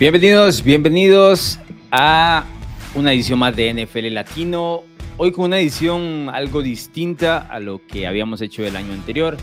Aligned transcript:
Bienvenidos, 0.00 0.64
bienvenidos 0.64 1.58
a 1.90 2.46
una 2.94 3.12
edición 3.12 3.38
más 3.38 3.54
de 3.54 3.74
NFL 3.74 4.14
Latino. 4.14 4.82
Hoy 5.18 5.30
con 5.30 5.44
una 5.44 5.60
edición 5.60 6.30
algo 6.30 6.62
distinta 6.62 7.40
a 7.40 7.60
lo 7.60 7.86
que 7.86 8.06
habíamos 8.06 8.40
hecho 8.40 8.64
el 8.64 8.76
año 8.76 8.94
anterior. 8.94 9.36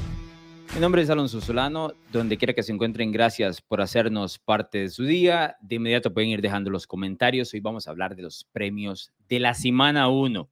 Mi 0.73 0.81
nombre 0.81 1.03
es 1.03 1.11
Alonso 1.11 1.41
Solano, 1.41 1.93
donde 2.11 2.39
quiera 2.39 2.55
que 2.55 2.63
se 2.63 2.73
encuentren, 2.73 3.11
gracias 3.11 3.61
por 3.61 3.81
hacernos 3.81 4.39
parte 4.39 4.79
de 4.79 4.89
su 4.89 5.03
día. 5.03 5.57
De 5.61 5.75
inmediato 5.75 6.11
pueden 6.11 6.31
ir 6.31 6.41
dejando 6.41 6.71
los 6.71 6.87
comentarios. 6.87 7.53
Hoy 7.53 7.59
vamos 7.59 7.87
a 7.87 7.91
hablar 7.91 8.15
de 8.15 8.23
los 8.23 8.43
premios 8.51 9.13
de 9.29 9.39
la 9.39 9.53
semana 9.53 10.09
1. 10.09 10.49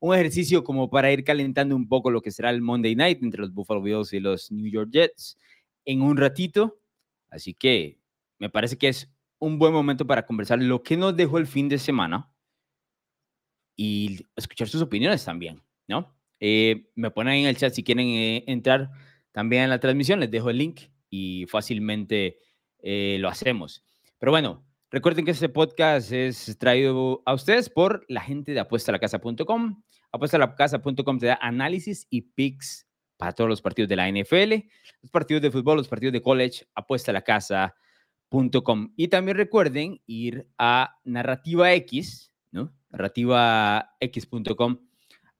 Un 0.00 0.14
ejercicio 0.14 0.64
como 0.64 0.90
para 0.90 1.10
ir 1.10 1.24
calentando 1.24 1.74
un 1.74 1.88
poco 1.88 2.10
lo 2.10 2.20
que 2.20 2.30
será 2.30 2.50
el 2.50 2.60
Monday 2.60 2.94
Night 2.94 3.22
entre 3.22 3.40
los 3.40 3.54
Buffalo 3.54 3.80
Bills 3.80 4.12
y 4.12 4.20
los 4.20 4.52
New 4.52 4.70
York 4.70 4.90
Jets 4.92 5.38
en 5.86 6.02
un 6.02 6.18
ratito. 6.18 6.78
Así 7.30 7.54
que 7.54 7.98
me 8.38 8.50
parece 8.50 8.76
que 8.76 8.88
es 8.88 9.08
un 9.38 9.58
buen 9.58 9.72
momento 9.72 10.06
para 10.06 10.24
conversar 10.26 10.60
lo 10.62 10.82
que 10.82 10.96
nos 10.96 11.16
dejó 11.16 11.38
el 11.38 11.46
fin 11.46 11.68
de 11.68 11.78
semana 11.78 12.30
y 13.76 14.26
escuchar 14.34 14.68
sus 14.68 14.82
opiniones 14.82 15.24
también, 15.24 15.62
¿no? 15.86 16.16
Eh, 16.40 16.90
me 16.94 17.10
ponen 17.10 17.34
en 17.34 17.46
el 17.46 17.56
chat 17.56 17.72
si 17.72 17.82
quieren 17.82 18.06
eh, 18.08 18.44
entrar 18.46 18.90
también 19.32 19.64
en 19.64 19.70
la 19.70 19.80
transmisión, 19.80 20.20
les 20.20 20.30
dejo 20.30 20.50
el 20.50 20.58
link 20.58 20.82
y 21.10 21.46
fácilmente 21.46 22.38
eh, 22.78 23.18
lo 23.20 23.28
hacemos. 23.28 23.84
Pero 24.18 24.32
bueno, 24.32 24.66
recuerden 24.90 25.24
que 25.24 25.30
este 25.32 25.48
podcast 25.48 26.12
es 26.12 26.56
traído 26.58 27.22
a 27.26 27.34
ustedes 27.34 27.68
por 27.68 28.04
la 28.08 28.22
gente 28.22 28.52
de 28.52 28.60
apuestalacasa.com. 28.60 29.82
Apuestalacasa.com 30.12 31.18
te 31.18 31.26
da 31.26 31.38
análisis 31.40 32.06
y 32.10 32.22
picks 32.22 32.86
para 33.16 33.32
todos 33.32 33.48
los 33.48 33.62
partidos 33.62 33.88
de 33.88 33.96
la 33.96 34.10
NFL, 34.10 34.68
los 35.02 35.10
partidos 35.10 35.42
de 35.42 35.50
fútbol, 35.50 35.78
los 35.78 35.88
partidos 35.88 36.12
de 36.12 36.22
college, 36.22 36.66
apuesta 36.74 37.10
a 37.10 37.14
la 37.14 37.22
casa 37.22 37.74
y 38.96 39.08
también 39.08 39.36
recuerden 39.36 40.00
ir 40.06 40.48
a 40.58 40.98
Narrativa 41.04 41.72
X, 41.74 42.32
¿no? 42.50 42.72
Narrativax.com 42.90 44.78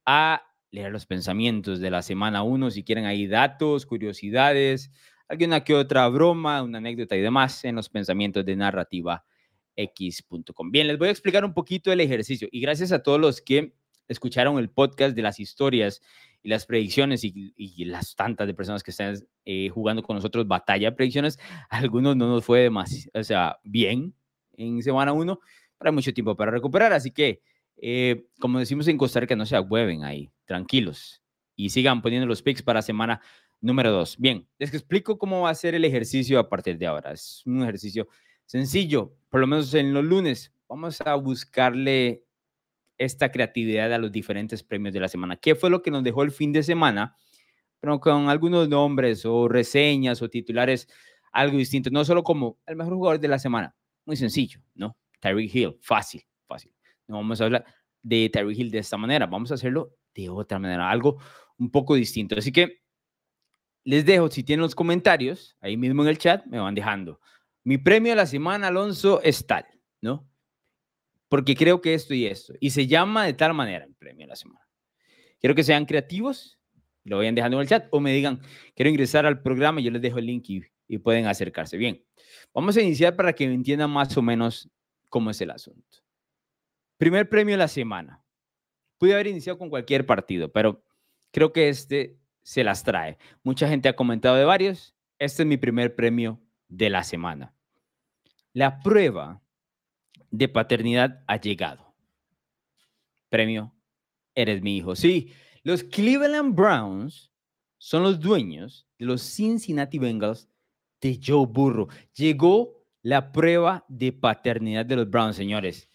a 0.07 0.43
leer 0.71 0.93
los 0.93 1.07
pensamientos 1.07 1.81
de 1.81 1.91
la 1.91 2.03
semana 2.03 2.43
1, 2.43 2.71
si 2.71 2.85
quieren 2.85 3.07
ahí 3.07 3.27
datos, 3.27 3.87
curiosidades, 3.87 4.93
alguna 5.29 5.65
que 5.65 5.75
otra 5.75 6.07
broma, 6.09 6.63
una 6.63 6.79
anécdota 6.79 7.17
y 7.17 7.21
demás 7.21 7.65
en 7.65 7.75
los 7.75 7.89
pensamientos 7.89 8.45
de 8.45 8.55
narrativax.com. 8.57 10.71
Bien, 10.71 10.87
les 10.87 10.99
voy 10.99 11.09
a 11.09 11.11
explicar 11.11 11.45
un 11.45 11.55
poquito 11.55 11.91
el 11.93 12.01
ejercicio 12.01 12.47
y 12.51 12.61
gracias 12.61 12.93
a 12.93 13.03
todos 13.03 13.21
los 13.21 13.43
que 13.43 13.75
escucharon 14.09 14.59
el 14.59 14.71
podcast 14.71 15.17
de 15.17 15.23
las 15.23 15.41
historias 15.41 16.01
y 16.47 16.49
las 16.49 16.65
predicciones 16.65 17.25
y, 17.25 17.85
las 17.87 18.15
tantas 18.15 18.47
de 18.47 18.55
personas 18.55 18.85
que 18.85 18.93
están 18.93 19.17
eh, 19.45 19.69
jugando 19.69 20.01
con 20.01 20.15
nosotros 20.15 20.47
batalla 20.47 20.91
de 20.91 20.97
predicciones, 20.97 21.41
algunos 21.71 22.17
no 22.17 22.29
nos 22.29 22.45
fue 22.45 22.61
demasiado, 22.61 23.11
o 23.21 23.25
sea, 23.25 23.59
bien 23.65 24.15
en 24.57 24.81
semana 24.81 25.13
uno, 25.13 25.41
pero 25.77 25.91
hay 25.91 25.95
mucho 25.95 26.15
tiempo 26.15 26.37
para 26.37 26.53
recuperar, 26.53 26.93
así 26.93 27.11
que, 27.11 27.43
eh, 27.79 28.29
como 28.39 28.61
decimos 28.61 28.87
en 28.87 28.97
Costa 28.97 29.19
Rica, 29.19 29.35
no 29.35 29.45
se 29.45 29.57
agüeven 29.57 30.05
ahí, 30.05 30.31
tranquilos, 30.45 31.21
y 31.57 31.71
sigan 31.71 32.01
poniendo 32.01 32.29
los 32.29 32.43
picks 32.43 32.63
para 32.63 32.81
semana 32.81 33.21
número 33.61 33.91
dos. 33.91 34.17
Bien, 34.17 34.47
les 34.61 34.73
explico 34.73 35.19
cómo 35.19 35.41
va 35.41 35.51
a 35.51 35.55
ser 35.57 35.75
el 35.75 35.85
ejercicio 35.85 36.39
a 36.39 36.49
partir 36.49 36.79
de 36.79 36.87
ahora. 36.87 37.11
Es 37.11 37.43
un 37.45 37.61
ejercicio 37.63 38.07
sencillo, 38.45 39.17
por 39.31 39.41
lo 39.41 39.49
menos 39.49 39.75
en 39.75 39.93
los 39.93 40.05
lunes. 40.05 40.53
Vamos 40.69 41.01
a 41.01 41.17
buscarle 41.17 42.23
esta 42.99 43.31
creatividad 43.31 43.93
a 43.93 43.99
los 43.99 44.13
diferentes 44.13 44.63
premios 44.63 44.95
de 44.95 45.01
la 45.01 45.09
semana. 45.09 45.37
¿Qué 45.37 45.55
fue 45.55 45.71
lo 45.71 45.83
que 45.83 45.91
nos 45.91 46.03
dejó 46.03 46.23
el 46.23 46.31
fin 46.31 46.53
de 46.53 46.63
semana? 46.63 47.17
Pero 47.81 48.01
con 48.01 48.29
algunos 48.29 48.69
nombres 48.69 49.25
o 49.27 49.49
reseñas 49.49 50.23
o 50.23 50.29
titulares 50.29 50.89
algo 51.33 51.59
distinto, 51.59 51.91
no 51.91 52.05
solo 52.05 52.23
como 52.23 52.59
el 52.67 52.77
mejor 52.77 52.95
jugador 52.95 53.21
de 53.21 53.29
la 53.29 53.39
semana, 53.39 53.77
muy 54.07 54.17
sencillo, 54.17 54.61
¿no? 54.75 54.97
Tyreek 55.21 55.55
Hill, 55.55 55.77
fácil, 55.81 56.23
fácil. 56.47 56.73
No 57.07 57.17
vamos 57.17 57.41
a 57.41 57.45
hablar 57.45 57.65
de 58.03 58.31
Tyreek 58.31 58.59
Hill 58.59 58.71
de 58.71 58.79
esta 58.79 58.97
manera, 58.97 59.27
vamos 59.27 59.51
a 59.51 59.55
hacerlo 59.55 59.97
de 60.15 60.31
otra 60.31 60.59
manera, 60.59 60.91
algo 60.91 61.19
un 61.59 61.71
poco 61.71 61.95
distinto. 61.95 62.37
Así 62.39 62.53
que 62.53 62.81
les 63.85 64.05
dejo, 64.07 64.31
si 64.31 64.43
tienen 64.43 64.63
los 64.63 64.75
comentarios, 64.75 65.57
ahí 65.61 65.77
mismo 65.77 66.03
en 66.03 66.09
el 66.09 66.19
chat, 66.19 66.45
me 66.47 66.59
van 66.59 66.75
dejando. 66.75 67.21
Mi 67.65 67.79
premio 67.79 68.13
de 68.13 68.17
la 68.17 68.27
semana, 68.27 68.69
Alonso, 68.69 69.21
es 69.23 69.47
tal, 69.47 69.67
¿no? 70.01 70.27
Porque 71.29 71.55
creo 71.55 71.81
que 71.81 71.95
esto 71.95 72.15
y 72.15 72.27
esto. 72.27 72.55
Y 72.61 72.71
se 72.71 72.87
llama 72.87 73.25
de 73.25 73.35
tal 73.35 73.55
manera 73.55 73.85
el 73.85 73.95
premio 73.95 74.27
de 74.27 74.29
la 74.29 74.37
semana. 74.37 74.67
Quiero 75.41 75.55
que 75.55 75.63
sean 75.63 75.87
creativos, 75.87 76.59
lo 77.05 77.19
vayan 77.19 77.35
dejando 77.35 77.57
en 77.59 77.63
el 77.63 77.69
chat 77.69 77.87
o 77.91 78.01
me 78.01 78.13
digan, 78.13 78.41
quiero 78.75 78.91
ingresar 78.91 79.27
al 79.27 79.43
programa, 79.43 79.81
yo 79.81 79.91
les 79.91 80.03
dejo 80.03 80.19
el 80.19 80.27
link 80.27 80.45
y, 80.49 80.99
pueden 80.99 81.27
acercarse. 81.27 81.77
Bien, 81.77 82.05
vamos 82.55 82.77
a 82.77 82.83
iniciar 82.83 83.17
para 83.17 83.33
que 83.33 83.45
entiendan 83.45 83.91
más 83.91 84.17
o 84.17 84.23
menos 84.23 84.71
cómo 85.09 85.31
es 85.31 85.41
el 85.41 85.51
asunto. 85.51 85.99
Primer 86.97 87.29
premio 87.29 87.55
de 87.55 87.59
la 87.59 87.69
semana. 87.69 88.23
Pude 88.99 89.13
haber 89.13 89.27
iniciado 89.27 89.59
con 89.59 89.69
cualquier 89.69 90.07
partido, 90.07 90.51
pero 90.51 90.83
creo 91.33 91.53
que 91.53 91.69
este 91.69 92.19
se 92.43 92.65
las 92.65 92.83
trae. 92.83 93.19
Mucha 93.43 93.69
gente 93.69 93.89
ha 93.89 93.97
comentado 93.97 94.37
de 94.37 94.45
varios. 94.45 94.95
Este 95.19 95.43
es 95.43 95.47
mi 95.47 95.57
primer 95.57 95.95
premio 95.95 96.41
de 96.69 96.89
la 96.89 97.03
semana. 97.03 97.55
La 98.53 98.79
prueba 98.81 99.43
de 100.39 100.49
paternidad 100.49 101.23
ha 101.27 101.41
llegado. 101.41 101.95
Premio, 103.29 103.75
eres 104.35 104.63
mi 104.63 104.77
hijo. 104.77 104.95
Sí, 104.97 105.33
los 105.63 105.83
Cleveland 105.83 106.55
Browns 106.55 107.33
son 107.79 108.03
los 108.03 108.21
dueños 108.21 108.87
de 108.99 109.07
los 109.07 109.23
Cincinnati 109.23 109.99
Bengals 109.99 110.49
de 111.01 111.21
Joe 111.25 111.47
Burrow. 111.47 111.89
Llegó 112.15 112.85
la 113.03 113.33
prueba 113.33 113.85
de 113.89 114.13
paternidad 114.13 114.87
de 114.87 114.97
los 114.97 115.11
Browns, 115.11 115.37
señores. 115.37 115.89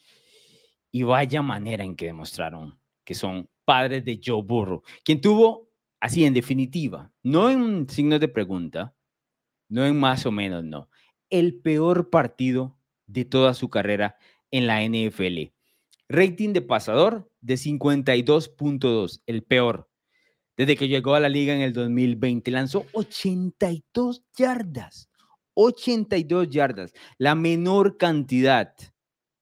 Y 0.92 1.04
vaya 1.04 1.42
manera 1.42 1.84
en 1.84 1.96
que 1.96 2.06
demostraron 2.06 2.78
que 3.04 3.16
son 3.16 3.50
padres 3.66 4.06
de 4.06 4.20
Joe 4.24 4.42
Burrow, 4.44 4.84
quien 5.04 5.22
tuvo, 5.22 5.70
así 6.00 6.26
en 6.26 6.34
definitiva, 6.34 7.12
no 7.24 7.50
en 7.50 7.90
signos 7.90 8.20
de 8.20 8.28
pregunta, 8.28 8.96
no 9.70 9.86
en 9.86 10.00
más 10.00 10.26
o 10.26 10.32
menos, 10.32 10.64
no, 10.64 10.90
el 11.30 11.62
peor 11.62 12.10
partido 12.10 12.78
de 13.08 13.26
toda 13.26 13.54
su 13.54 13.70
carrera 13.70 14.18
en 14.52 14.68
la 14.68 14.84
NFL. 14.84 15.52
Rating 16.10 16.54
de 16.54 16.62
pasador 16.62 17.28
de 17.40 17.56
52.2, 17.56 19.22
el 19.26 19.44
peor. 19.44 19.90
Desde 20.58 20.76
que 20.76 20.88
llegó 20.88 21.16
a 21.16 21.20
la 21.20 21.30
liga 21.30 21.56
en 21.56 21.62
el 21.62 21.74
2020, 21.74 22.52
lanzó 22.52 22.86
82 22.92 24.24
yardas. 24.38 25.10
82 25.54 26.50
yardas, 26.50 26.94
la 27.18 27.36
menor 27.36 27.98
cantidad 27.98 28.74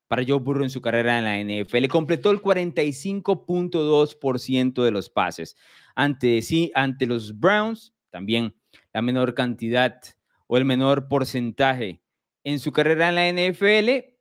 para 0.08 0.24
Joe 0.28 0.40
Burrow 0.40 0.64
en 0.64 0.72
su 0.72 0.81
carrera 0.81 1.20
en 1.20 1.26
la 1.26 1.38
NFL. 1.64 1.86
Completó 1.88 2.31
el 2.31 2.41
45.2% 2.41 4.84
de 4.84 4.91
los 4.91 5.09
pases. 5.09 5.56
Ante, 5.96 6.41
sí, 6.41 6.72
ante 6.74 7.06
los 7.06 7.40
Browns, 7.40 7.94
también 8.09 8.56
la 8.91 9.03
menor 9.03 9.36
cantidad 9.36 10.02
o 10.47 10.58
el 10.58 10.66
menor 10.66 11.08
porcentaje 11.08 12.02
en 12.44 12.59
su 12.59 12.72
carrera 12.72 13.09
en 13.09 13.16
la 13.16 13.30
NFL, 13.30 14.16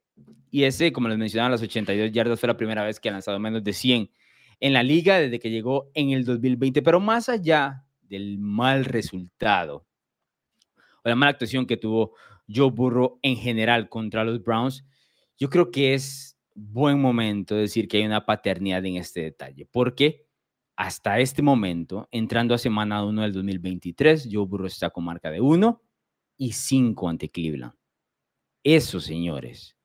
y 0.51 0.63
ese, 0.63 0.91
como 0.91 1.07
les 1.07 1.17
mencionaba, 1.17 1.51
las 1.51 1.61
82 1.61 2.11
yardas 2.11 2.39
fue 2.39 2.47
la 2.47 2.57
primera 2.57 2.83
vez 2.83 2.99
que 2.99 3.09
ha 3.09 3.11
lanzado 3.11 3.39
menos 3.39 3.63
de 3.63 3.73
100 3.73 4.11
en 4.59 4.73
la 4.73 4.83
liga 4.83 5.19
desde 5.19 5.39
que 5.39 5.49
llegó 5.49 5.91
en 5.93 6.11
el 6.11 6.25
2020. 6.25 6.81
Pero 6.81 6.99
más 6.99 7.29
allá 7.29 7.85
del 8.01 8.39
mal 8.39 8.85
resultado 8.85 9.85
o 11.03 11.09
la 11.09 11.15
mala 11.15 11.31
actuación 11.31 11.65
que 11.65 11.77
tuvo 11.77 12.15
Joe 12.53 12.71
Burrow 12.71 13.19
en 13.21 13.37
general 13.37 13.89
contra 13.89 14.23
los 14.23 14.43
Browns, 14.43 14.85
yo 15.37 15.49
creo 15.49 15.71
que 15.71 15.93
es 15.93 16.37
buen 16.53 16.99
momento 16.99 17.55
decir 17.55 17.87
que 17.87 17.97
hay 17.97 18.05
una 18.05 18.25
paternidad 18.25 18.85
en 18.85 18.97
este 18.97 19.21
detalle, 19.21 19.65
porque 19.71 20.25
hasta 20.75 21.19
este 21.19 21.41
momento, 21.41 22.07
entrando 22.11 22.53
a 22.53 22.57
semana 22.57 23.03
1 23.03 23.21
del 23.21 23.33
2023, 23.33 24.29
Joe 24.31 24.45
Burrow 24.45 24.67
está 24.67 24.89
con 24.89 25.03
marca 25.05 25.29
de 25.29 25.41
1 25.41 25.81
y 26.37 26.53
5 26.53 27.09
ante 27.09 27.29
Cleveland. 27.29 27.73
Eso, 28.63 28.99
señores, 28.99 29.75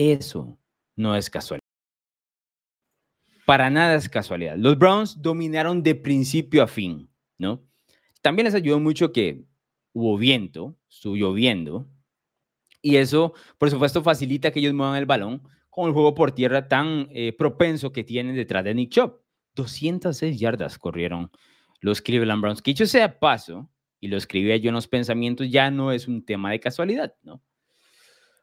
eso 0.00 0.58
no 0.96 1.14
es 1.14 1.28
casualidad. 1.28 1.60
Para 3.44 3.68
nada 3.68 3.96
es 3.96 4.08
casualidad. 4.08 4.56
Los 4.56 4.78
Browns 4.78 5.20
dominaron 5.20 5.82
de 5.82 5.94
principio 5.94 6.62
a 6.62 6.66
fin, 6.66 7.10
¿no? 7.36 7.62
También 8.22 8.46
les 8.46 8.54
ayudó 8.54 8.80
mucho 8.80 9.12
que 9.12 9.44
hubo 9.92 10.16
viento, 10.16 10.76
estuvo 10.88 11.16
lloviendo, 11.16 11.88
y 12.80 12.96
eso, 12.96 13.34
por 13.58 13.70
supuesto, 13.70 14.02
facilita 14.02 14.50
que 14.50 14.60
ellos 14.60 14.72
muevan 14.72 14.96
el 14.96 15.06
balón 15.06 15.42
con 15.68 15.86
el 15.86 15.92
juego 15.92 16.14
por 16.14 16.32
tierra 16.32 16.68
tan 16.68 17.08
eh, 17.10 17.34
propenso 17.36 17.92
que 17.92 18.04
tienen 18.04 18.36
detrás 18.36 18.64
de 18.64 18.74
Nick 18.74 18.92
Chubb. 18.92 19.20
206 19.54 20.38
yardas 20.38 20.78
corrieron 20.78 21.30
los 21.80 22.00
Cleveland 22.00 22.40
Browns. 22.40 22.62
Que 22.62 22.70
dicho 22.70 22.86
sea 22.86 23.18
paso, 23.18 23.70
y 24.00 24.08
lo 24.08 24.16
escribía 24.16 24.56
yo 24.56 24.68
en 24.68 24.74
los 24.74 24.88
pensamientos, 24.88 25.50
ya 25.50 25.70
no 25.70 25.92
es 25.92 26.08
un 26.08 26.24
tema 26.24 26.50
de 26.52 26.60
casualidad, 26.60 27.14
¿no? 27.22 27.42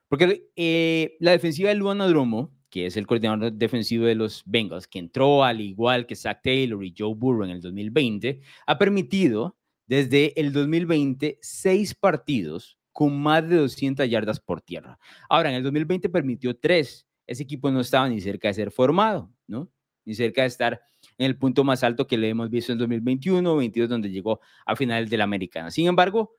Porque 0.08 0.50
eh, 0.56 1.18
la 1.20 1.32
defensiva 1.32 1.70
de 1.70 1.76
Luan 1.76 2.02
Adromo, 2.02 2.54
que 2.70 2.86
es 2.86 2.98
el 2.98 3.08
coordinador 3.08 3.54
defensivo 3.54 4.06
de 4.06 4.16
los 4.16 4.44
Bengals, 4.46 4.88
que 4.88 5.00
entró 5.00 5.44
al 5.44 5.62
igual 5.62 6.06
que 6.06 6.16
Zach 6.16 6.42
Taylor 6.44 6.84
y 6.84 6.94
Joe 6.98 7.14
Burrow 7.16 7.44
en 7.44 7.52
el 7.52 7.62
2020, 7.62 8.42
ha 8.66 8.78
permitido 8.78 9.58
desde 9.86 10.40
el 10.40 10.52
2020 10.52 11.40
seis 11.42 11.96
partidos 11.96 12.78
con 12.92 13.20
más 13.20 13.48
de 13.48 13.58
200 13.58 14.10
yardas 14.10 14.40
por 14.40 14.62
tierra. 14.62 15.00
Ahora, 15.30 15.50
en 15.50 15.56
el 15.56 15.64
2020 15.64 16.10
permitió 16.10 16.58
tres. 16.58 17.08
Ese 17.26 17.44
equipo 17.44 17.70
no 17.70 17.82
estaba 17.82 18.10
ni 18.10 18.20
cerca 18.22 18.48
de 18.48 18.56
ser 18.56 18.72
formado, 18.72 19.32
¿no? 19.46 19.70
Ni 20.04 20.16
cerca 20.16 20.42
de 20.42 20.48
estar 20.48 20.82
en 21.18 21.26
el 21.26 21.38
punto 21.38 21.64
más 21.64 21.84
alto 21.84 22.08
que 22.08 22.18
le 22.18 22.30
hemos 22.30 22.50
visto 22.50 22.72
en 22.72 22.80
2021 22.80 23.52
o 23.54 23.58
22, 23.58 23.90
donde 23.90 24.10
llegó 24.10 24.40
a 24.66 24.76
final 24.76 25.08
de 25.10 25.18
la 25.18 25.26
americana. 25.26 25.70
Sin 25.70 25.88
embargo, 25.88 26.36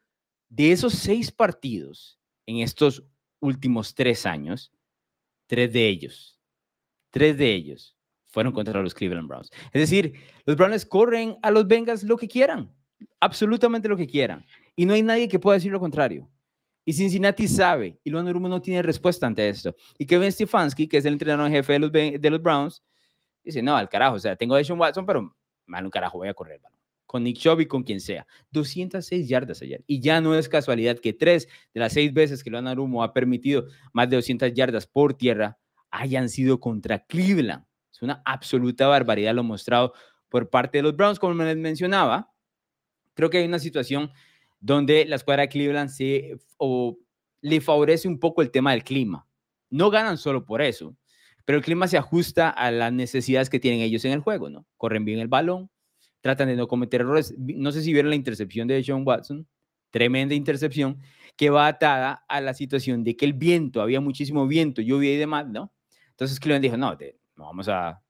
de 0.49 0.73
esos 0.73 0.95
seis 0.95 1.31
partidos 1.31 2.19
en 2.47 2.59
estos 2.59 3.05
últimos 3.41 3.95
tres 3.95 4.27
años, 4.27 4.73
tres 5.47 5.73
de 5.73 5.89
ellos, 5.89 6.39
tres 7.11 7.37
de 7.37 7.55
ellos 7.55 7.97
fueron 8.27 8.53
contra 8.53 8.83
los 8.83 8.95
Cleveland 8.95 9.29
Browns. 9.29 9.51
Es 9.73 9.81
decir, 9.81 10.15
los 10.45 10.57
Browns 10.57 10.85
corren 10.85 11.37
a 11.43 11.51
los 11.51 11.67
Bengals 11.67 12.03
lo 12.03 12.17
que 12.17 12.29
quieran, 12.29 12.75
absolutamente 13.21 13.89
lo 13.89 13.97
que 13.97 14.07
quieran. 14.07 14.45
Y 14.77 14.87
no 14.87 14.95
hay 14.95 15.03
nadie 15.03 15.29
que 15.29 15.39
pueda 15.39 15.57
decir 15.57 15.73
lo 15.73 15.81
contrario. 15.81 16.31
Y 16.85 16.93
Cincinnati 16.93 17.49
sabe, 17.49 17.99
y 18.03 18.11
Luan 18.11 18.25
no 18.25 18.63
tiene 18.63 18.81
respuesta 18.81 19.27
ante 19.27 19.49
esto. 19.49 19.75
Y 19.99 20.07
Kevin 20.07 20.33
Stefanski, 20.33 20.89
que 20.89 20.99
es 20.99 21.05
el 21.05 21.15
entrenador 21.15 21.47
en 21.47 21.53
jefe 21.53 21.75
de 21.75 21.79
los, 21.79 21.93
de 21.93 22.31
los 22.31 22.43
Browns, 22.43 22.83
dice, 23.45 23.63
no, 23.63 23.77
al 23.77 23.89
carajo, 23.89 24.17
o 24.17 24.19
sea, 24.19 24.37
tengo 24.37 24.55
a 24.55 24.65
Sean 24.65 24.79
Watson, 24.79 25.05
pero 25.05 25.37
mal 25.67 25.85
un 25.85 25.91
carajo, 25.91 26.19
voy 26.19 26.29
a 26.29 26.35
correr 26.35 26.61
con 27.09 27.25
Nick 27.25 27.39
Chubb 27.39 27.61
y 27.61 27.67
con 27.67 27.85
quien 27.85 28.01
sea. 28.01 28.27
206 28.51 29.29
yardas 29.29 29.63
ayer. 29.63 29.83
Y 29.87 30.01
ya 30.01 30.21
no 30.21 30.35
es 30.35 30.47
casualidad 30.47 30.99
que 30.99 31.15
tres 31.15 31.49
de 31.73 31.81
las 31.81 31.95
seis 31.95 32.13
veces 32.13 32.45
que 32.45 32.51
Luan 32.51 32.69
Arumo 32.69 33.03
ha 33.03 33.15
permitido 33.15 33.65
más 33.95 34.11
de 34.11 34.17
200 34.17 34.53
yardas 34.53 34.87
por 34.87 35.15
tierra 35.15 35.59
hayan 35.91 36.29
sido 36.29 36.61
contra 36.61 36.99
Cleveland. 37.07 37.65
Es 37.91 38.03
una 38.03 38.21
absoluta 38.27 38.87
barbaridad 38.89 39.35
lo 39.35 39.43
mostrado 39.43 39.95
por 40.29 40.51
parte 40.51 40.79
de 40.79 40.83
los 40.83 40.97
Browns, 40.97 41.19
como 41.19 41.43
les 41.43 41.57
mencionaba. 41.57 42.31
Creo 43.15 43.31
que 43.31 43.39
hay 43.39 43.47
una 43.47 43.59
situación 43.59 44.13
donde 44.61 45.07
la 45.07 45.17
escuadra 45.17 45.45
de 45.45 45.49
Cleveland 45.49 45.89
se, 45.89 46.37
o, 46.59 46.99
le 47.41 47.63
favorece 47.63 48.07
un 48.07 48.21
poco 48.21 48.43
el 48.43 48.51
tema 48.51 48.73
del 48.73 48.85
clima. 48.85 49.27
No 49.71 49.89
ganan 49.89 50.19
solo 50.19 50.45
por 50.45 50.61
eso, 50.61 50.95
pero 51.47 51.57
el 51.57 51.65
clima 51.65 51.89
se 51.89 51.97
ajusta 51.97 52.51
a 52.51 52.71
las 52.71 52.93
necesidades 52.93 53.49
que 53.49 53.61
tienen 53.61 53.81
ellos 53.81 54.05
en 54.05 54.13
el 54.13 54.21
juego, 54.21 54.51
¿no? 54.51 54.67
Corren 54.77 55.07
bien 55.07 55.21
el 55.21 55.29
balón, 55.29 55.71
tratan 56.21 56.49
de 56.49 56.57
no 56.57 56.69
cometer 56.69 57.03
errores. 57.03 57.35
No 57.39 57.73
sé 57.73 57.83
si 57.83 57.93
vieron 57.93 58.11
la 58.11 58.17
intercepción 58.17 58.69
de 58.69 58.83
Sean 58.83 59.03
Watson, 59.07 59.47
tremenda 59.91 60.35
intercepción, 60.35 60.99
que 61.37 61.51
va 61.51 61.67
atada 61.67 62.25
a 62.29 62.41
la 62.41 62.55
situación 62.55 63.05
de 63.05 63.17
que 63.17 63.25
el 63.25 63.33
viento, 63.33 63.81
había 63.81 64.01
muchísimo 64.01 64.47
viento, 64.47 64.83
lluvia 64.83 65.13
y 65.13 65.17
demás, 65.17 65.47
¿no? 65.49 65.73
Entonces 66.11 66.41
Cleveland 66.41 66.65
dijo, 66.65 66.77
no, 66.77 66.97
no 67.37 67.45
vamos 67.45 67.69
a, 67.69 68.03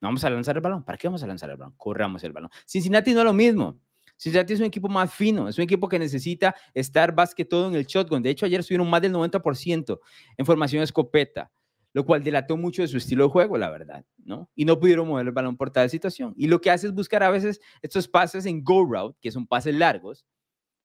no 0.00 0.08
vamos 0.08 0.24
a 0.24 0.30
lanzar 0.30 0.56
el 0.56 0.62
balón. 0.62 0.84
¿Para 0.84 0.98
qué 0.98 1.08
vamos 1.08 1.22
a 1.22 1.26
lanzar 1.26 1.50
el 1.50 1.56
balón? 1.56 1.74
Corramos 1.76 2.22
el 2.24 2.32
balón. 2.32 2.50
Cincinnati 2.66 3.12
no 3.14 3.20
es 3.20 3.24
lo 3.24 3.32
mismo. 3.32 3.80
Cincinnati 4.18 4.52
es 4.52 4.60
un 4.60 4.66
equipo 4.66 4.88
más 4.88 5.14
fino, 5.14 5.48
es 5.48 5.56
un 5.56 5.64
equipo 5.64 5.88
que 5.88 5.98
necesita 5.98 6.54
estar 6.74 7.14
más 7.14 7.34
que 7.34 7.46
todo 7.46 7.68
en 7.68 7.74
el 7.74 7.86
shotgun. 7.86 8.22
De 8.22 8.28
hecho, 8.28 8.44
ayer 8.44 8.62
subieron 8.62 8.88
más 8.90 9.00
del 9.00 9.14
90% 9.14 9.98
en 10.36 10.46
formación 10.46 10.82
escopeta 10.82 11.50
lo 11.92 12.04
cual 12.04 12.22
delató 12.22 12.56
mucho 12.56 12.82
de 12.82 12.88
su 12.88 12.96
estilo 12.98 13.24
de 13.24 13.30
juego, 13.30 13.58
la 13.58 13.70
verdad, 13.70 14.04
¿no? 14.18 14.48
Y 14.54 14.64
no 14.64 14.78
pudieron 14.78 15.08
mover 15.08 15.26
el 15.26 15.32
balón 15.32 15.56
por 15.56 15.70
tal 15.70 15.90
situación. 15.90 16.34
Y 16.36 16.46
lo 16.46 16.60
que 16.60 16.70
hace 16.70 16.86
es 16.86 16.94
buscar 16.94 17.22
a 17.22 17.30
veces 17.30 17.60
estos 17.82 18.06
pases 18.06 18.46
en 18.46 18.62
go 18.62 18.84
route, 18.84 19.18
que 19.20 19.30
son 19.30 19.46
pases 19.46 19.74
largos, 19.74 20.24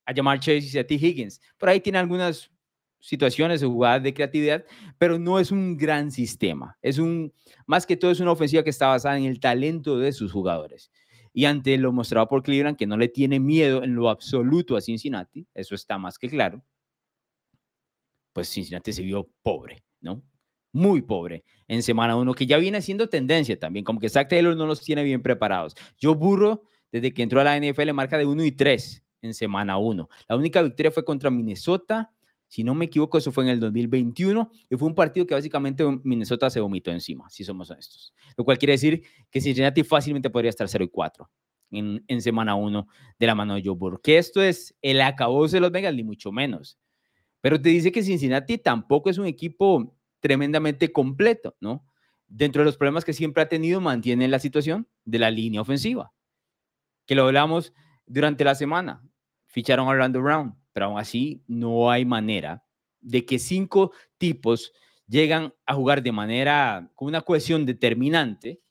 a 0.05 0.13
llamar 0.13 0.39
Chase 0.39 0.69
y 0.73 0.77
a 0.77 0.85
T. 0.85 0.95
Higgins. 0.95 1.41
Por 1.57 1.69
ahí 1.69 1.79
tiene 1.79 1.99
algunas 1.99 2.51
situaciones 2.99 3.61
o 3.61 3.69
jugadas 3.69 4.01
de 4.01 4.13
creatividad, 4.13 4.65
pero 4.97 5.19
no 5.19 5.39
es 5.39 5.51
un 5.51 5.77
gran 5.77 6.11
sistema. 6.11 6.77
Es 6.81 6.97
un, 6.97 7.33
más 7.67 7.85
que 7.85 7.97
todo 7.97 8.11
es 8.11 8.19
una 8.19 8.31
ofensiva 8.31 8.63
que 8.63 8.71
está 8.71 8.87
basada 8.87 9.17
en 9.17 9.25
el 9.25 9.39
talento 9.39 9.99
de 9.99 10.11
sus 10.11 10.31
jugadores. 10.31 10.91
Y 11.31 11.45
ante 11.45 11.77
lo 11.77 11.91
mostrado 11.91 12.27
por 12.27 12.41
Cleveland, 12.41 12.77
que 12.77 12.87
no 12.87 12.97
le 12.97 13.09
tiene 13.09 13.39
miedo 13.39 13.83
en 13.83 13.93
lo 13.93 14.09
absoluto 14.09 14.75
a 14.75 14.81
Cincinnati, 14.81 15.45
eso 15.53 15.75
está 15.75 15.97
más 15.97 16.17
que 16.17 16.29
claro, 16.29 16.63
pues 18.33 18.49
Cincinnati 18.49 18.91
se 18.91 19.01
vio 19.01 19.29
pobre. 19.43 19.84
Muy 20.75 21.01
pobre 21.01 21.45
en 21.69 21.81
semana 21.81 22.17
uno, 22.17 22.33
que 22.33 22.45
ya 22.45 22.57
viene 22.57 22.81
siendo 22.81 23.07
tendencia 23.07 23.57
también, 23.57 23.85
como 23.85 23.97
que 23.97 24.09
Zach 24.09 24.27
Taylor 24.27 24.57
no 24.57 24.65
los 24.65 24.81
tiene 24.81 25.03
bien 25.03 25.21
preparados. 25.21 25.73
Yo 25.97 26.15
burro, 26.15 26.63
desde 26.91 27.13
que 27.13 27.23
entró 27.23 27.39
a 27.39 27.45
la 27.45 27.57
NFL, 27.57 27.93
marca 27.93 28.17
de 28.17 28.25
1 28.25 28.43
y 28.43 28.51
3 28.51 29.03
en 29.21 29.33
semana 29.33 29.77
1. 29.77 30.09
La 30.27 30.35
única 30.35 30.61
victoria 30.61 30.91
fue 30.91 31.05
contra 31.05 31.31
Minnesota, 31.31 32.11
si 32.49 32.65
no 32.65 32.75
me 32.75 32.85
equivoco, 32.85 33.17
eso 33.17 33.31
fue 33.31 33.45
en 33.45 33.51
el 33.51 33.59
2021, 33.61 34.51
y 34.69 34.75
fue 34.75 34.89
un 34.89 34.95
partido 34.95 35.25
que 35.25 35.33
básicamente 35.33 35.85
Minnesota 36.03 36.49
se 36.49 36.59
vomitó 36.59 36.91
encima, 36.91 37.29
si 37.29 37.45
somos 37.45 37.71
honestos. 37.71 38.13
Lo 38.35 38.43
cual 38.43 38.57
quiere 38.57 38.73
decir 38.73 39.01
que 39.31 39.39
Cincinnati 39.39 39.81
fácilmente 39.83 40.29
podría 40.29 40.49
estar 40.49 40.67
0 40.67 40.83
y 40.83 40.89
4 40.89 41.29
en, 41.71 42.03
en 42.05 42.21
semana 42.21 42.55
1 42.55 42.85
de 43.17 43.25
la 43.25 43.33
mano 43.33 43.55
de 43.55 43.61
Joe 43.63 43.75
Burrow. 43.75 44.01
Que 44.01 44.17
esto 44.17 44.41
es 44.41 44.75
el 44.81 44.99
acabose 44.99 45.55
de 45.55 45.61
los 45.61 45.71
Bengals, 45.71 45.95
ni 45.95 46.03
mucho 46.03 46.33
menos. 46.33 46.77
Pero 47.39 47.61
te 47.61 47.69
dice 47.69 47.93
que 47.93 48.03
Cincinnati 48.03 48.57
tampoco 48.57 49.09
es 49.09 49.17
un 49.17 49.25
equipo 49.25 49.95
tremendamente 50.25 50.91
completo, 50.91 51.55
¿no? 51.59 51.85
Dentro 52.27 52.63
de 52.63 52.65
los 52.65 52.77
problemas 52.77 53.05
que 53.05 53.13
siempre 53.13 53.43
ha 53.43 53.47
tenido, 53.47 53.79
mantiene 53.79 54.27
la 54.27 54.39
situación 54.39 54.87
de 55.03 55.19
la 55.19 55.29
línea 55.29 55.61
ofensiva, 55.61 56.13
que 57.05 57.13
lo 57.13 57.25
hablamos 57.25 57.73
durante 58.07 58.43
la 58.43 58.55
semana. 58.55 59.07
Ficharon 59.45 59.87
a 59.87 59.91
Orlando 59.91 60.23
Brown, 60.23 60.57
pero 60.73 60.87
aún 60.87 60.97
así 60.97 61.43
no 61.45 61.91
hay 61.91 62.05
manera 62.05 62.65
de 63.01 63.23
que 63.23 63.37
cinco 63.37 63.91
tipos 64.17 64.73
llegan 65.05 65.53
a 65.63 65.75
jugar 65.75 66.01
de 66.01 66.11
manera 66.11 66.91
con 66.95 67.07
una 67.07 67.21
cohesión 67.21 67.63
determinante 67.63 68.63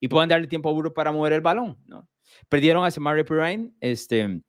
y 0.00 0.08
puedan 0.08 0.28
darle 0.28 0.46
tiempo 0.46 0.68
a 0.68 0.72
Burro 0.72 0.92
para 0.92 1.10
mover 1.10 1.32
el 1.32 1.40
balón, 1.40 1.78
¿no? 1.86 2.06
Perdieron 2.50 2.84
a 2.84 2.90
Samari 2.90 3.24
Perrine 3.24 3.72
este, 3.80 4.20
en 4.20 4.42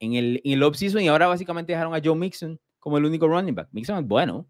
el, 0.00 0.40
en 0.42 0.52
el 0.54 0.62
offseason 0.64 1.02
y 1.02 1.06
ahora 1.06 1.28
básicamente 1.28 1.72
dejaron 1.72 1.94
a 1.94 2.00
Joe 2.04 2.16
Mixon 2.16 2.60
como 2.80 2.98
el 2.98 3.04
único 3.04 3.28
running 3.28 3.54
back. 3.54 3.68
Mixon 3.70 3.98
es 3.98 4.08
bueno, 4.08 4.48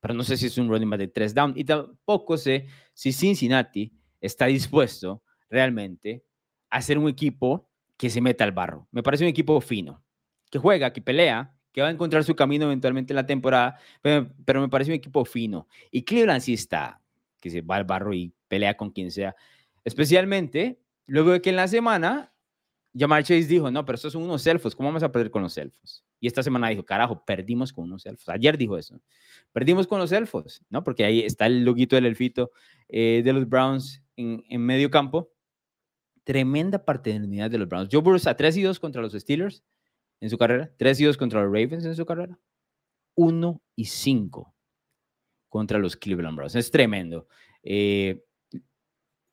pero 0.00 0.14
no 0.14 0.22
sé 0.22 0.36
si 0.36 0.46
es 0.46 0.58
un 0.58 0.68
running 0.68 0.90
back 0.90 1.00
de 1.00 1.08
tres 1.08 1.34
down 1.34 1.52
y 1.56 1.64
tampoco 1.64 2.36
sé 2.36 2.66
si 2.92 3.12
Cincinnati 3.12 3.92
está 4.20 4.46
dispuesto 4.46 5.22
realmente 5.48 6.24
a 6.70 6.82
ser 6.82 6.98
un 6.98 7.08
equipo 7.08 7.68
que 7.96 8.10
se 8.10 8.20
meta 8.20 8.44
al 8.44 8.52
barro. 8.52 8.88
Me 8.90 9.02
parece 9.02 9.24
un 9.24 9.30
equipo 9.30 9.60
fino, 9.60 10.04
que 10.50 10.58
juega, 10.58 10.92
que 10.92 11.00
pelea, 11.00 11.54
que 11.72 11.82
va 11.82 11.88
a 11.88 11.90
encontrar 11.90 12.24
su 12.24 12.34
camino 12.34 12.64
eventualmente 12.64 13.12
en 13.12 13.16
la 13.16 13.26
temporada, 13.26 13.78
pero, 14.00 14.60
me 14.60 14.68
parece 14.68 14.90
un 14.90 14.96
equipo 14.96 15.24
fino. 15.24 15.68
Y 15.90 16.04
Cleveland 16.04 16.40
sí 16.40 16.54
está, 16.54 17.02
que 17.40 17.50
se 17.50 17.60
va 17.60 17.76
al 17.76 17.84
barro 17.84 18.14
y 18.14 18.32
pelea 18.48 18.76
con 18.76 18.90
quien 18.90 19.10
sea. 19.10 19.36
Especialmente 19.84 20.80
luego 21.06 21.32
de 21.32 21.42
que 21.42 21.50
en 21.50 21.56
la 21.56 21.68
semana 21.68 22.32
Jamar 22.98 23.22
Chase 23.24 23.44
dijo, 23.44 23.70
no, 23.70 23.84
pero 23.84 23.96
estos 23.96 24.14
son 24.14 24.22
unos 24.22 24.46
elfos, 24.46 24.74
¿cómo 24.74 24.88
vamos 24.88 25.02
a 25.02 25.12
perder 25.12 25.30
con 25.30 25.42
los 25.42 25.58
elfos? 25.58 26.05
Y 26.18 26.26
esta 26.26 26.42
semana 26.42 26.68
dijo, 26.68 26.84
carajo, 26.84 27.24
perdimos 27.24 27.72
con 27.72 27.84
unos 27.84 28.06
elfos. 28.06 28.28
Ayer 28.28 28.56
dijo 28.56 28.78
eso. 28.78 29.00
Perdimos 29.52 29.86
con 29.86 29.98
los 29.98 30.12
elfos, 30.12 30.62
¿no? 30.70 30.82
Porque 30.82 31.04
ahí 31.04 31.20
está 31.20 31.46
el 31.46 31.64
loguito 31.64 31.96
del 31.96 32.06
elfito 32.06 32.50
eh, 32.88 33.22
de 33.24 33.32
los 33.32 33.48
Browns 33.48 34.02
en, 34.16 34.60
medio 34.60 34.90
campo. 34.90 35.30
Tremenda 36.24 36.84
paternidad 36.84 37.50
de 37.50 37.58
los 37.58 37.68
Browns. 37.68 37.88
Joe 37.92 38.00
Burrow 38.00 38.20
a 38.24 38.36
3 38.36 38.56
y 38.56 38.62
2 38.62 38.80
contra 38.80 39.02
los 39.02 39.12
Steelers 39.12 39.62
en 40.20 40.30
su 40.30 40.38
carrera. 40.38 40.72
3 40.78 41.00
y 41.00 41.04
2 41.04 41.16
contra 41.16 41.42
los 41.42 41.52
Ravens 41.52 41.84
en 41.84 41.94
su 41.94 42.06
carrera. 42.06 42.38
1 43.14 43.62
y 43.76 43.84
5 43.84 44.54
contra 45.48 45.78
los 45.78 45.96
Cleveland 45.96 46.36
Browns. 46.36 46.54
Es 46.54 46.70
tremendo. 46.70 47.28
Eh, 47.62 48.24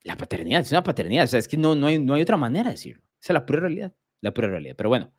la 0.03 0.17
paternidad, 0.17 0.61
es 0.61 0.71
una 0.71 0.83
paternidad. 0.83 1.23
O 1.23 1.27
sea, 1.27 1.39
es 1.39 1.47
que 1.47 1.57
no, 1.57 1.75
no, 1.75 1.87
hay, 1.87 1.97
no 1.97 2.13
hay 2.13 2.21
otra 2.21 2.37
manera 2.37 2.65
de 2.65 2.75
decirlo. 2.75 3.03
Esa 3.21 3.31
es 3.31 3.35
la 3.35 3.45
pura 3.45 3.61
realidad. 3.61 3.93
La 4.21 4.33
pura 4.33 4.49
realidad. 4.49 4.75
Pero 4.77 4.89
bueno, 4.89 5.13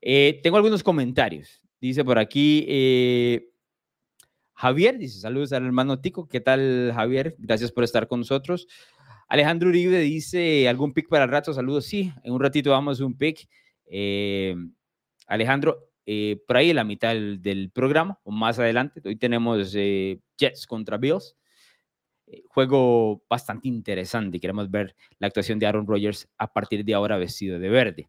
eh, 0.00 0.40
tengo 0.42 0.56
algunos 0.56 0.82
comentarios. 0.82 1.62
Dice 1.80 2.04
por 2.04 2.18
aquí 2.18 2.64
eh, 2.68 3.50
Javier, 4.54 4.98
dice 4.98 5.20
saludos 5.20 5.52
al 5.52 5.64
hermano 5.64 6.00
Tico. 6.00 6.28
¿Qué 6.28 6.40
tal 6.40 6.92
Javier? 6.94 7.36
Gracias 7.38 7.72
por 7.72 7.84
estar 7.84 8.06
con 8.08 8.20
nosotros. 8.20 8.66
Alejandro 9.28 9.68
Uribe 9.68 9.98
dice, 10.00 10.68
¿algún 10.68 10.92
pick 10.92 11.08
para 11.08 11.24
el 11.24 11.30
rato? 11.30 11.52
Saludos. 11.52 11.86
Sí, 11.86 12.12
en 12.22 12.32
un 12.32 12.40
ratito 12.40 12.70
vamos 12.70 13.00
a 13.00 13.04
un 13.04 13.16
pick. 13.16 13.48
Eh, 13.86 14.54
Alejandro, 15.26 15.90
por 16.46 16.56
ahí 16.56 16.70
en 16.70 16.76
la 16.76 16.84
mitad 16.84 17.14
del, 17.14 17.70
programa 17.74 18.20
o 18.22 18.30
más 18.30 18.58
adelante, 18.60 19.02
hoy 19.04 19.16
tenemos 19.16 19.72
Jets 19.72 20.66
contra 20.68 20.96
Bills. 20.96 21.36
Juego 22.48 23.24
bastante 23.28 23.68
interesante 23.68 24.40
queremos 24.40 24.68
ver 24.68 24.96
la 25.18 25.28
actuación 25.28 25.60
de 25.60 25.66
Aaron 25.66 25.86
Rodgers 25.86 26.28
a 26.38 26.52
partir 26.52 26.84
de 26.84 26.94
ahora 26.94 27.18
vestido 27.18 27.58
de 27.58 27.68
verde. 27.68 28.08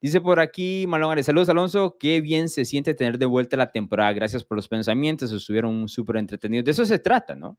Dice 0.00 0.20
por 0.20 0.38
aquí 0.38 0.86
Marlon 0.86 1.22
saludos 1.24 1.48
Alonso, 1.48 1.96
qué 1.98 2.20
bien 2.20 2.48
se 2.48 2.64
siente 2.64 2.94
tener 2.94 3.18
de 3.18 3.26
vuelta 3.26 3.56
la 3.56 3.72
temporada, 3.72 4.12
gracias 4.12 4.44
por 4.44 4.56
los 4.56 4.68
pensamientos, 4.68 5.32
estuvieron 5.32 5.88
súper 5.88 6.18
entretenidos. 6.18 6.64
De 6.64 6.70
eso 6.70 6.84
se 6.84 7.00
trata, 7.00 7.34
¿no? 7.34 7.58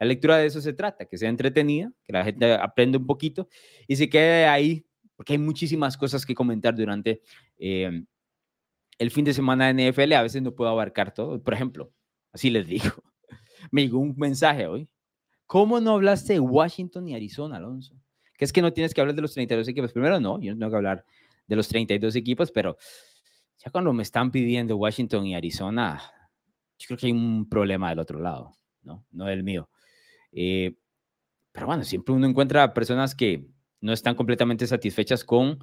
La 0.00 0.06
lectura 0.06 0.38
de 0.38 0.46
eso 0.46 0.60
se 0.60 0.72
trata, 0.72 1.06
que 1.06 1.18
sea 1.18 1.28
entretenida, 1.28 1.92
que 2.04 2.12
la 2.12 2.24
gente 2.24 2.52
aprenda 2.52 2.98
un 2.98 3.06
poquito 3.06 3.48
y 3.86 3.96
se 3.96 4.08
quede 4.08 4.46
ahí, 4.46 4.86
porque 5.16 5.34
hay 5.34 5.38
muchísimas 5.38 5.96
cosas 5.96 6.24
que 6.24 6.34
comentar 6.34 6.74
durante 6.74 7.22
em, 7.58 8.06
el 8.98 9.10
fin 9.10 9.24
de 9.24 9.34
semana 9.34 9.72
de 9.72 9.90
NFL, 9.90 10.12
a 10.14 10.22
veces 10.22 10.42
no 10.42 10.54
puedo 10.54 10.70
abarcar 10.70 11.14
todo. 11.14 11.42
Por 11.42 11.54
ejemplo, 11.54 11.92
así 12.32 12.50
les 12.50 12.66
digo, 12.66 12.90
me 13.70 13.82
llegó 13.82 13.98
un 13.98 14.14
mensaje 14.16 14.66
hoy. 14.66 14.88
¿Cómo 15.46 15.80
no 15.80 15.94
hablaste 15.94 16.34
de 16.34 16.40
Washington 16.40 17.08
y 17.08 17.14
Arizona, 17.14 17.56
Alonso? 17.56 17.94
Que 18.36 18.44
es 18.44 18.52
que 18.52 18.62
no 18.62 18.72
tienes 18.72 18.94
que 18.94 19.00
hablar 19.00 19.16
de 19.16 19.22
los 19.22 19.32
32 19.32 19.66
equipos. 19.66 19.92
Primero, 19.92 20.20
no, 20.20 20.40
yo 20.40 20.52
no 20.52 20.58
tengo 20.58 20.70
que 20.70 20.76
hablar 20.76 21.04
de 21.48 21.56
los 21.56 21.66
32 21.68 22.14
equipos, 22.14 22.52
pero 22.52 22.76
Ya 23.64 23.72
cuando 23.72 23.92
me 23.92 24.04
están 24.04 24.30
pidiendo 24.30 24.76
Washington 24.76 25.26
y 25.26 25.34
Arizona, 25.34 26.00
yo 26.78 26.86
creo 26.86 26.98
que 26.98 27.06
hay 27.06 27.12
un 27.12 27.48
problema 27.48 27.90
del 27.90 27.98
otro 27.98 28.20
lado, 28.20 28.52
¿no? 28.82 29.04
No 29.10 29.24
del 29.24 29.42
mío. 29.42 29.68
Eh, 30.30 30.76
pero 31.50 31.66
bueno, 31.66 31.82
siempre 31.82 32.14
uno 32.14 32.28
encuentra 32.28 32.72
personas 32.72 33.16
que 33.16 33.48
no 33.80 33.92
están 33.92 34.14
completamente 34.14 34.64
satisfechas 34.66 35.24
con 35.24 35.58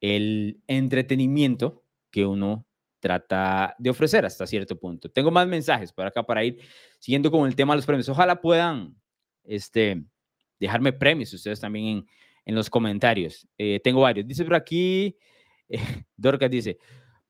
el 0.00 0.62
entretenimiento 0.66 1.84
que 2.10 2.24
uno 2.24 2.66
trata 2.98 3.74
de 3.78 3.90
ofrecer 3.90 4.24
hasta 4.24 4.46
cierto 4.46 4.78
punto. 4.78 5.10
Tengo 5.10 5.30
más 5.30 5.46
mensajes 5.46 5.92
por 5.92 6.06
acá 6.06 6.22
para 6.22 6.44
ir 6.44 6.58
siguiendo 6.98 7.30
con 7.30 7.46
el 7.46 7.54
tema 7.54 7.74
de 7.74 7.78
los 7.78 7.86
premios. 7.86 8.08
Ojalá 8.08 8.40
puedan 8.40 8.96
este, 9.42 10.02
dejarme 10.58 10.94
premios 10.94 11.34
ustedes 11.34 11.60
también 11.60 12.06
en 12.44 12.54
los 12.54 12.70
comentarios. 12.70 13.48
Eh, 13.58 13.80
tengo 13.82 14.00
varios. 14.00 14.26
Dice 14.26 14.44
por 14.44 14.54
aquí, 14.54 15.16
eh, 15.68 15.78
Dorcas 16.16 16.50
dice, 16.50 16.78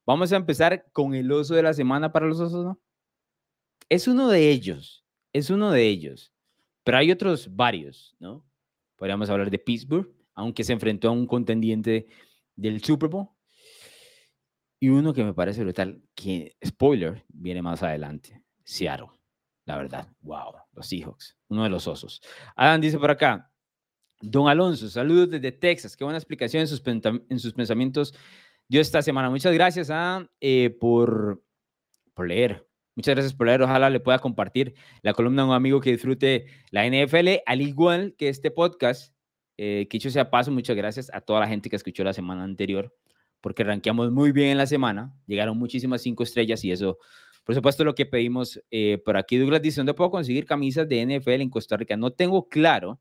vamos 0.04 0.32
a 0.32 0.36
empezar 0.36 0.86
con 0.92 1.14
el 1.14 1.30
oso 1.30 1.54
de 1.54 1.62
la 1.62 1.74
semana 1.74 2.12
para 2.12 2.26
los 2.26 2.40
osos, 2.40 2.64
¿no? 2.64 2.80
Es 3.88 4.08
uno 4.08 4.28
de 4.28 4.50
ellos, 4.50 5.04
es 5.32 5.50
uno 5.50 5.70
de 5.70 5.86
ellos. 5.86 6.32
Pero 6.84 6.98
hay 6.98 7.10
otros 7.10 7.54
varios, 7.54 8.14
¿no? 8.18 8.44
Podríamos 8.96 9.30
hablar 9.30 9.50
de 9.50 9.58
Pittsburgh, 9.58 10.10
aunque 10.34 10.64
se 10.64 10.72
enfrentó 10.72 11.08
a 11.08 11.12
un 11.12 11.26
contendiente 11.26 12.06
del 12.56 12.82
Super 12.82 13.08
Bowl. 13.08 13.28
Y 14.80 14.88
uno 14.88 15.14
que 15.14 15.24
me 15.24 15.32
parece 15.32 15.62
brutal, 15.62 16.02
que, 16.14 16.56
spoiler, 16.64 17.24
viene 17.28 17.62
más 17.62 17.82
adelante. 17.82 18.42
Seattle, 18.64 19.08
la 19.64 19.78
verdad. 19.78 20.08
Wow, 20.20 20.56
los 20.72 20.86
Seahawks, 20.86 21.38
uno 21.48 21.64
de 21.64 21.70
los 21.70 21.86
osos. 21.86 22.20
Adam 22.54 22.80
dice 22.80 22.98
por 22.98 23.10
acá, 23.10 23.50
Don 24.30 24.48
Alonso, 24.48 24.88
saludos 24.88 25.30
desde 25.30 25.52
Texas. 25.52 25.96
Qué 25.96 26.04
buena 26.04 26.18
explicación 26.18 26.62
en 26.62 26.68
sus, 26.68 26.82
en 26.86 27.38
sus 27.38 27.52
pensamientos 27.52 28.14
dio 28.68 28.80
esta 28.80 29.02
semana. 29.02 29.28
Muchas 29.28 29.52
gracias 29.52 29.90
a, 29.90 30.26
eh, 30.40 30.70
por, 30.80 31.42
por 32.14 32.28
leer. 32.28 32.66
Muchas 32.96 33.14
gracias 33.14 33.34
por 33.34 33.46
leer. 33.46 33.62
Ojalá 33.62 33.90
le 33.90 34.00
pueda 34.00 34.18
compartir 34.18 34.74
la 35.02 35.12
columna 35.12 35.42
a 35.42 35.46
un 35.46 35.52
amigo 35.52 35.80
que 35.80 35.90
disfrute 35.90 36.46
la 36.70 36.86
NFL, 36.86 37.42
al 37.44 37.60
igual 37.60 38.14
que 38.16 38.28
este 38.28 38.50
podcast. 38.50 39.12
Eh, 39.56 39.86
que 39.88 39.98
hecho 39.98 40.10
sea 40.10 40.30
paso, 40.30 40.50
muchas 40.50 40.74
gracias 40.74 41.10
a 41.12 41.20
toda 41.20 41.40
la 41.40 41.46
gente 41.46 41.70
que 41.70 41.76
escuchó 41.76 42.02
la 42.02 42.12
semana 42.12 42.42
anterior, 42.42 42.92
porque 43.40 43.62
rankeamos 43.62 44.10
muy 44.10 44.32
bien 44.32 44.48
en 44.48 44.58
la 44.58 44.66
semana. 44.66 45.14
Llegaron 45.26 45.56
muchísimas 45.58 46.02
cinco 46.02 46.24
estrellas 46.24 46.64
y 46.64 46.72
eso, 46.72 46.98
por 47.44 47.54
supuesto, 47.54 47.84
lo 47.84 47.94
que 47.94 48.06
pedimos 48.06 48.60
eh, 48.70 48.98
por 49.04 49.16
aquí. 49.16 49.36
Douglas 49.36 49.62
dice: 49.62 49.80
¿Dónde 49.80 49.94
puedo 49.94 50.10
conseguir 50.10 50.44
camisas 50.44 50.88
de 50.88 51.04
NFL 51.04 51.42
en 51.42 51.50
Costa 51.50 51.76
Rica? 51.76 51.96
No 51.96 52.10
tengo 52.10 52.48
claro, 52.48 52.98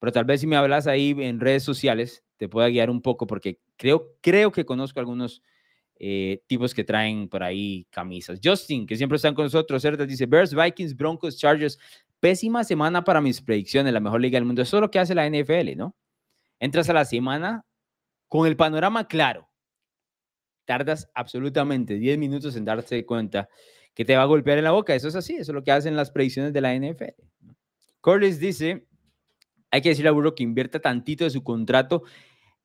pero 0.00 0.12
tal 0.12 0.24
vez 0.24 0.40
si 0.40 0.46
me 0.46 0.56
hablas 0.56 0.86
ahí 0.86 1.14
en 1.18 1.38
redes 1.38 1.62
sociales, 1.62 2.24
te 2.38 2.48
pueda 2.48 2.68
guiar 2.68 2.90
un 2.90 3.02
poco, 3.02 3.26
porque 3.26 3.60
creo, 3.76 4.16
creo 4.22 4.50
que 4.50 4.64
conozco 4.64 4.98
algunos 4.98 5.42
eh, 5.96 6.42
tipos 6.46 6.72
que 6.72 6.82
traen 6.82 7.28
por 7.28 7.42
ahí 7.42 7.86
camisas. 7.90 8.40
Justin, 8.42 8.86
que 8.86 8.96
siempre 8.96 9.16
están 9.16 9.34
con 9.34 9.44
nosotros, 9.44 9.82
Cerdas 9.82 10.08
dice, 10.08 10.24
Bears, 10.24 10.54
Vikings, 10.54 10.96
Broncos, 10.96 11.36
Chargers, 11.36 11.78
pésima 12.18 12.64
semana 12.64 13.04
para 13.04 13.20
mis 13.20 13.42
predicciones, 13.42 13.92
la 13.92 14.00
mejor 14.00 14.22
liga 14.22 14.36
del 14.36 14.46
mundo. 14.46 14.62
Eso 14.62 14.78
es 14.78 14.80
lo 14.80 14.90
que 14.90 14.98
hace 14.98 15.14
la 15.14 15.28
NFL, 15.28 15.76
¿no? 15.76 15.94
Entras 16.58 16.88
a 16.88 16.94
la 16.94 17.04
semana 17.04 17.66
con 18.28 18.46
el 18.46 18.56
panorama 18.56 19.06
claro. 19.06 19.50
Tardas 20.64 21.10
absolutamente 21.14 21.98
10 21.98 22.16
minutos 22.16 22.56
en 22.56 22.64
darte 22.64 23.04
cuenta 23.04 23.50
que 23.92 24.06
te 24.06 24.16
va 24.16 24.22
a 24.22 24.26
golpear 24.26 24.56
en 24.56 24.64
la 24.64 24.70
boca. 24.70 24.94
Eso 24.94 25.08
es 25.08 25.16
así, 25.16 25.34
eso 25.34 25.52
es 25.52 25.54
lo 25.54 25.62
que 25.62 25.72
hacen 25.72 25.96
las 25.96 26.10
predicciones 26.10 26.54
de 26.54 26.60
la 26.62 26.74
NFL. 26.74 27.22
Corliss 28.00 28.40
dice, 28.40 28.86
hay 29.70 29.80
que 29.82 29.90
decirle 29.90 30.08
a 30.08 30.12
Burro 30.12 30.34
que 30.34 30.42
invierta 30.42 30.80
tantito 30.80 31.24
de 31.24 31.30
su 31.30 31.42
contrato 31.42 32.02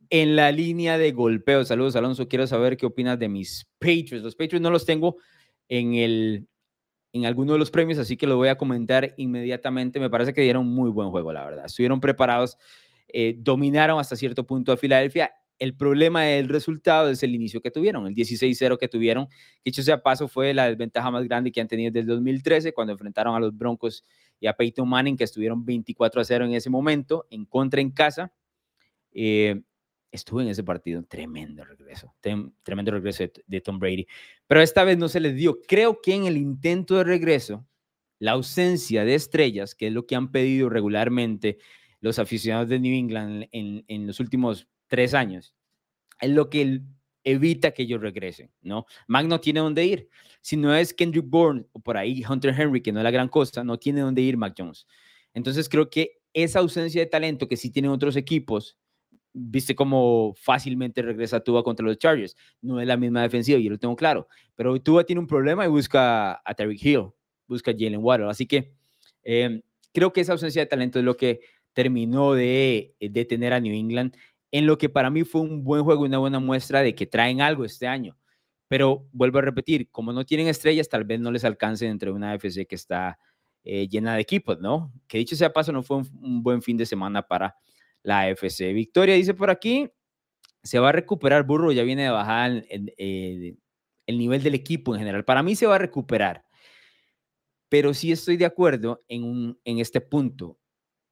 en 0.09 0.35
la 0.35 0.51
línea 0.51 0.97
de 0.97 1.11
golpeo. 1.11 1.63
Saludos, 1.65 1.95
Alonso. 1.95 2.27
Quiero 2.27 2.47
saber 2.47 2.77
qué 2.77 2.85
opinas 2.85 3.19
de 3.19 3.29
mis 3.29 3.67
Patriots. 3.79 4.23
Los 4.23 4.35
Patriots 4.35 4.61
no 4.61 4.71
los 4.71 4.85
tengo 4.85 5.17
en 5.69 5.95
el 5.95 6.47
en 7.13 7.25
alguno 7.25 7.53
de 7.53 7.59
los 7.59 7.71
premios, 7.71 7.97
así 7.97 8.17
que 8.17 8.27
lo 8.27 8.35
voy 8.35 8.49
a 8.49 8.57
comentar 8.57 9.13
inmediatamente. 9.15 10.01
Me 10.01 10.09
parece 10.09 10.33
que 10.33 10.41
dieron 10.41 10.67
muy 10.67 10.89
buen 10.89 11.11
juego, 11.11 11.31
la 11.31 11.45
verdad. 11.45 11.65
Estuvieron 11.65 12.01
preparados, 12.01 12.57
eh, 13.07 13.35
dominaron 13.37 13.99
hasta 13.99 14.17
cierto 14.17 14.45
punto 14.45 14.73
a 14.73 14.77
Filadelfia. 14.77 15.31
El 15.57 15.75
problema 15.75 16.23
del 16.23 16.49
resultado 16.49 17.09
es 17.09 17.23
el 17.23 17.33
inicio 17.33 17.61
que 17.61 17.71
tuvieron, 17.71 18.07
el 18.07 18.13
16-0 18.13 18.77
que 18.77 18.87
tuvieron. 18.87 19.27
Dicho 19.63 19.81
sea 19.83 20.01
paso, 20.01 20.27
fue 20.27 20.53
la 20.53 20.67
desventaja 20.67 21.09
más 21.11 21.23
grande 21.23 21.51
que 21.51 21.61
han 21.61 21.67
tenido 21.67 21.91
desde 21.91 22.01
el 22.01 22.07
2013, 22.07 22.73
cuando 22.73 22.93
enfrentaron 22.93 23.35
a 23.35 23.39
los 23.39 23.55
Broncos 23.55 24.03
y 24.39 24.47
a 24.47 24.53
Peyton 24.53 24.87
Manning, 24.87 25.15
que 25.15 25.23
estuvieron 25.23 25.65
24-0 25.65 26.45
en 26.45 26.53
ese 26.53 26.69
momento, 26.69 27.25
en 27.29 27.45
contra 27.45 27.79
en 27.79 27.91
casa. 27.91 28.33
Eh, 29.13 29.61
estuve 30.15 30.43
en 30.43 30.49
ese 30.49 30.63
partido, 30.63 31.03
tremendo 31.03 31.63
regreso, 31.63 32.13
tremendo 32.63 32.91
regreso 32.91 33.25
de, 33.45 33.61
Tom 33.61 33.79
Brady. 33.79 34.07
Pero 34.47 34.61
esta 34.61 34.83
vez 34.83 34.97
no 34.97 35.07
se 35.07 35.19
les 35.19 35.35
dio. 35.35 35.61
Creo 35.67 36.01
que 36.01 36.15
en 36.15 36.25
el 36.25 36.37
intento 36.37 36.95
de 36.95 37.03
regreso, 37.03 37.65
la 38.19 38.31
ausencia 38.31 39.05
de 39.05 39.15
estrellas, 39.15 39.75
que 39.75 39.87
es 39.87 39.93
lo 39.93 40.05
que 40.05 40.15
han 40.15 40.31
pedido 40.31 40.69
regularmente 40.69 41.59
los 41.99 42.19
aficionados 42.19 42.69
de 42.69 42.79
New 42.79 42.93
England 42.93 43.47
en, 43.51 44.07
los 44.07 44.19
últimos 44.19 44.67
tres 44.87 45.13
años, 45.13 45.55
es 46.21 46.29
lo 46.29 46.49
que 46.49 46.81
evita 47.23 47.71
que 47.71 47.83
ellos 47.83 48.01
regresen, 48.01 48.51
¿no? 48.61 48.85
Mac 49.07 49.25
no 49.25 49.39
tiene 49.39 49.59
dónde 49.59 49.83
ir. 49.83 50.09
Si 50.41 50.55
no 50.55 50.73
es 50.73 50.93
Kendrick 50.93 51.25
Bourne 51.27 51.65
o 51.73 51.79
por 51.79 51.97
ahí 51.97 52.23
Hunter 52.27 52.53
Henry, 52.57 52.81
que 52.81 52.91
no 52.91 52.99
es 52.99 53.03
la 53.03 53.11
gran 53.11 53.27
cosa, 53.27 53.63
no 53.63 53.77
tiene 53.77 54.01
dónde 54.01 54.21
ir 54.21 54.37
Mac 54.37 54.53
Jones. 54.57 54.85
Entonces 55.33 55.67
creo 55.67 55.89
que 55.89 56.19
esa 56.33 56.59
ausencia 56.59 57.01
de 57.01 57.07
talento 57.07 57.47
que 57.47 57.57
sí 57.57 57.71
tienen 57.71 57.91
otros 57.91 58.15
equipos, 58.15 58.77
viste 59.33 59.75
cómo 59.75 60.33
fácilmente 60.37 61.01
regresa 61.01 61.39
Tua 61.39 61.63
contra 61.63 61.85
los 61.85 61.97
Chargers. 61.97 62.35
No 62.61 62.79
es 62.79 62.87
la 62.87 62.95
misma 62.95 63.23
defensiva, 63.23 63.59
yo 63.59 63.71
lo 63.71 63.79
tengo 63.79 63.95
claro. 63.95 64.27
Pero 64.55 64.79
Tua 64.79 65.03
tiene 65.03 65.19
un 65.19 65.27
problema 65.27 65.65
y 65.65 65.69
busca 65.69 66.41
a 66.45 66.53
Terry 66.53 66.77
Hill, 66.79 67.09
busca 67.47 67.71
a 67.71 67.73
Jalen 67.73 68.03
Waddle. 68.03 68.29
Así 68.29 68.45
que 68.45 68.73
em, 69.23 69.61
creo 69.93 70.13
que 70.13 70.21
esa 70.21 70.33
ausencia 70.33 70.61
de 70.61 70.67
talento 70.67 70.99
es 70.99 71.05
lo 71.05 71.17
que 71.17 71.39
terminó 71.73 72.33
de 72.33 72.95
detener 72.99 73.51
a 73.51 73.59
New 73.59 73.73
England 73.73 74.15
en 74.57 74.65
lo 74.67 74.77
que 74.77 74.87
para 74.87 75.09
mí 75.09 75.25
fue 75.25 75.41
un 75.41 75.65
buen 75.65 75.83
juego 75.83 76.05
y 76.05 76.07
una 76.07 76.17
buena 76.17 76.39
muestra 76.39 76.81
de 76.81 76.95
que 76.95 77.05
traen 77.05 77.41
algo 77.41 77.65
este 77.65 77.87
año. 77.87 78.17
Pero 78.69 79.05
vuelvo 79.11 79.39
a 79.39 79.41
repetir, 79.41 79.89
como 79.91 80.13
no 80.13 80.25
tienen 80.25 80.47
estrellas, 80.47 80.87
tal 80.87 81.03
vez 81.03 81.19
no 81.19 81.29
les 81.29 81.43
alcance 81.43 81.85
entre 81.85 82.09
una 82.09 82.33
FC 82.35 82.65
que 82.65 82.75
está 82.75 83.19
eh, 83.65 83.89
llena 83.89 84.15
de 84.15 84.21
equipos, 84.21 84.57
¿no? 84.61 84.93
Que 85.09 85.17
dicho 85.17 85.35
sea 85.35 85.51
paso, 85.51 85.73
no 85.73 85.83
fue 85.83 85.97
un 85.97 86.41
buen 86.41 86.61
fin 86.61 86.77
de 86.77 86.85
semana 86.85 87.21
para 87.21 87.53
la 88.01 88.21
AFC. 88.21 88.71
Victoria 88.73 89.15
dice 89.15 89.33
por 89.33 89.49
aquí, 89.49 89.89
se 90.63 90.79
va 90.79 90.87
a 90.87 90.93
recuperar 90.93 91.45
Burro, 91.45 91.73
ya 91.73 91.83
viene 91.83 92.03
de 92.03 92.09
bajar 92.11 92.63
el, 92.69 93.57
nivel 94.07 94.41
del 94.41 94.55
equipo 94.55 94.95
en 94.95 94.99
general. 94.99 95.25
Para 95.25 95.43
mí 95.43 95.57
se 95.57 95.67
va 95.67 95.75
a 95.75 95.79
recuperar, 95.79 96.45
pero 97.67 97.93
sí 97.93 98.09
estoy 98.09 98.37
de 98.37 98.45
acuerdo 98.45 99.03
en 99.09 99.57
este 99.65 99.99
punto. 99.99 100.57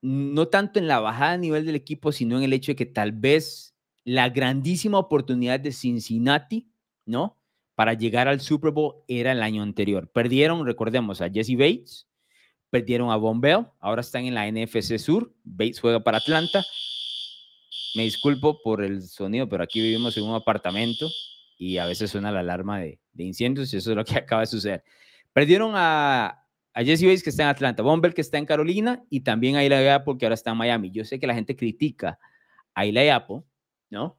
No 0.03 0.49
tanto 0.49 0.79
en 0.79 0.87
la 0.87 0.99
bajada 0.99 1.31
de 1.31 1.37
nivel 1.39 1.65
del 1.65 1.75
equipo, 1.75 2.11
sino 2.11 2.37
en 2.37 2.43
el 2.43 2.53
hecho 2.53 2.73
de 2.73 2.75
que 2.75 2.85
tal 2.85 3.13
vez 3.13 3.73
la 4.03 4.29
grandísima 4.29 4.99
oportunidad 4.99 5.59
de 5.59 5.71
Cincinnati, 5.71 6.69
¿no? 7.05 7.39
Para 7.75 7.93
llegar 7.93 8.27
al 8.27 8.41
Super 8.41 8.71
Bowl 8.71 8.97
era 9.07 9.31
el 9.31 9.41
año 9.41 9.63
anterior. 9.63 10.11
Perdieron, 10.11 10.65
recordemos, 10.65 11.21
a 11.21 11.29
Jesse 11.29 11.57
Bates, 11.57 12.07
perdieron 12.69 13.11
a 13.11 13.15
Von 13.15 13.41
ahora 13.79 14.01
están 14.01 14.25
en 14.25 14.33
la 14.33 14.51
NFC 14.51 14.97
Sur, 14.97 15.33
Bates 15.43 15.79
juega 15.79 16.03
para 16.03 16.17
Atlanta. 16.17 16.63
Me 17.95 18.03
disculpo 18.03 18.61
por 18.61 18.83
el 18.83 19.03
sonido, 19.03 19.47
pero 19.47 19.63
aquí 19.63 19.79
vivimos 19.79 20.17
en 20.17 20.23
un 20.25 20.35
apartamento 20.35 21.07
y 21.57 21.77
a 21.77 21.85
veces 21.85 22.11
suena 22.11 22.31
la 22.31 22.41
alarma 22.41 22.79
de, 22.79 22.99
incendios 23.15 23.73
y 23.73 23.77
eso 23.77 23.91
es 23.91 23.95
lo 23.95 24.03
que 24.03 24.15
acaba 24.17 24.41
de 24.41 24.47
suceder. 24.47 24.83
Perdieron 25.31 25.73
a, 25.75 26.42
a 26.73 26.83
Jesse 26.83 27.03
Bates 27.03 27.23
que 27.23 27.29
está 27.29 27.43
en 27.43 27.49
Atlanta, 27.49 27.83
Von 27.83 28.01
que 28.01 28.21
está 28.21 28.37
en 28.37 28.45
Carolina 28.45 29.03
y 29.09 29.21
también 29.21 29.55
a 29.55 29.63
Eli 29.63 29.87
Apple 29.89 30.15
que 30.17 30.25
ahora 30.25 30.35
está 30.35 30.51
en 30.51 30.57
Miami. 30.57 30.91
Yo 30.91 31.05
sé 31.05 31.19
que 31.19 31.27
la 31.27 31.35
gente 31.35 31.55
critica 31.55 32.19
a 32.73 32.85
Eli 32.85 33.09
Apple, 33.09 33.43
¿no? 33.89 34.17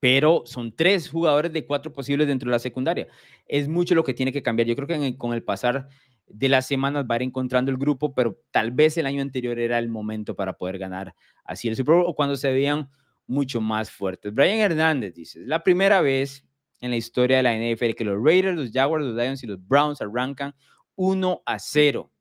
pero 0.00 0.42
son 0.46 0.74
tres 0.74 1.08
jugadores 1.08 1.52
de 1.52 1.66
cuatro 1.66 1.92
posibles 1.92 2.26
dentro 2.26 2.48
de 2.48 2.52
la 2.52 2.58
secundaria. 2.58 3.08
Es 3.46 3.68
mucho 3.68 3.94
lo 3.94 4.04
que 4.04 4.14
tiene 4.14 4.32
que 4.32 4.42
cambiar. 4.42 4.68
Yo 4.68 4.76
creo 4.76 4.86
que 4.86 5.16
con 5.16 5.32
el 5.32 5.42
pasar 5.42 5.88
de 6.26 6.48
las 6.48 6.66
semanas 6.66 7.04
va 7.10 7.14
a 7.14 7.16
ir 7.16 7.22
encontrando 7.22 7.70
el 7.70 7.78
grupo, 7.78 8.14
pero 8.14 8.38
tal 8.50 8.70
vez 8.70 8.96
el 8.96 9.06
año 9.06 9.22
anterior 9.22 9.58
era 9.58 9.78
el 9.78 9.88
momento 9.88 10.36
para 10.36 10.52
poder 10.52 10.78
ganar 10.78 11.14
así 11.44 11.68
el 11.68 11.76
Super 11.76 11.96
Bowl 11.96 12.04
o 12.06 12.14
cuando 12.14 12.36
se 12.36 12.52
veían 12.52 12.88
mucho 13.26 13.60
más 13.60 13.90
fuertes. 13.90 14.32
Brian 14.32 14.58
Hernández 14.58 15.14
dice, 15.14 15.40
la 15.40 15.62
primera 15.62 16.00
vez 16.00 16.44
en 16.80 16.90
la 16.90 16.96
historia 16.96 17.38
de 17.38 17.42
la 17.42 17.54
NFL 17.54 17.94
que 17.94 18.04
los 18.04 18.22
Raiders, 18.22 18.56
los 18.56 18.70
Jaguars, 18.70 19.04
los 19.04 19.16
Lions 19.16 19.42
y 19.42 19.46
los 19.46 19.66
Browns 19.66 20.00
arrancan 20.00 20.54
1 20.98 21.42
a 21.46 21.58
0. 21.60 22.12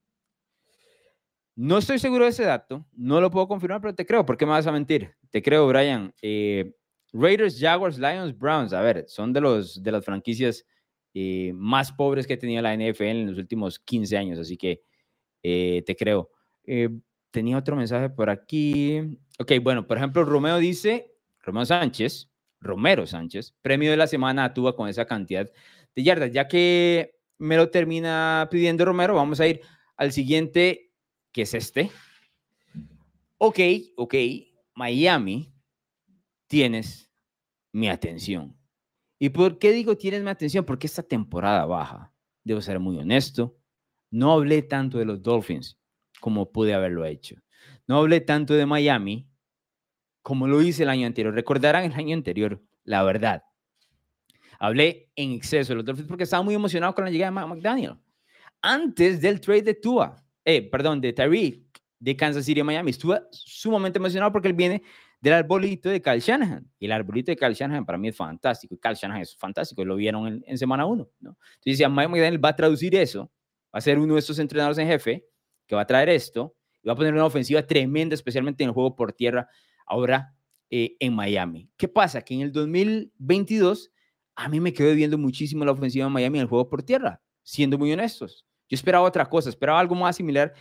No 1.56 1.80
estoy 1.80 1.98
seguro 1.98 2.26
de 2.26 2.30
ese 2.30 2.44
dato, 2.44 2.86
no 2.94 3.20
lo 3.20 3.32
puedo 3.32 3.48
confirmar, 3.48 3.82
pero 3.82 3.96
te 3.96 4.06
creo. 4.06 4.24
¿Por 4.24 4.38
qué 4.38 4.46
me 4.46 4.52
vas 4.52 4.68
a 4.68 4.72
mentir? 4.72 5.16
Te 5.32 5.42
creo, 5.42 5.68
Brian. 5.68 6.14
Eh, 6.22 6.76
Raiders, 7.12 7.60
Jaguars, 7.60 7.98
Lions, 7.98 8.38
Browns, 8.38 8.74
a 8.74 8.82
ver, 8.82 9.06
son 9.08 9.34
de, 9.34 9.42
los, 9.42 9.82
de 9.82 9.92
las 9.92 10.06
franquicias 10.06 10.64
eh, 11.16 11.52
más 11.56 11.92
pobres 11.92 12.28
que 12.28 12.36
ha 12.36 12.40
tenido 12.40 12.62
la 12.62 12.76
NFL 12.76 13.04
en 13.04 13.28
los 13.28 13.40
últimos 13.40 13.80
15 13.80 14.16
años, 14.16 14.38
así 14.38 14.56
que 14.56 14.84
eh, 15.42 15.82
te 15.84 15.96
creo. 15.96 16.30
Tenía 17.32 17.58
otro 17.58 17.76
mensaje 17.76 18.10
por 18.12 18.30
aquí. 18.30 19.00
Ok, 19.40 19.54
bueno, 19.62 19.88
por 19.88 19.98
ejemplo, 19.98 20.24
Romeo 20.24 20.58
dice, 20.58 21.16
Romeo 21.40 21.66
Sánchez, 21.66 22.30
Romero 22.60 23.08
Sánchez, 23.08 23.56
premio 23.64 23.90
de 23.90 23.98
la 23.98 24.06
semana 24.06 24.46
a 24.46 24.54
Tua 24.54 24.76
con 24.76 24.88
esa 24.88 25.06
cantidad 25.06 25.50
de 25.96 26.04
yardas. 26.04 26.32
Ya 26.32 26.48
que 26.48 27.17
me 27.38 27.58
lo 27.58 27.70
termina 27.70 28.48
pidiendo 28.52 28.86
Romero, 28.86 29.16
vamos 29.16 29.40
a 29.40 29.48
ir 29.48 29.62
al 29.96 30.12
siguiente, 30.12 30.92
que 31.32 31.44
es 31.44 31.54
este. 31.54 31.92
Ok, 33.38 33.60
ok, 33.98 34.16
Miami, 34.74 35.54
tienes 36.48 37.12
mi 37.72 37.90
atención. 37.90 38.58
¿Y 39.20 39.30
por 39.30 39.60
qué 39.60 39.72
digo 39.72 39.98
tienes 39.98 40.24
mi 40.24 40.30
atención? 40.30 40.66
Porque 40.66 40.88
esta 40.88 41.04
temporada 41.04 41.66
baja, 41.66 42.14
debo 42.44 42.62
ser 42.62 42.80
muy 42.80 42.98
honesto, 42.98 43.58
no 44.10 44.34
hablé 44.34 44.62
tanto 44.62 44.98
de 44.98 45.06
los 45.06 45.22
Dolphins 45.22 45.80
como 46.20 46.52
pude 46.52 46.74
haberlo 46.74 47.06
hecho. 47.06 47.36
No 47.88 47.98
hablé 47.98 48.22
tanto 48.22 48.54
de 48.54 48.66
Miami 48.66 49.30
como 50.22 50.48
lo 50.48 50.62
hice 50.62 50.84
el 50.84 50.90
año 50.90 51.08
anterior. 51.08 51.34
Recordarán 51.34 51.86
el 51.86 51.94
año 51.94 52.16
anterior, 52.16 52.62
la 52.84 53.04
verdad. 53.04 53.44
Hablé 54.60 55.10
en 55.16 55.32
exceso 55.32 55.74
de 55.74 55.76
los 55.76 55.86
Dolphins 55.86 56.08
porque 56.08 56.24
estaba 56.24 56.44
muy 56.44 56.56
emocionado 56.56 56.94
con 56.94 57.06
la 57.06 57.12
llegada 57.12 57.42
de 57.42 57.48
McDaniel. 57.48 57.96
Antes 58.62 59.22
del 59.22 59.40
trade 59.40 59.62
de 59.62 59.74
Tua, 59.76 60.16
eh, 60.44 60.68
perdón, 60.70 61.02
de 61.02 61.14
Tyreek 61.14 61.64
de 62.00 62.16
Kansas 62.16 62.46
City 62.46 62.60
a 62.60 62.64
Miami, 62.64 62.92
estuve 62.92 63.22
sumamente 63.32 64.00
emocionado 64.00 64.32
porque 64.32 64.48
él 64.48 64.54
viene 64.54 64.82
del 65.20 65.34
arbolito 65.34 65.90
de 65.90 66.02
Kyle 66.02 66.20
Shanahan. 66.20 66.70
Y 66.80 66.86
el 66.86 66.92
arbolito 66.92 67.32
de 67.32 67.38
Kyle 67.38 67.54
Shanahan 67.54 67.86
para 67.86 67.98
mí 67.98 68.10
es 68.10 68.16
fantástico. 68.16 68.76
Y 68.76 68.78
Kyle 68.78 68.96
Shanahan 68.96 69.22
es 69.22 69.36
fantástico. 69.36 69.84
Lo 69.84 69.96
vieron 69.96 70.44
en, 70.46 70.58
semana 70.58 70.86
uno. 70.86 71.10
¿no? 71.20 71.32
Entonces 71.32 71.64
decía, 71.64 71.90
Mike 71.90 72.08
McDaniel 72.08 72.44
va 72.44 72.50
a 72.50 72.56
traducir 72.56 72.96
eso. 72.96 73.32
Va 73.74 73.80
a 73.80 73.82
ser 73.82 74.00
uno 74.00 74.14
de 74.14 74.20
estos 74.20 74.40
entrenadores 74.40 74.78
en 74.78 74.88
jefe 74.88 75.26
que 75.66 75.76
va 75.76 75.82
a 75.82 75.88
traer 75.88 76.10
esto. 76.10 76.56
Y 76.82 76.88
va 76.88 76.94
a 76.94 76.96
poner 76.96 77.14
una 77.14 77.26
ofensiva 77.26 77.66
tremenda, 77.66 78.14
especialmente 78.14 78.64
en 78.64 78.70
el 78.70 78.74
juego 78.74 78.96
por 78.96 79.12
tierra, 79.12 79.50
ahora 79.86 80.36
eh, 80.70 80.96
en 81.00 81.14
Miami. 81.14 81.70
¿Qué 81.78 81.88
pasa? 81.88 82.22
Que 82.22 82.36
en 82.36 82.42
el 82.42 82.52
2022 82.52 83.92
a 84.38 84.48
mí 84.48 84.60
me 84.60 84.72
quedó 84.72 84.94
viendo 84.94 85.18
muchísimo 85.18 85.66
la 85.66 85.72
ofensiva 85.72 86.06
de 86.06 86.12
Miami 86.12 86.38
en 86.38 86.44
el 86.44 86.48
juego 86.48 86.70
por 86.70 86.84
tierra, 86.84 87.20
siendo 87.42 87.78
muy 87.78 87.92
honestos. 87.92 88.46
Yo 88.70 88.76
esperaba 88.76 89.04
otra 89.04 89.28
cosa, 89.28 89.50
esperaba 89.50 89.80
algo 89.80 89.96
más 89.96 90.16
similar 90.16 90.54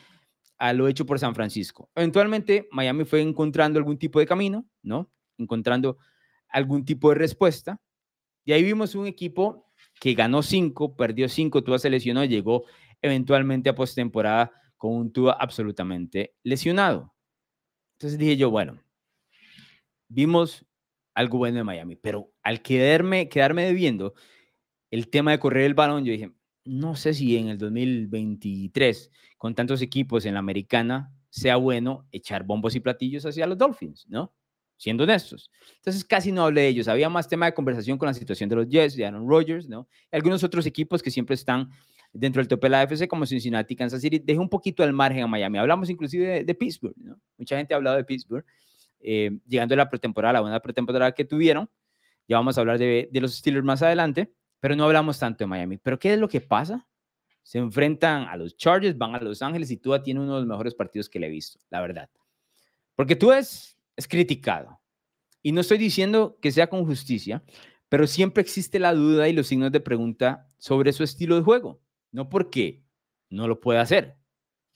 a 0.57 0.73
lo 0.73 0.89
hecho 0.89 1.05
por 1.05 1.19
San 1.19 1.35
Francisco. 1.35 1.91
Eventualmente, 1.95 2.67
Miami 2.73 3.05
fue 3.05 3.21
encontrando 3.21 3.79
algún 3.79 3.99
tipo 3.99 4.19
de 4.19 4.27
camino, 4.27 4.65
¿no? 4.83 5.11
Encontrando 5.37 5.99
algún 6.49 6.87
tipo 6.87 7.11
de 7.11 7.17
respuesta. 7.17 7.79
Y 8.47 8.53
ahí 8.53 8.63
vimos 8.63 8.95
un 8.95 9.07
equipo 9.07 9.71
que 10.01 10.15
ganó 10.15 10.43
cinco, 10.43 10.97
perdió 10.97 11.29
cinco, 11.29 11.63
Tua 11.63 11.79
se 11.79 11.91
lesionó, 11.91 12.25
llegó 12.25 12.65
eventualmente 13.03 13.69
a 13.69 13.75
postemporada 13.75 14.53
con 14.79 14.95
un 14.95 15.13
Tua 15.13 15.37
absolutamente 15.39 16.35
lesionado. 16.43 17.15
Entonces 17.99 18.19
dije 18.19 18.39
yo, 18.39 18.51
bueno, 18.51 18.83
vimos 20.09 20.65
algo 21.17 21.39
bueno 21.39 21.59
en 21.59 21.67
Miami, 21.67 21.97
pero 21.97 22.31
al 22.43 22.61
quedarme, 22.61 23.29
quedarme 23.29 23.65
debiendo 23.65 24.15
el 24.91 25.09
tema 25.09 25.31
de 25.31 25.39
correr 25.39 25.65
el 25.65 25.75
balón, 25.75 26.05
yo 26.05 26.13
dije, 26.13 26.31
no 26.65 26.95
sé 26.95 27.15
si 27.15 27.37
en 27.39 27.49
el 27.49 27.59
2023, 27.59 29.11
con 29.39 29.55
tantos 29.55 29.81
equipos 29.81 30.27
en 30.27 30.35
la 30.35 30.41
americana, 30.41 31.11
sea 31.31 31.57
bueno 31.57 32.07
echar 32.13 32.45
bombos 32.45 32.75
y 32.75 32.81
platillos 32.81 33.25
hacia 33.25 33.47
los 33.47 33.57
Dolphins, 33.57 34.07
¿no? 34.09 34.35
Siendo 34.77 35.05
honestos. 35.05 35.51
Entonces 35.77 36.05
casi 36.05 36.33
no 36.33 36.45
hablé 36.45 36.63
de 36.63 36.69
ellos. 36.69 36.87
Había 36.87 37.09
más 37.09 37.29
tema 37.29 37.47
de 37.47 37.55
conversación 37.55 37.97
con 37.97 38.07
la 38.09 38.15
situación 38.15 38.51
de 38.51 38.57
los 38.57 38.69
Jets, 38.69 38.95
de 38.95 39.07
Aaron 39.07 39.27
Rodgers, 39.27 39.69
¿no? 39.69 39.89
Y 40.13 40.17
algunos 40.17 40.45
otros 40.45 40.67
equipos 40.67 41.03
que 41.03 41.11
siempre 41.11 41.35
están 41.35 41.71
dentro 42.13 42.41
del 42.41 42.49
tope 42.49 42.67
de 42.67 42.71
la 42.71 42.83
AFC, 42.83 43.09
como 43.09 43.25
Cincinnati, 43.25 43.75
Kansas 43.75 44.03
City. 44.03 44.19
Dejé 44.19 44.39
un 44.39 44.51
poquito 44.51 44.83
al 44.83 44.93
margen 44.93 45.23
a 45.23 45.27
Miami. 45.27 45.57
Hablamos 45.57 45.89
inclusive 45.89 46.45
de, 46.45 46.55
Pittsburgh, 46.55 46.97
¿no? 46.99 47.19
Mucha 47.39 47.57
gente 47.57 47.73
ha 47.73 47.79
hablado 47.79 47.97
de 47.97 48.05
Pittsburgh. 48.05 48.45
Eh, 49.01 49.39
llegando 49.47 49.75
a 49.75 49.79
la 49.79 49.89
pretemporada, 49.89 50.35
la 50.35 50.41
buena 50.41 50.61
pretemporada 50.61 51.13
que 51.13 51.25
tuvieron. 51.25 51.71
Ya 52.29 52.37
vamos 52.37 52.59
a 52.59 52.61
hablar 52.61 52.79
de, 52.79 53.09
de 53.11 53.21
los 53.21 53.35
Steelers 53.37 53.65
más 53.65 53.83
adelante 53.83 54.33
pero 54.61 54.75
no 54.75 54.85
hablamos 54.85 55.19
tanto 55.19 55.45
de 55.45 55.47
Miami. 55.49 55.79
¿Pero 55.79 55.99
qué 55.99 56.15
es 56.15 56.19
lo 56.19 56.29
que 56.29 56.41
pasa? 56.41 56.87
Se 57.43 57.59
enfrentan 57.59 58.25
a 58.25 58.37
los 58.37 58.57
Chargers, 58.57 58.99
van 58.99 59.15
a 59.15 59.21
Los 59.21 59.41
Ángeles 59.43 59.71
y 59.71 59.77
Tua 59.77 60.03
tiene 60.03 60.21
uno 60.21 60.35
de 60.35 60.41
los 60.41 60.49
mejores 60.49 60.75
partidos 60.75 61.09
que 61.09 61.21
le 61.21 61.29
he 61.29 61.31
visto, 61.31 61.61
la 61.71 61.81
verdad. 61.81 62.11
Porque 62.97 63.15
tú 63.15 63.31
es, 63.31 63.79
es 63.95 64.09
criticado. 64.09 64.81
Y 65.43 65.53
no 65.53 65.61
estoy 65.61 65.79
diciendo 65.79 66.39
que 66.43 66.51
sea 66.51 66.67
con 66.67 66.85
justicia, 66.85 67.45
pero 67.89 68.09
siempre 68.09 68.41
existe 68.41 68.81
la 68.81 68.93
duda 68.93 69.29
y 69.29 69.33
los 69.33 69.47
signos 69.47 69.71
de 69.71 69.79
pregunta 69.79 70.51
sobre 70.59 70.93
su 70.93 71.05
estilo 71.05 71.37
de 71.37 71.43
juego. 71.43 71.81
No 72.11 72.29
porque 72.29 72.83
no 73.31 73.47
lo 73.47 73.61
pueda 73.61 73.83
hacer, 73.83 74.17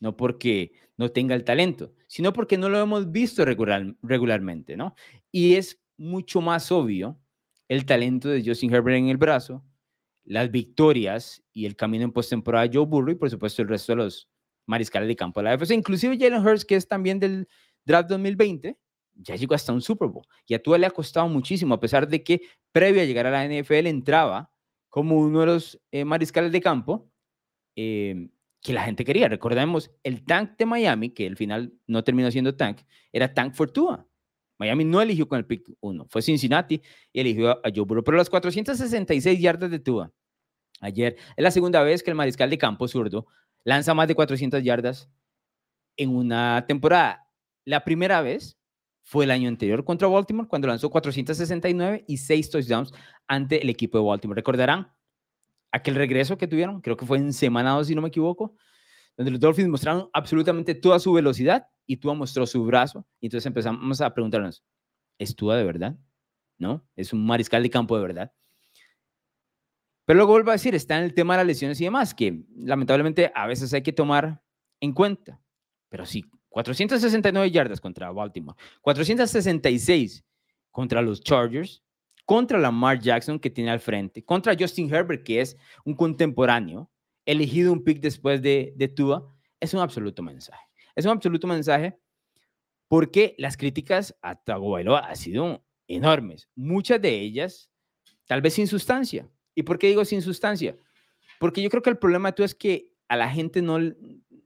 no 0.00 0.16
porque 0.16 0.72
no 0.96 1.10
tenga 1.10 1.34
el 1.34 1.44
talento, 1.44 1.94
sino 2.06 2.32
porque 2.32 2.58
no 2.58 2.68
lo 2.68 2.80
hemos 2.80 3.12
visto 3.12 3.44
regular, 3.44 3.94
regularmente, 4.02 4.76
¿no? 4.76 4.94
Y 5.30 5.54
es 5.54 5.80
mucho 5.96 6.40
más 6.40 6.72
obvio 6.72 7.20
el 7.68 7.86
talento 7.86 8.28
de 8.28 8.42
Justin 8.44 8.74
Herbert 8.74 8.98
en 8.98 9.08
el 9.08 9.16
brazo 9.16 9.64
las 10.24 10.50
victorias 10.50 11.42
y 11.52 11.66
el 11.66 11.76
camino 11.76 12.04
en 12.04 12.12
postemporada 12.12 12.68
de 12.68 12.76
Joe 12.76 12.86
Burrow 12.86 13.10
y 13.10 13.16
por 13.16 13.30
supuesto 13.30 13.62
el 13.62 13.68
resto 13.68 13.92
de 13.92 13.96
los 13.96 14.28
mariscales 14.66 15.08
de 15.08 15.16
campo 15.16 15.40
de 15.40 15.44
la 15.44 15.54
FC, 15.54 15.74
inclusive 15.74 16.16
Jalen 16.16 16.46
Hurts, 16.46 16.64
que 16.64 16.76
es 16.76 16.86
también 16.86 17.18
del 17.18 17.48
draft 17.84 18.08
2020, 18.10 18.78
ya 19.14 19.34
llegó 19.34 19.56
hasta 19.56 19.72
un 19.72 19.82
Super 19.82 20.08
Bowl. 20.08 20.24
Y 20.46 20.54
a 20.54 20.62
Tua 20.62 20.78
le 20.78 20.86
ha 20.86 20.90
costado 20.90 21.28
muchísimo, 21.28 21.74
a 21.74 21.80
pesar 21.80 22.06
de 22.06 22.22
que 22.22 22.42
previo 22.70 23.02
a 23.02 23.04
llegar 23.04 23.26
a 23.26 23.30
la 23.30 23.44
NFL 23.44 23.88
entraba 23.88 24.52
como 24.88 25.18
uno 25.18 25.40
de 25.40 25.46
los 25.46 25.80
eh, 25.90 26.04
mariscales 26.04 26.52
de 26.52 26.60
campo 26.60 27.10
eh, 27.74 28.28
que 28.60 28.72
la 28.72 28.82
gente 28.82 29.04
quería. 29.04 29.28
Recordemos, 29.28 29.90
el 30.02 30.24
tank 30.24 30.56
de 30.58 30.66
Miami, 30.66 31.10
que 31.10 31.26
al 31.26 31.36
final 31.36 31.72
no 31.86 32.04
terminó 32.04 32.30
siendo 32.30 32.56
tank, 32.56 32.80
era 33.12 33.32
tank 33.32 33.54
for 33.54 33.70
Tua. 33.70 34.06
Miami 34.58 34.84
no 34.84 35.00
eligió 35.00 35.26
con 35.26 35.38
el 35.38 35.46
pick 35.46 35.70
1, 35.80 36.06
fue 36.10 36.20
Cincinnati 36.20 36.82
y 37.12 37.20
eligió 37.20 37.50
a 37.50 37.70
Joe 37.74 37.84
Burrow. 37.84 38.04
Pero 38.04 38.18
las 38.18 38.28
466 38.28 39.40
yardas 39.40 39.70
de 39.70 39.78
Tua 39.78 40.12
ayer. 40.80 41.16
Es 41.36 41.42
la 41.42 41.50
segunda 41.50 41.82
vez 41.82 42.02
que 42.02 42.10
el 42.10 42.16
mariscal 42.16 42.50
de 42.50 42.58
campo 42.58 42.88
zurdo 42.88 43.26
lanza 43.64 43.94
más 43.94 44.08
de 44.08 44.14
400 44.14 44.62
yardas 44.62 45.10
en 45.96 46.14
una 46.14 46.64
temporada. 46.66 47.26
La 47.64 47.84
primera 47.84 48.20
vez 48.20 48.58
fue 49.02 49.24
el 49.24 49.30
año 49.30 49.48
anterior 49.48 49.84
contra 49.84 50.08
Baltimore, 50.08 50.48
cuando 50.48 50.68
lanzó 50.68 50.90
469 50.90 52.04
y 52.06 52.16
6 52.18 52.50
touchdowns 52.50 52.92
ante 53.26 53.62
el 53.62 53.70
equipo 53.70 53.98
de 53.98 54.04
Baltimore. 54.04 54.38
Recordarán 54.38 54.92
aquel 55.72 55.94
regreso 55.94 56.36
que 56.36 56.48
tuvieron, 56.48 56.80
creo 56.80 56.96
que 56.96 57.06
fue 57.06 57.18
en 57.18 57.32
semana 57.32 57.72
2, 57.72 57.86
si 57.86 57.94
no 57.94 58.02
me 58.02 58.08
equivoco, 58.08 58.56
donde 59.16 59.32
los 59.32 59.40
Dolphins 59.40 59.68
mostraron 59.68 60.08
absolutamente 60.12 60.74
toda 60.74 60.98
su 60.98 61.12
velocidad 61.12 61.66
y 61.86 61.96
Tua 61.98 62.14
mostró 62.14 62.46
su 62.46 62.64
brazo. 62.64 63.06
Y 63.20 63.26
entonces 63.26 63.46
empezamos 63.46 64.00
a 64.00 64.14
preguntarnos, 64.14 64.64
¿es 65.18 65.34
Tua 65.36 65.56
de 65.56 65.64
verdad? 65.64 65.96
¿No? 66.58 66.86
¿Es 66.96 67.12
un 67.12 67.26
mariscal 67.26 67.62
de 67.62 67.70
campo 67.70 67.96
de 67.96 68.02
verdad? 68.02 68.32
Pero 70.04 70.16
luego 70.16 70.32
vuelvo 70.32 70.50
a 70.50 70.54
decir, 70.54 70.74
está 70.74 70.98
en 70.98 71.04
el 71.04 71.14
tema 71.14 71.34
de 71.34 71.38
las 71.38 71.46
lesiones 71.46 71.80
y 71.80 71.84
demás, 71.84 72.14
que 72.14 72.44
lamentablemente 72.56 73.30
a 73.34 73.46
veces 73.46 73.72
hay 73.72 73.82
que 73.82 73.92
tomar 73.92 74.42
en 74.80 74.92
cuenta. 74.92 75.40
Pero 75.88 76.04
sí, 76.06 76.24
469 76.48 77.50
yardas 77.50 77.80
contra 77.80 78.10
Baltimore, 78.10 78.58
466 78.80 80.24
contra 80.70 81.02
los 81.02 81.22
Chargers, 81.22 81.82
contra 82.30 82.60
Lamar 82.60 83.00
Jackson 83.00 83.40
que 83.40 83.50
tiene 83.50 83.72
al 83.72 83.80
frente, 83.80 84.24
contra 84.24 84.54
Justin 84.56 84.88
Herbert 84.94 85.24
que 85.24 85.40
es 85.40 85.56
un 85.84 85.94
contemporáneo, 85.94 86.88
elegido 87.26 87.72
un 87.72 87.82
pick 87.82 87.98
después 87.98 88.40
de, 88.40 88.72
de 88.76 88.86
Tua, 88.86 89.34
es 89.58 89.74
un 89.74 89.80
absoluto 89.80 90.22
mensaje. 90.22 90.62
Es 90.94 91.06
un 91.06 91.10
absoluto 91.10 91.48
mensaje 91.48 91.98
porque 92.86 93.34
las 93.36 93.56
críticas 93.56 94.16
a 94.22 94.36
Tagovailoa 94.36 95.08
han 95.08 95.16
sido 95.16 95.66
enormes, 95.88 96.48
muchas 96.54 97.02
de 97.02 97.18
ellas 97.18 97.68
tal 98.26 98.40
vez 98.40 98.54
sin 98.54 98.68
sustancia, 98.68 99.28
¿Y 99.52 99.64
por 99.64 99.76
qué 99.76 99.88
digo 99.88 100.04
sin 100.04 100.22
sustancia? 100.22 100.76
Porque 101.40 101.60
yo 101.60 101.68
creo 101.68 101.82
que 101.82 101.90
el 101.90 101.98
problema 101.98 102.30
tú 102.30 102.44
es 102.44 102.54
que 102.54 102.92
a 103.08 103.16
la 103.16 103.28
gente 103.28 103.60
no, 103.60 103.80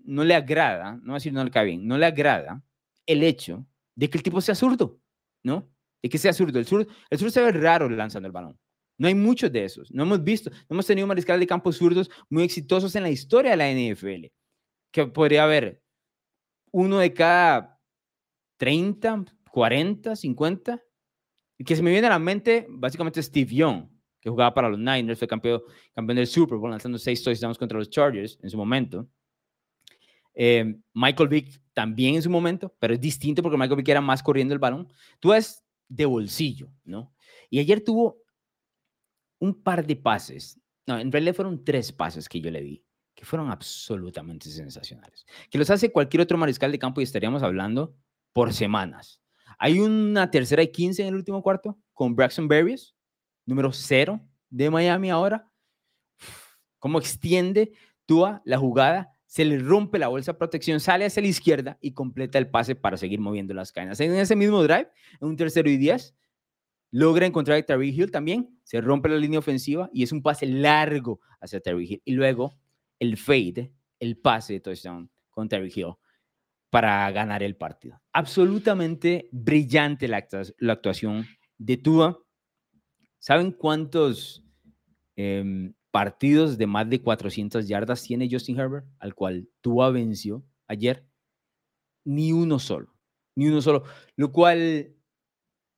no 0.04 0.24
le 0.24 0.34
agrada, 0.34 0.98
no 1.02 1.12
decir 1.12 1.34
no 1.34 1.44
le 1.44 1.50
cae 1.50 1.76
no 1.76 1.98
le 1.98 2.06
agrada 2.06 2.64
el 3.04 3.22
hecho 3.22 3.66
de 3.94 4.08
que 4.08 4.16
el 4.16 4.24
tipo 4.24 4.40
sea 4.40 4.54
zurdo, 4.54 4.98
¿no? 5.42 5.68
De 6.04 6.10
que 6.10 6.18
sea 6.18 6.34
zurdo. 6.34 6.58
El 6.58 6.66
zurdo, 6.66 6.86
el 7.08 7.18
zurdo 7.18 7.30
se 7.30 7.40
ve 7.40 7.50
raro 7.50 7.88
lanzando 7.88 8.26
el 8.26 8.32
balón. 8.32 8.58
No 8.98 9.08
hay 9.08 9.14
muchos 9.14 9.50
de 9.50 9.64
esos. 9.64 9.90
No 9.90 10.02
hemos 10.02 10.22
visto, 10.22 10.50
no 10.50 10.74
hemos 10.74 10.86
tenido 10.86 11.06
mariscales 11.06 11.40
de 11.40 11.46
campos 11.46 11.78
zurdos 11.78 12.10
muy 12.28 12.42
exitosos 12.42 12.94
en 12.94 13.04
la 13.04 13.08
historia 13.08 13.52
de 13.52 13.56
la 13.56 13.70
NFL. 13.72 14.26
Que 14.92 15.06
podría 15.06 15.44
haber 15.44 15.80
uno 16.72 16.98
de 16.98 17.10
cada 17.14 17.80
30, 18.58 19.24
40, 19.50 20.14
50. 20.14 20.82
Y 21.56 21.64
que 21.64 21.74
se 21.74 21.82
me 21.82 21.90
viene 21.90 22.06
a 22.06 22.10
la 22.10 22.18
mente 22.18 22.66
básicamente 22.68 23.22
Steve 23.22 23.54
Young, 23.54 23.88
que 24.20 24.28
jugaba 24.28 24.52
para 24.52 24.68
los 24.68 24.78
Niners, 24.78 25.18
fue 25.18 25.26
campeón, 25.26 25.62
campeón 25.94 26.16
del 26.16 26.26
Super 26.26 26.58
Bowl, 26.58 26.70
lanzando 26.70 26.98
seis 26.98 27.22
touchdowns 27.24 27.56
contra 27.56 27.78
los 27.78 27.88
Chargers 27.88 28.38
en 28.42 28.50
su 28.50 28.58
momento. 28.58 29.08
Eh, 30.34 30.76
Michael 30.92 31.30
Vick 31.30 31.62
también 31.72 32.16
en 32.16 32.22
su 32.22 32.28
momento, 32.28 32.76
pero 32.78 32.92
es 32.92 33.00
distinto 33.00 33.42
porque 33.42 33.56
Michael 33.56 33.78
Vick 33.78 33.88
era 33.88 34.02
más 34.02 34.22
corriendo 34.22 34.52
el 34.52 34.60
balón. 34.60 34.92
Tú 35.18 35.32
es 35.32 35.63
de 35.94 36.06
bolsillo, 36.06 36.70
¿no? 36.84 37.14
Y 37.50 37.60
ayer 37.60 37.82
tuvo 37.82 38.18
un 39.38 39.62
par 39.62 39.86
de 39.86 39.96
pases, 39.96 40.60
no, 40.86 40.98
en 40.98 41.12
realidad 41.12 41.34
fueron 41.34 41.64
tres 41.64 41.92
pases 41.92 42.28
que 42.28 42.40
yo 42.40 42.50
le 42.50 42.60
vi, 42.60 42.84
que 43.14 43.24
fueron 43.24 43.50
absolutamente 43.50 44.50
sensacionales, 44.50 45.24
que 45.50 45.58
los 45.58 45.70
hace 45.70 45.92
cualquier 45.92 46.22
otro 46.22 46.36
mariscal 46.36 46.72
de 46.72 46.78
campo 46.78 47.00
y 47.00 47.04
estaríamos 47.04 47.42
hablando 47.42 47.94
por 48.32 48.52
semanas. 48.52 49.20
Hay 49.58 49.78
una 49.78 50.30
tercera 50.30 50.62
y 50.62 50.72
15 50.72 51.02
en 51.02 51.08
el 51.08 51.14
último 51.14 51.42
cuarto 51.42 51.78
con 51.92 52.16
Braxton 52.16 52.48
Berries, 52.48 52.94
número 53.46 53.72
cero 53.72 54.20
de 54.50 54.70
Miami 54.70 55.10
ahora. 55.10 55.48
¿Cómo 56.80 56.98
extiende 56.98 57.72
Tua 58.04 58.42
la 58.44 58.58
jugada? 58.58 59.13
Se 59.34 59.44
le 59.44 59.58
rompe 59.58 59.98
la 59.98 60.06
bolsa 60.06 60.30
de 60.30 60.38
protección, 60.38 60.78
sale 60.78 61.06
hacia 61.06 61.20
la 61.20 61.26
izquierda 61.26 61.76
y 61.80 61.90
completa 61.90 62.38
el 62.38 62.48
pase 62.48 62.76
para 62.76 62.96
seguir 62.96 63.18
moviendo 63.18 63.52
las 63.52 63.72
cadenas. 63.72 63.98
En 63.98 64.14
ese 64.14 64.36
mismo 64.36 64.62
drive, 64.62 64.88
en 65.20 65.26
un 65.26 65.34
tercero 65.34 65.68
y 65.68 65.76
10, 65.76 66.14
logra 66.92 67.26
encontrar 67.26 67.58
a 67.58 67.62
Terry 67.64 67.88
Hill 67.88 68.12
también, 68.12 68.56
se 68.62 68.80
rompe 68.80 69.08
la 69.08 69.16
línea 69.16 69.40
ofensiva 69.40 69.90
y 69.92 70.04
es 70.04 70.12
un 70.12 70.22
pase 70.22 70.46
largo 70.46 71.18
hacia 71.40 71.58
Terry 71.58 71.84
Hill. 71.84 72.02
Y 72.04 72.12
luego 72.12 72.54
el 73.00 73.16
fade, 73.16 73.72
el 73.98 74.18
pase 74.18 74.52
de 74.52 74.60
touchdown 74.60 75.10
con 75.30 75.48
Terry 75.48 75.72
Hill 75.74 75.94
para 76.70 77.10
ganar 77.10 77.42
el 77.42 77.56
partido. 77.56 78.00
Absolutamente 78.12 79.28
brillante 79.32 80.06
la, 80.06 80.24
actuación 80.70 81.26
de 81.58 81.76
Tua. 81.76 82.22
¿Saben 83.18 83.50
cuántos 83.50 84.44
em, 85.16 85.74
partidos 85.94 86.58
de 86.58 86.66
más 86.66 86.90
de 86.90 87.00
400 87.00 87.68
yardas 87.68 88.02
tiene 88.02 88.28
Justin 88.28 88.58
Herbert, 88.58 88.84
al 88.98 89.14
cual 89.14 89.48
Tua 89.60 89.92
venció 89.92 90.44
ayer? 90.66 91.06
Ni 92.04 92.32
uno 92.32 92.58
solo, 92.58 92.92
ni 93.36 93.46
uno 93.46 93.62
solo. 93.62 93.84
Lo 94.16 94.32
cual 94.32 94.92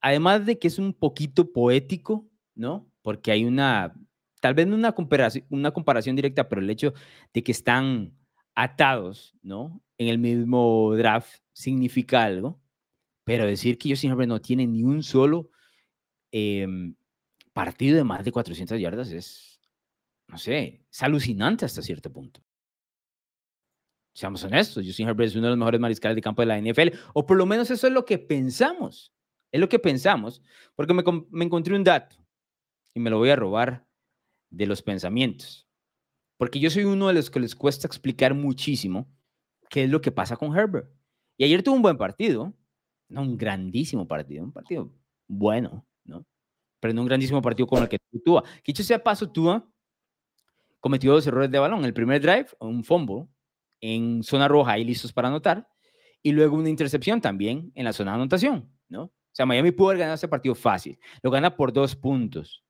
además 0.00 0.46
de 0.46 0.58
que 0.58 0.68
es 0.68 0.78
un 0.78 0.94
poquito 0.94 1.52
poético, 1.52 2.30
¿no? 2.54 2.90
Porque 3.02 3.30
hay 3.30 3.44
una, 3.44 3.94
tal 4.40 4.54
vez 4.54 4.66
no 4.66 4.74
una 4.74 4.92
comparación, 4.92 5.44
una 5.50 5.70
comparación 5.72 6.16
directa, 6.16 6.48
pero 6.48 6.62
el 6.62 6.70
hecho 6.70 6.94
de 7.34 7.44
que 7.44 7.52
están 7.52 8.16
atados, 8.54 9.36
¿no? 9.42 9.82
En 9.98 10.08
el 10.08 10.18
mismo 10.18 10.94
draft 10.96 11.42
significa 11.52 12.24
algo. 12.24 12.58
Pero 13.24 13.44
decir 13.44 13.76
que 13.76 13.90
Justin 13.90 14.12
Herbert 14.12 14.30
no 14.30 14.40
tiene 14.40 14.66
ni 14.66 14.82
un 14.82 15.02
solo 15.02 15.50
em, 16.32 16.96
partido 17.52 17.98
de 17.98 18.04
más 18.04 18.24
de 18.24 18.32
400 18.32 18.80
yardas 18.80 19.12
es, 19.12 19.55
no 20.28 20.38
sé, 20.38 20.84
es 20.90 21.02
alucinante 21.02 21.64
hasta 21.64 21.82
cierto 21.82 22.12
punto. 22.12 22.40
Seamos 24.14 24.42
honestos, 24.44 24.84
Justin 24.84 25.08
Herbert 25.08 25.28
es 25.28 25.36
uno 25.36 25.44
de 25.44 25.50
los 25.50 25.58
mejores 25.58 25.80
mariscales 25.80 26.16
de 26.16 26.22
campo 26.22 26.42
de 26.42 26.46
la 26.46 26.58
NFL, 26.58 26.96
o 27.12 27.26
por 27.26 27.36
lo 27.36 27.44
menos 27.44 27.70
eso 27.70 27.86
es 27.86 27.92
lo 27.92 28.04
que 28.04 28.18
pensamos. 28.18 29.12
Es 29.52 29.60
lo 29.60 29.68
que 29.68 29.78
pensamos, 29.78 30.42
porque 30.74 30.94
me, 30.94 31.02
me 31.30 31.44
encontré 31.44 31.74
un 31.74 31.84
dato 31.84 32.16
y 32.94 33.00
me 33.00 33.10
lo 33.10 33.18
voy 33.18 33.30
a 33.30 33.36
robar 33.36 33.86
de 34.50 34.66
los 34.66 34.82
pensamientos. 34.82 35.68
Porque 36.38 36.58
yo 36.60 36.70
soy 36.70 36.84
uno 36.84 37.08
de 37.08 37.14
los 37.14 37.30
que 37.30 37.40
les 37.40 37.54
cuesta 37.54 37.86
explicar 37.86 38.34
muchísimo 38.34 39.08
qué 39.70 39.84
es 39.84 39.90
lo 39.90 40.00
que 40.00 40.12
pasa 40.12 40.36
con 40.36 40.56
Herbert. 40.56 40.90
Y 41.38 41.44
ayer 41.44 41.62
tuvo 41.62 41.76
un 41.76 41.82
buen 41.82 41.96
partido, 41.96 42.54
no 43.08 43.22
un 43.22 43.36
grandísimo 43.36 44.06
partido, 44.08 44.44
un 44.44 44.52
partido 44.52 44.92
bueno, 45.28 45.86
¿no? 46.04 46.26
Pero 46.80 46.94
no 46.94 47.02
un 47.02 47.08
grandísimo 47.08 47.40
partido 47.40 47.66
como 47.66 47.82
el 47.82 47.88
que 47.88 47.98
tuvo. 48.24 48.42
Que 48.42 48.72
dicho 48.72 48.82
sea 48.82 49.02
paso, 49.02 49.30
Tua 49.30 49.66
cometió 50.80 51.12
dos 51.12 51.26
errores 51.26 51.50
de 51.50 51.58
balón. 51.58 51.84
El 51.84 51.94
primer 51.94 52.20
drive, 52.20 52.48
un 52.60 52.84
fumble 52.84 53.26
en 53.80 54.22
zona 54.22 54.48
roja 54.48 54.78
y 54.78 54.84
listos 54.84 55.12
para 55.12 55.28
anotar. 55.28 55.68
Y 56.22 56.32
luego 56.32 56.56
una 56.56 56.70
intercepción 56.70 57.20
también 57.20 57.72
en 57.74 57.84
la 57.84 57.92
zona 57.92 58.12
de 58.12 58.16
anotación, 58.16 58.70
¿no? 58.88 59.04
O 59.04 59.12
sea, 59.36 59.46
Miami 59.46 59.70
pudo 59.70 59.88
haber 59.88 59.98
ganado 59.98 60.14
ese 60.14 60.28
partido 60.28 60.54
fácil. 60.54 60.98
Lo 61.22 61.30
gana 61.30 61.54
por 61.54 61.72
dos 61.72 61.94
puntos. 61.94 62.64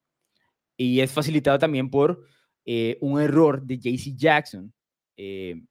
Y 0.77 1.01
es 1.01 1.13
facilitado 1.13 1.59
también 1.59 1.89
por 1.89 2.25
eh, 2.65 2.99
un 3.01 3.21
error 3.21 3.63
de 3.63 3.79
JC 3.79 4.17
Jackson 4.17 4.75
eh, 5.17 5.63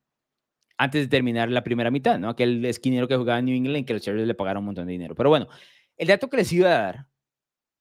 antes 0.78 1.02
de 1.04 1.08
terminar 1.08 1.50
la 1.50 1.64
primera 1.64 1.92
mitad, 1.92 2.18
¿no? 2.18 2.30
Aquel 2.30 2.64
esquinero 2.66 3.08
que 3.08 3.16
jugaba 3.16 3.40
en 3.40 3.46
New 3.46 3.56
England 3.56 3.86
que 3.86 3.94
los 3.94 4.02
Chargers 4.02 4.28
le 4.28 4.34
pagaron 4.34 4.62
un 4.62 4.68
montón 4.68 4.88
de 4.88 4.94
dinero. 4.94 5.16
Pero 5.16 5.30
bueno, 5.30 5.48
el 5.98 6.08
dato 6.08 6.30
que 6.30 6.38
les 6.38 6.52
iba 6.54 6.70
a 6.70 6.82
dar, 6.82 7.08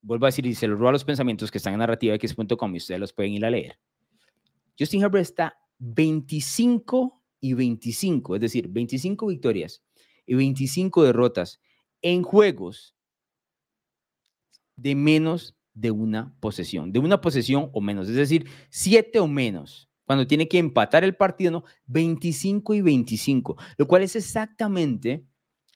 vuelvo 0.02 0.26
a 0.26 0.28
decir, 0.28 0.46
y 0.46 0.54
se 0.54 0.68
los 0.68 0.78
robo 0.78 0.90
a 0.90 0.92
los 0.92 1.04
pensamientos 1.04 1.50
que 1.50 1.58
están 1.58 1.74
en 1.74 1.80
narrativax.com 1.80 2.74
y 2.74 2.78
ustedes 2.78 3.00
los 3.00 3.12
pueden 3.12 3.32
ir 3.32 3.44
a 3.44 3.50
leer. 3.50 3.78
Justin 4.78 5.02
Herbert 5.02 5.22
está 5.22 5.56
25 5.78 7.22
y 7.40 7.54
25, 7.54 8.36
es 8.36 8.40
decir, 8.40 8.68
25 8.68 9.26
victorias 9.26 9.82
y 10.26 10.34
25 10.34 11.04
derrotas 11.04 11.60
en 12.02 12.22
juegos 12.22 12.94
de 14.76 14.94
menos 14.94 15.56
de 15.74 15.90
una 15.90 16.34
posesión, 16.40 16.92
de 16.92 17.00
una 17.00 17.20
posesión 17.20 17.70
o 17.72 17.80
menos, 17.80 18.08
es 18.08 18.16
decir, 18.16 18.48
siete 18.70 19.18
o 19.18 19.26
menos. 19.26 19.88
Cuando 20.06 20.26
tiene 20.26 20.48
que 20.48 20.58
empatar 20.58 21.02
el 21.02 21.16
partido, 21.16 21.50
¿no? 21.50 21.64
25 21.86 22.74
y 22.74 22.82
25, 22.82 23.56
lo 23.78 23.88
cual 23.88 24.02
es 24.02 24.16
exactamente 24.16 25.24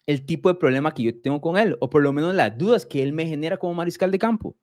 el 0.06 0.24
tipo 0.26 0.48
de 0.48 0.54
problema 0.54 0.92
que 0.92 1.02
yo 1.02 1.20
tengo 1.20 1.40
con 1.40 1.56
él, 1.56 1.76
o 1.80 1.90
por 1.90 2.02
lo 2.02 2.12
menos 2.12 2.34
las 2.34 2.56
dudas 2.56 2.86
que 2.86 3.02
él 3.02 3.12
me 3.12 3.26
genera 3.26 3.56
como 3.56 3.74
mariscal 3.74 4.10
de 4.10 4.18
campo. 4.18 4.56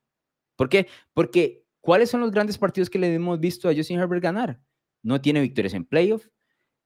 ¿Por 0.56 0.70
qué? 0.70 0.88
Porque 1.14 1.65
¿cuáles 1.86 2.10
son 2.10 2.20
los 2.22 2.32
grandes 2.32 2.58
partidos 2.58 2.90
que 2.90 2.98
le 2.98 3.14
hemos 3.14 3.40
visto 3.40 3.70
a 3.70 3.76
Justin 3.76 4.00
Herbert 4.00 4.24
ganar? 4.24 4.60
No 5.04 5.22
tiene 5.22 5.40
victorias 5.40 5.76
en 5.76 5.86
playoff, 5.86 6.26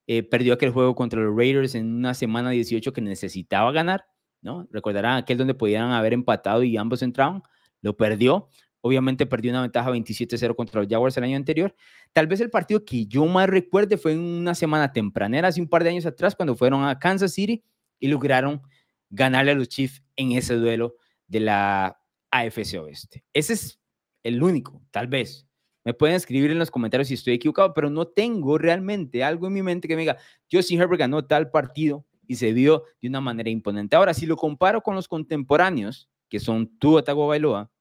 eh, 0.07 0.23
perdió 0.23 0.53
aquel 0.53 0.71
juego 0.71 0.93
contra 0.93 1.21
los 1.21 1.33
Raiders 1.33 1.73
en 1.73 1.87
una 1.87 2.13
semana 2.13 2.49
18 2.49 2.91
que 2.91 2.99
necesitaba 2.99 3.71
ganar, 3.71 4.03
¿no? 4.41 4.67
Recordarán 4.71 5.15
aquel 5.15 5.37
donde 5.37 5.53
podían 5.53 5.91
haber 5.91 6.11
empatado 6.11 6.63
y 6.63 6.75
ambos 6.75 7.01
entraban, 7.01 7.41
lo 7.81 7.95
perdió. 7.95 8.49
Obviamente 8.81 9.25
perdió 9.25 9.51
una 9.51 9.61
ventaja 9.61 9.89
27-0 9.89 10.53
contra 10.55 10.81
los 10.81 10.89
Jaguars 10.89 11.15
el 11.15 11.23
año 11.23 11.37
anterior. 11.37 11.73
Tal 12.11 12.27
vez 12.27 12.41
el 12.41 12.49
partido 12.49 12.83
que 12.83 13.05
yo 13.05 13.25
más 13.25 13.47
recuerde 13.47 13.97
fue 13.97 14.11
en 14.11 14.19
una 14.19 14.53
semana 14.53 14.91
tempranera, 14.91 15.47
hace 15.47 15.61
un 15.61 15.69
par 15.69 15.83
de 15.85 15.91
años 15.91 16.05
atrás, 16.05 16.35
cuando 16.35 16.55
fueron 16.55 16.83
a 16.83 16.99
Kansas 16.99 17.31
City 17.31 17.63
y 17.99 18.09
lograron 18.09 18.61
ganarle 19.09 19.51
a 19.51 19.55
los 19.55 19.69
Chiefs 19.69 20.03
en 20.17 20.33
ese 20.33 20.55
duelo 20.55 20.95
de 21.27 21.39
la 21.39 22.01
AFC 22.31 22.79
Oeste. 22.81 23.23
Ese 23.33 23.53
es 23.53 23.78
el 24.23 24.41
único, 24.41 24.81
tal 24.91 25.07
vez. 25.07 25.47
Me 25.85 25.93
pueden 25.93 26.15
escribir 26.15 26.51
en 26.51 26.59
los 26.59 26.71
comentarios 26.71 27.07
si 27.07 27.13
estoy 27.13 27.33
equivocado, 27.33 27.73
pero 27.73 27.89
no 27.89 28.07
tengo 28.07 28.57
realmente 28.57 29.23
algo 29.23 29.47
en 29.47 29.53
mi 29.53 29.61
mente 29.61 29.87
que 29.87 29.95
me 29.95 30.01
diga, 30.01 30.17
Justin 30.51 30.81
Herbert 30.81 30.99
ganó 30.99 31.25
tal 31.25 31.49
partido 31.49 32.05
y 32.27 32.35
se 32.35 32.53
vio 32.53 32.83
de 33.01 33.07
una 33.07 33.21
manera 33.21 33.49
imponente. 33.49 33.95
Ahora, 33.95 34.13
si 34.13 34.25
lo 34.25 34.35
comparo 34.35 34.81
con 34.81 34.95
los 34.95 35.07
contemporáneos, 35.07 36.09
que 36.29 36.39
son 36.39 36.77
Tua 36.77 37.03
Tagovailoa 37.03 37.71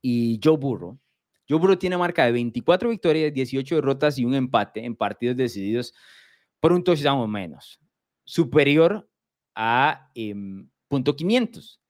y 0.00 0.40
Joe 0.42 0.56
Burrow, 0.56 0.98
Joe 1.48 1.58
Burrow 1.58 1.76
tiene 1.76 1.98
marca 1.98 2.24
de 2.24 2.32
24 2.32 2.88
victorias, 2.88 3.34
18 3.34 3.74
derrotas 3.74 4.18
y 4.18 4.24
un 4.24 4.34
empate 4.34 4.84
en 4.84 4.94
partidos 4.94 5.36
decididos 5.36 5.92
por 6.60 6.72
un 6.72 6.84
touchdown 6.84 7.18
o 7.18 7.26
menos, 7.26 7.80
superior 8.24 9.10
a 9.54 10.10
em, 10.14 10.70
punto 10.88 11.16
.500. 11.16 11.80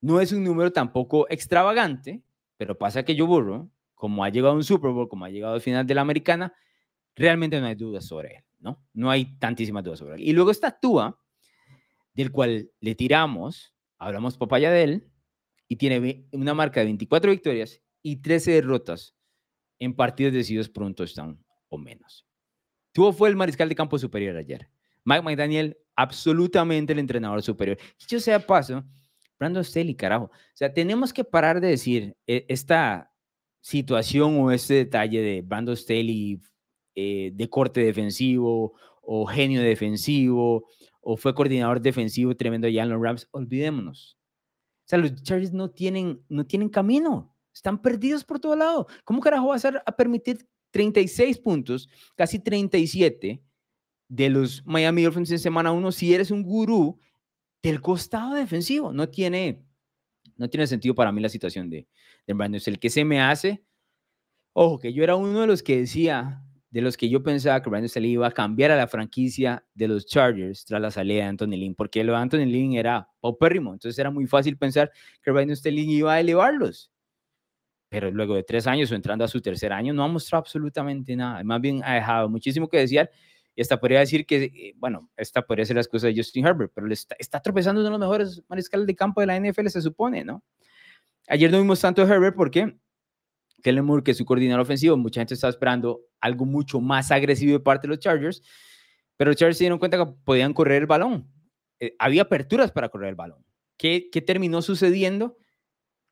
No 0.00 0.20
es 0.20 0.32
un 0.32 0.42
número 0.42 0.72
tampoco 0.72 1.26
extravagante, 1.28 2.22
pero 2.60 2.76
pasa 2.76 3.06
que 3.06 3.16
Joe 3.16 3.26
Burrow, 3.26 3.70
como 3.94 4.22
ha 4.22 4.28
llegado 4.28 4.52
a 4.52 4.56
un 4.56 4.64
Super 4.64 4.90
Bowl, 4.90 5.08
como 5.08 5.24
ha 5.24 5.30
llegado 5.30 5.54
al 5.54 5.62
final 5.62 5.86
de 5.86 5.94
la 5.94 6.02
americana, 6.02 6.52
realmente 7.16 7.58
no 7.58 7.66
hay 7.66 7.74
dudas 7.74 8.04
sobre 8.04 8.36
él. 8.36 8.44
¿no? 8.58 8.86
No 8.92 9.10
hay 9.10 9.38
tantísimas 9.38 9.82
dudas 9.82 9.98
sobre 9.98 10.16
él. 10.16 10.20
Y 10.20 10.34
luego 10.34 10.50
está 10.50 10.78
Tua, 10.78 11.18
del 12.12 12.30
cual 12.30 12.70
le 12.80 12.94
tiramos, 12.94 13.74
hablamos 13.96 14.36
papaya 14.36 14.70
de 14.70 14.82
él, 14.82 15.10
y 15.68 15.76
tiene 15.76 16.28
una 16.32 16.52
marca 16.52 16.80
de 16.80 16.84
24 16.84 17.30
victorias 17.30 17.80
y 18.02 18.16
13 18.16 18.50
derrotas 18.50 19.16
en 19.78 19.96
partidos 19.96 20.34
decididos 20.34 20.68
por 20.68 20.82
un 20.82 20.94
touchdown 20.94 21.42
o 21.70 21.78
menos. 21.78 22.26
Tua 22.92 23.14
fue 23.14 23.30
el 23.30 23.36
mariscal 23.36 23.70
de 23.70 23.74
campo 23.74 23.98
superior 23.98 24.36
ayer. 24.36 24.68
Mike 25.06 25.22
McDaniel, 25.22 25.78
absolutamente 25.96 26.92
el 26.92 26.98
entrenador 26.98 27.40
superior. 27.40 27.78
Yo 28.06 28.20
sea 28.20 28.38
paso, 28.38 28.84
Brandon 29.40 29.64
Staley, 29.64 29.94
carajo. 29.94 30.26
O 30.26 30.30
sea, 30.54 30.72
tenemos 30.72 31.12
que 31.12 31.24
parar 31.24 31.60
de 31.60 31.68
decir 31.68 32.14
e, 32.26 32.44
esta 32.48 33.10
situación 33.62 34.38
o 34.38 34.52
este 34.52 34.74
detalle 34.74 35.22
de 35.22 35.40
Brandon 35.40 35.76
Staley 35.76 36.38
eh, 36.94 37.30
de 37.34 37.48
corte 37.48 37.80
defensivo 37.80 38.74
o 39.02 39.26
genio 39.26 39.62
defensivo 39.62 40.68
o 41.00 41.16
fue 41.16 41.34
coordinador 41.34 41.80
defensivo 41.80 42.36
tremendo 42.36 42.68
ya 42.68 42.82
en 42.82 42.90
los 42.90 43.02
Rams, 43.02 43.28
olvidémonos. 43.30 44.18
O 44.84 44.88
sea, 44.90 44.98
los 44.98 45.14
Chargers 45.22 45.52
no 45.52 45.70
tienen, 45.70 46.22
no 46.28 46.44
tienen 46.44 46.68
camino, 46.68 47.34
están 47.54 47.80
perdidos 47.80 48.24
por 48.24 48.40
todo 48.40 48.54
lado. 48.56 48.86
¿Cómo 49.04 49.20
carajo 49.20 49.48
va 49.48 49.56
a, 49.56 49.82
a 49.86 49.96
permitir 49.96 50.46
36 50.70 51.38
puntos, 51.38 51.88
casi 52.14 52.38
37 52.38 53.42
de 54.08 54.28
los 54.28 54.66
Miami 54.66 55.04
Dolphins 55.04 55.30
en 55.30 55.38
semana 55.38 55.72
1 55.72 55.92
si 55.92 56.12
eres 56.12 56.30
un 56.30 56.42
gurú 56.42 56.98
del 57.62 57.80
costado 57.80 58.34
defensivo? 58.34 58.92
No 58.92 59.08
tiene, 59.08 59.64
no 60.36 60.48
tiene 60.48 60.66
sentido 60.66 60.94
para 60.94 61.12
mí 61.12 61.20
la 61.20 61.28
situación 61.28 61.70
de, 61.70 61.88
de 62.26 62.34
Brandon. 62.34 62.60
El 62.64 62.78
que 62.78 62.90
se 62.90 63.04
me 63.04 63.20
hace, 63.20 63.64
ojo, 64.52 64.78
que 64.78 64.92
yo 64.92 65.02
era 65.04 65.16
uno 65.16 65.40
de 65.40 65.46
los 65.46 65.62
que 65.62 65.78
decía, 65.78 66.42
de 66.70 66.80
los 66.82 66.96
que 66.96 67.08
yo 67.08 67.22
pensaba 67.22 67.62
que 67.62 67.70
Brandon 67.70 67.88
Staley 67.88 68.12
iba 68.12 68.28
a 68.28 68.32
cambiar 68.32 68.70
a 68.70 68.76
la 68.76 68.86
franquicia 68.86 69.64
de 69.74 69.88
los 69.88 70.06
Chargers 70.06 70.64
tras 70.64 70.80
la 70.80 70.90
salida 70.90 71.22
de 71.22 71.28
Anthony 71.28 71.56
Lynn, 71.56 71.74
porque 71.74 72.04
lo 72.04 72.12
de 72.12 72.18
Anthony 72.18 72.46
Lynn 72.46 72.74
era 72.74 73.08
paupérrimo, 73.20 73.72
entonces 73.72 73.98
era 73.98 74.10
muy 74.10 74.26
fácil 74.26 74.56
pensar 74.56 74.90
que 75.22 75.30
Brandon 75.30 75.56
Staley 75.56 75.90
iba 75.90 76.14
a 76.14 76.20
elevarlos. 76.20 76.90
Pero 77.90 78.08
luego 78.12 78.36
de 78.36 78.44
tres 78.44 78.68
años 78.68 78.92
o 78.92 78.94
entrando 78.94 79.24
a 79.24 79.28
su 79.28 79.40
tercer 79.40 79.72
año, 79.72 79.92
no 79.92 80.04
ha 80.04 80.08
mostrado 80.08 80.42
absolutamente 80.42 81.16
nada. 81.16 81.42
Más 81.42 81.60
bien 81.60 81.82
ha 81.84 81.94
dejado 81.94 82.28
muchísimo 82.28 82.68
que 82.68 82.78
desear. 82.78 83.10
Y 83.54 83.62
hasta 83.62 83.80
podría 83.80 84.00
decir 84.00 84.26
que, 84.26 84.44
eh, 84.44 84.74
bueno, 84.76 85.10
esta 85.16 85.42
podría 85.42 85.64
ser 85.64 85.76
la 85.76 85.82
excusa 85.82 86.06
de 86.06 86.14
Justin 86.16 86.46
Herbert, 86.46 86.72
pero 86.74 86.90
está, 86.92 87.16
está 87.18 87.40
tropezando 87.40 87.80
uno 87.80 87.88
de 87.88 87.90
los 87.90 88.00
mejores 88.00 88.42
mariscales 88.48 88.86
de 88.86 88.94
campo 88.94 89.20
de 89.20 89.26
la 89.26 89.36
NFL, 89.38 89.68
se 89.68 89.82
supone, 89.82 90.24
¿no? 90.24 90.42
Ayer 91.28 91.50
no 91.50 91.58
vimos 91.58 91.80
tanto 91.80 92.02
a 92.02 92.06
Herbert 92.06 92.36
porque 92.36 92.76
Kellen 93.62 93.84
Moore, 93.84 94.02
que 94.02 94.12
es 94.12 94.16
su 94.16 94.24
coordinador 94.24 94.62
ofensivo, 94.62 94.96
mucha 94.96 95.20
gente 95.20 95.34
estaba 95.34 95.50
esperando 95.50 96.00
algo 96.20 96.44
mucho 96.44 96.80
más 96.80 97.10
agresivo 97.10 97.52
de 97.52 97.60
parte 97.60 97.86
de 97.86 97.94
los 97.94 97.98
Chargers, 97.98 98.42
pero 99.16 99.30
los 99.30 99.36
Chargers 99.36 99.58
se 99.58 99.64
dieron 99.64 99.78
cuenta 99.78 99.98
que 99.98 100.12
podían 100.24 100.52
correr 100.54 100.82
el 100.82 100.86
balón. 100.86 101.30
Eh, 101.78 101.94
había 101.98 102.22
aperturas 102.22 102.72
para 102.72 102.88
correr 102.88 103.10
el 103.10 103.14
balón. 103.14 103.44
¿Qué, 103.76 104.08
¿Qué 104.10 104.20
terminó 104.20 104.62
sucediendo? 104.62 105.36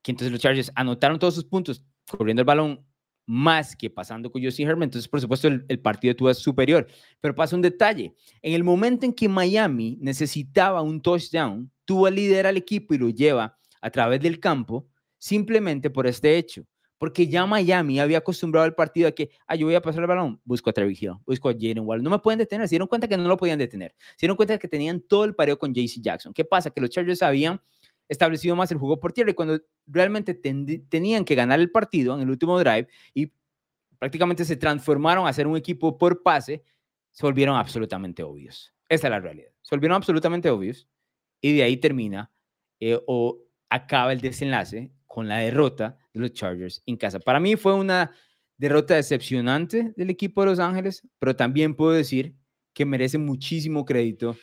Que 0.03 0.13
entonces 0.13 0.33
los 0.33 0.41
Chargers 0.41 0.73
anotaron 0.75 1.19
todos 1.19 1.35
sus 1.35 1.45
puntos 1.45 1.85
corriendo 2.07 2.41
el 2.43 2.47
balón 2.47 2.87
más 3.29 3.77
que 3.77 3.91
pasando 3.91 4.33
con 4.33 4.43
Justin 4.43 4.67
Herman. 4.67 4.85
Entonces, 4.85 5.07
por 5.07 5.21
supuesto, 5.21 5.49
el, 5.49 5.81
partido 5.81 6.17
tuvo 6.17 6.33
superior. 6.33 6.87
Pero 7.21 7.35
pasa 7.35 7.55
un 7.55 7.61
detalle. 7.61 8.15
En 8.41 8.55
el 8.55 8.65
momento 8.65 9.05
en 9.05 9.13
que 9.13 9.29
Miami 9.29 9.99
necesitaba 10.01 10.81
un 10.81 11.03
touchdown, 11.03 11.71
tuvo 11.85 12.07
a 12.07 12.11
liderar 12.11 12.47
al 12.47 12.57
equipo 12.57 12.95
y 12.95 12.99
lo 12.99 13.11
lleva 13.11 13.59
a 13.83 13.91
través 13.91 14.21
del 14.23 14.41
campo 14.41 14.89
simplemente 15.19 15.91
por 15.91 16.07
este 16.07 16.39
hecho. 16.39 16.65
Porque 16.97 17.29
ya 17.29 17.45
Miami 17.45 18.01
había 18.01 18.19
acostumbrado 18.19 18.65
al 18.65 18.75
partido 18.75 19.09
a 19.09 19.13
que, 19.13 19.31
ah, 19.47 19.55
yo 19.55 19.67
voy 19.67 19.75
a 19.75 19.83
pasar 19.83 20.01
el 20.01 20.09
balón, 20.09 20.41
busco 20.43 20.71
a 20.71 20.81
Hill, 20.81 21.13
busco 21.27 21.51
a 21.51 21.53
Jalen 21.53 21.81
Wall. 21.81 22.03
No 22.03 22.09
me 22.09 22.19
pueden 22.19 22.39
detener. 22.39 22.67
Se 22.67 22.73
dieron 22.73 22.89
cuenta 22.89 23.07
que 23.07 23.17
no 23.19 23.29
lo 23.29 23.37
podían 23.37 23.59
detener. 23.59 23.95
Se 24.17 24.23
dieron 24.23 24.37
cuenta 24.37 24.59
que 24.59 24.69
tenían 24.69 25.01
todo 25.03 25.25
el 25.25 25.35
pareo 25.35 25.59
con 25.59 25.75
JC 25.75 26.01
Jackson. 26.01 26.33
¿Qué 26.33 26.47
pasa? 26.47 26.71
Que 26.71 26.81
los 26.81 26.89
Chargers 26.89 27.19
sabían 27.19 27.61
establecido 28.09 28.57
más 28.57 28.71
el 28.73 28.79
juego 28.79 28.99
por 28.99 29.13
tierra 29.13 29.31
y 29.31 29.35
cuando 29.35 29.61
realmente 29.87 30.35
tenían 30.35 31.25
que 31.25 31.35
ganar 31.35 31.61
el 31.61 31.71
partido 31.71 32.15
en 32.15 32.23
el 32.23 32.31
último 32.31 32.59
drive 32.59 32.89
y 33.15 33.33
prácticamente 33.99 34.45
se 34.45 34.57
transformaron 34.57 35.27
a 35.27 35.33
ser 35.33 35.47
un 35.47 35.57
equipo 35.57 35.99
por 35.99 36.23
pase, 36.23 36.63
se 37.11 37.27
volvieron 37.27 37.57
absolutamente 37.57 38.23
obvios. 38.23 38.73
Esa 38.89 39.09
es 39.09 39.11
la 39.11 39.21
realidad. 39.21 39.51
Se 39.63 39.75
volvieron 39.75 39.97
absolutamente 39.97 40.51
obvios 40.51 40.89
y 41.41 41.57
de 41.57 41.63
ahí 41.63 41.77
termina 41.77 42.31
eh, 42.81 42.99
o 43.07 43.39
acaba 43.69 44.13
el 44.13 44.21
desenlace 44.21 44.93
con 45.07 45.29
la 45.29 45.39
derrota 45.39 45.99
de 46.13 46.21
los 46.21 46.33
Chargers 46.33 46.83
en 46.87 46.97
casa. 46.97 47.19
Para 47.19 47.41
mí 47.41 47.57
fue 47.57 47.75
una 47.75 48.13
derrota 48.57 48.95
decepcionante 48.95 49.93
del 49.97 50.11
equipo 50.11 50.43
de 50.43 50.47
Los 50.49 50.59
Ángeles, 50.59 51.07
pero 51.19 51.37
también 51.37 51.75
puedo 51.75 51.93
decir 51.93 52.35
que 52.73 52.85
merece 52.85 53.19
muchísimo 53.19 53.85
crédito 53.85 54.37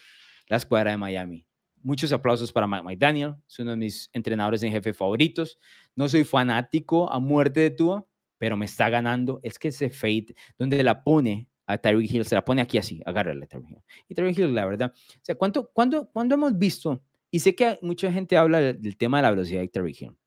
la 0.48 0.58
escuadra 0.58 0.92
de 0.92 0.98
Miami. 0.98 1.46
Muchos 1.86 2.12
aplausos 2.12 2.52
para 2.52 2.66
Mike 2.66 2.82
McDaniel, 2.82 3.36
es 3.48 3.60
uno 3.60 3.70
de 3.70 3.78
mis 3.78 4.10
entrenadores 4.12 4.64
en 4.64 4.72
jefe 4.72 4.92
favoritos. 4.92 5.60
No 5.96 6.10
soy 6.10 6.24
fanático 6.24 7.12
a 7.12 7.20
muerte 7.20 7.60
de 7.60 7.70
Tua, 7.70 8.04
pero 8.40 8.58
me 8.58 8.66
está 8.66 8.90
ganando. 8.90 9.40
Es 9.44 9.60
que 9.60 9.68
ese 9.68 9.92
fade, 9.92 10.34
donde 10.58 10.84
la 10.84 11.04
pone 11.04 11.48
a 11.68 11.78
Tyreek 11.78 12.12
Hill, 12.12 12.26
se 12.26 12.34
la 12.34 12.44
pone 12.44 12.64
aquí 12.64 12.80
así, 12.80 13.04
agárrale 13.06 13.46
a 13.46 13.48
Tyreek 13.48 13.70
Hill. 13.70 13.84
Y 14.10 14.16
Tyreek 14.16 14.36
Hill, 14.36 14.56
la 14.56 14.66
verdad, 14.66 14.96
o 14.96 15.20
sea, 15.22 15.36
¿cuánto, 15.36 15.70
cuándo, 15.72 16.10
cuándo 16.12 16.34
hemos 16.34 16.58
visto? 16.58 17.04
Y 17.30 17.40
sé 17.40 17.54
que 17.54 17.78
mucha 17.84 18.12
gente 18.12 18.36
habla 18.36 18.74
del 18.74 18.98
tema 18.98 19.20
de 19.20 19.22
la 19.22 19.30
velocidad 19.30 19.62
de 19.62 19.68
Tyreek 19.68 20.02
Hill, 20.02 20.18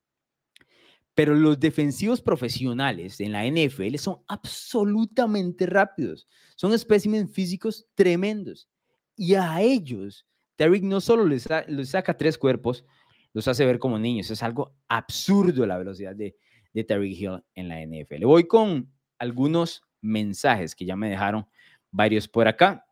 pero 1.13 1.35
los 1.35 1.59
defensivos 1.59 2.23
profesionales 2.23 3.19
en 3.19 3.33
la 3.33 3.45
NFL 3.45 3.97
son 3.97 4.19
absolutamente 4.29 5.67
rápidos. 5.67 6.29
Son 6.55 6.73
especímenes 6.73 7.33
físicos 7.33 7.85
tremendos. 7.97 8.69
Y 9.17 9.35
a 9.35 9.61
ellos 9.61 10.25
Derrick 10.59 10.83
no 10.83 11.01
solo 11.01 11.25
les, 11.25 11.49
saca 11.85 12.17
tres 12.17 12.37
cuerpos, 12.37 12.85
los 13.33 13.47
hace 13.47 13.65
ver 13.65 13.79
como 13.79 13.99
niños. 13.99 14.31
Es 14.31 14.43
algo 14.43 14.75
absurdo 14.89 15.65
la 15.65 15.79
velocidad 15.79 16.15
de, 16.15 16.37
de 16.75 17.09
Hill 17.09 17.43
en 17.55 17.69
la 17.69 17.81
NFL. 17.81 18.25
Voy 18.25 18.47
con 18.49 18.93
algunos 19.19 19.83
mensajes 20.01 20.75
que 20.75 20.85
ya 20.85 20.97
me 20.97 21.09
dejaron 21.09 21.47
varios 21.91 22.27
por 22.27 22.49
acá. 22.49 22.85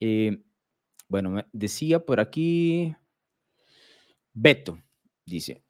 Eh, 0.00 0.42
bueno, 1.08 1.44
decía 1.52 2.04
por 2.04 2.18
aquí 2.18 2.94
Beto, 4.32 4.78
dice, 5.24 5.62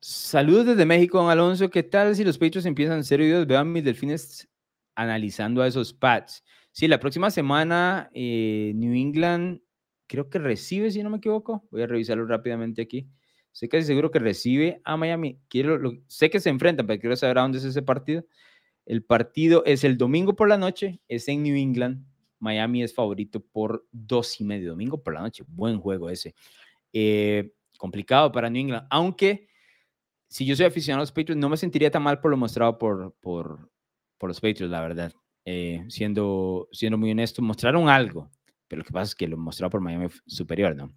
saludos 0.00 0.66
desde 0.66 0.86
México, 0.86 1.18
don 1.18 1.30
Alonso, 1.30 1.68
¿qué 1.68 1.82
tal 1.82 2.14
si 2.14 2.24
los 2.24 2.38
Patriots 2.38 2.66
empiezan 2.66 3.00
a 3.00 3.02
ser 3.02 3.20
oídos? 3.20 3.46
Vean 3.46 3.72
mis 3.72 3.84
delfines 3.84 4.48
analizando 4.94 5.62
a 5.62 5.66
esos 5.66 5.92
pads. 5.92 6.44
Sí, 6.72 6.88
la 6.88 7.00
próxima 7.00 7.30
semana 7.30 8.10
eh, 8.14 8.72
New 8.76 8.94
England 8.94 9.60
creo 10.06 10.28
que 10.28 10.38
recibe, 10.38 10.90
si 10.90 11.02
no 11.02 11.10
me 11.10 11.18
equivoco. 11.18 11.66
Voy 11.70 11.82
a 11.82 11.86
revisarlo 11.86 12.26
rápidamente 12.26 12.82
aquí. 12.82 13.08
Estoy 13.52 13.68
casi 13.68 13.86
seguro 13.86 14.10
que 14.10 14.18
recibe 14.18 14.80
a 14.84 14.96
Miami. 14.96 15.38
Quiero, 15.48 15.78
sé 16.08 16.30
que 16.30 16.40
se 16.40 16.50
enfrentan, 16.50 16.86
pero 16.86 17.00
quiero 17.00 17.16
saber 17.16 17.38
a 17.38 17.42
dónde 17.42 17.58
es 17.58 17.64
ese 17.64 17.82
partido. 17.82 18.24
El 18.84 19.04
partido 19.04 19.64
es 19.64 19.84
el 19.84 19.96
domingo 19.96 20.34
por 20.34 20.48
la 20.48 20.58
noche, 20.58 21.00
es 21.08 21.28
en 21.28 21.42
New 21.42 21.56
England. 21.56 22.04
Miami 22.40 22.82
es 22.82 22.92
favorito 22.92 23.40
por 23.40 23.86
dos 23.92 24.40
y 24.40 24.44
medio. 24.44 24.70
Domingo 24.70 25.02
por 25.02 25.14
la 25.14 25.20
noche, 25.20 25.44
buen 25.46 25.78
juego 25.78 26.10
ese. 26.10 26.34
Eh, 26.92 27.52
complicado 27.78 28.30
para 28.32 28.50
New 28.50 28.60
England, 28.60 28.86
aunque 28.90 29.48
si 30.28 30.44
yo 30.44 30.56
soy 30.56 30.66
aficionado 30.66 31.00
a 31.00 31.04
los 31.04 31.12
Patriots, 31.12 31.40
no 31.40 31.48
me 31.48 31.56
sentiría 31.56 31.90
tan 31.90 32.02
mal 32.02 32.20
por 32.20 32.30
lo 32.30 32.36
mostrado 32.36 32.76
por, 32.76 33.14
por, 33.20 33.70
por 34.18 34.30
los 34.30 34.40
Patriots, 34.40 34.70
la 34.70 34.80
verdad. 34.80 35.12
Eh, 35.44 35.84
siendo, 35.88 36.68
siendo 36.72 36.98
muy 36.98 37.10
honesto, 37.12 37.40
mostraron 37.40 37.88
algo 37.88 38.30
pero 38.68 38.80
lo 38.80 38.84
que 38.84 38.92
pasa 38.92 39.10
es 39.10 39.14
que 39.14 39.28
lo 39.28 39.36
mostrado 39.36 39.70
por 39.70 39.80
Miami 39.80 40.08
superior, 40.26 40.74
¿no? 40.74 40.94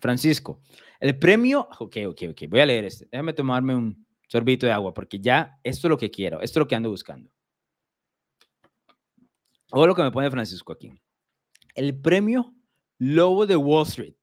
Francisco, 0.00 0.62
el 0.98 1.18
premio, 1.18 1.68
ok, 1.78 1.96
ok, 2.08 2.22
ok, 2.30 2.42
voy 2.48 2.60
a 2.60 2.66
leer 2.66 2.84
este, 2.86 3.06
déjame 3.10 3.32
tomarme 3.32 3.74
un 3.74 4.06
sorbito 4.28 4.66
de 4.66 4.72
agua 4.72 4.94
porque 4.94 5.18
ya 5.18 5.58
esto 5.62 5.86
es 5.86 5.90
lo 5.90 5.98
que 5.98 6.10
quiero, 6.10 6.40
esto 6.40 6.58
es 6.58 6.62
lo 6.62 6.68
que 6.68 6.74
ando 6.74 6.90
buscando. 6.90 7.30
O 9.72 9.86
lo 9.86 9.94
que 9.94 10.02
me 10.02 10.10
pone 10.10 10.30
Francisco 10.30 10.72
aquí. 10.72 10.92
El 11.74 12.00
premio 12.00 12.54
Lobo 12.98 13.46
de 13.46 13.56
Wall 13.56 13.86
Street 13.86 14.14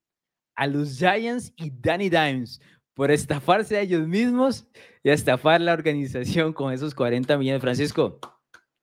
a 0.57 0.67
los 0.67 0.97
Giants 0.97 1.53
y 1.55 1.71
Danny 1.71 2.09
Dimes 2.09 2.59
por 2.93 3.11
estafarse 3.11 3.77
a 3.77 3.81
ellos 3.81 4.07
mismos 4.07 4.67
y 5.03 5.09
estafar 5.11 5.61
la 5.61 5.73
organización 5.73 6.51
con 6.51 6.73
esos 6.73 6.93
40 6.95 7.37
millones. 7.37 7.61
Francisco, 7.61 8.19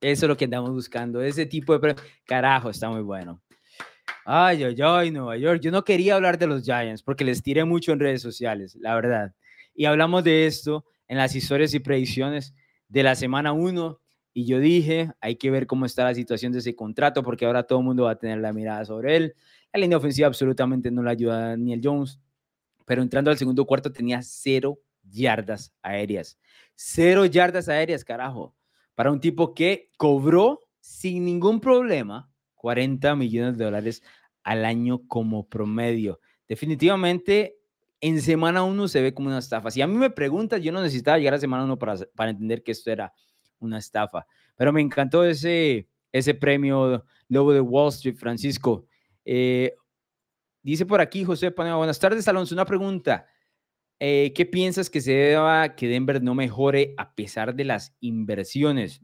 eso 0.00 0.26
es 0.26 0.28
lo 0.28 0.36
que 0.36 0.44
andamos 0.44 0.70
buscando. 0.70 1.20
Ese 1.20 1.46
tipo 1.46 1.76
de. 1.76 1.96
Carajo, 2.24 2.70
está 2.70 2.88
muy 2.88 3.02
bueno. 3.02 3.42
Ay, 4.24 4.64
ay, 4.64 4.76
ay, 4.82 5.10
Nueva 5.10 5.36
York. 5.36 5.60
Yo 5.60 5.70
no 5.70 5.84
quería 5.84 6.14
hablar 6.14 6.38
de 6.38 6.46
los 6.46 6.62
Giants 6.62 7.02
porque 7.02 7.24
les 7.24 7.42
tiré 7.42 7.64
mucho 7.64 7.92
en 7.92 8.00
redes 8.00 8.22
sociales, 8.22 8.76
la 8.80 8.94
verdad. 8.94 9.34
Y 9.74 9.84
hablamos 9.84 10.24
de 10.24 10.46
esto 10.46 10.84
en 11.08 11.18
las 11.18 11.34
historias 11.34 11.74
y 11.74 11.80
predicciones 11.80 12.54
de 12.88 13.02
la 13.02 13.14
semana 13.14 13.52
1. 13.52 14.00
Y 14.32 14.46
yo 14.46 14.58
dije, 14.58 15.12
hay 15.20 15.36
que 15.36 15.50
ver 15.50 15.66
cómo 15.66 15.86
está 15.86 16.04
la 16.04 16.14
situación 16.14 16.52
de 16.52 16.60
ese 16.60 16.74
contrato 16.74 17.22
porque 17.22 17.44
ahora 17.44 17.64
todo 17.64 17.80
el 17.80 17.84
mundo 17.84 18.04
va 18.04 18.12
a 18.12 18.18
tener 18.18 18.38
la 18.38 18.52
mirada 18.52 18.84
sobre 18.84 19.16
él. 19.16 19.34
La 19.72 19.80
línea 19.80 19.98
ofensiva 19.98 20.26
absolutamente 20.26 20.90
no 20.90 21.02
le 21.02 21.10
ayuda 21.10 21.36
a 21.36 21.48
Daniel 21.50 21.80
Jones. 21.82 22.18
Pero 22.86 23.02
entrando 23.02 23.30
al 23.30 23.38
segundo 23.38 23.64
cuarto 23.64 23.92
tenía 23.92 24.22
cero 24.22 24.78
yardas 25.02 25.72
aéreas. 25.82 26.38
Cero 26.74 27.26
yardas 27.26 27.68
aéreas, 27.68 28.04
carajo. 28.04 28.54
Para 28.94 29.12
un 29.12 29.20
tipo 29.20 29.54
que 29.54 29.90
cobró 29.96 30.60
sin 30.80 31.24
ningún 31.24 31.60
problema 31.60 32.30
40 32.64 33.14
millones 33.14 33.58
de 33.58 33.64
dólares 33.66 34.02
al 34.42 34.64
año 34.64 35.06
como 35.06 35.46
promedio. 35.50 36.18
Definitivamente, 36.48 37.58
en 38.00 38.22
semana 38.22 38.62
uno 38.62 38.88
se 38.88 39.02
ve 39.02 39.12
como 39.12 39.28
una 39.28 39.38
estafa. 39.38 39.70
Si 39.70 39.82
a 39.82 39.86
mí 39.86 39.94
me 39.94 40.08
preguntas, 40.08 40.62
yo 40.62 40.72
no 40.72 40.80
necesitaba 40.80 41.18
llegar 41.18 41.34
a 41.34 41.38
semana 41.38 41.64
uno 41.64 41.78
para, 41.78 41.96
para 42.16 42.30
entender 42.30 42.62
que 42.62 42.72
esto 42.72 42.90
era 42.90 43.12
una 43.58 43.76
estafa. 43.76 44.26
Pero 44.56 44.72
me 44.72 44.80
encantó 44.80 45.26
ese, 45.26 45.90
ese 46.10 46.32
premio 46.32 47.04
Lobo 47.28 47.52
de 47.52 47.60
Wall 47.60 47.90
Street, 47.90 48.16
Francisco. 48.16 48.86
Eh, 49.26 49.74
dice 50.62 50.86
por 50.86 51.02
aquí 51.02 51.22
José 51.22 51.50
Panema, 51.50 51.76
buenas 51.76 51.98
tardes, 51.98 52.26
Alonso. 52.28 52.54
Una 52.54 52.64
pregunta. 52.64 53.26
Eh, 54.00 54.32
¿Qué 54.34 54.46
piensas 54.46 54.88
que 54.88 55.02
se 55.02 55.12
deba 55.12 55.74
que 55.74 55.86
Denver 55.86 56.22
no 56.22 56.34
mejore 56.34 56.94
a 56.96 57.14
pesar 57.14 57.54
de 57.54 57.64
las 57.64 57.94
inversiones? 58.00 59.02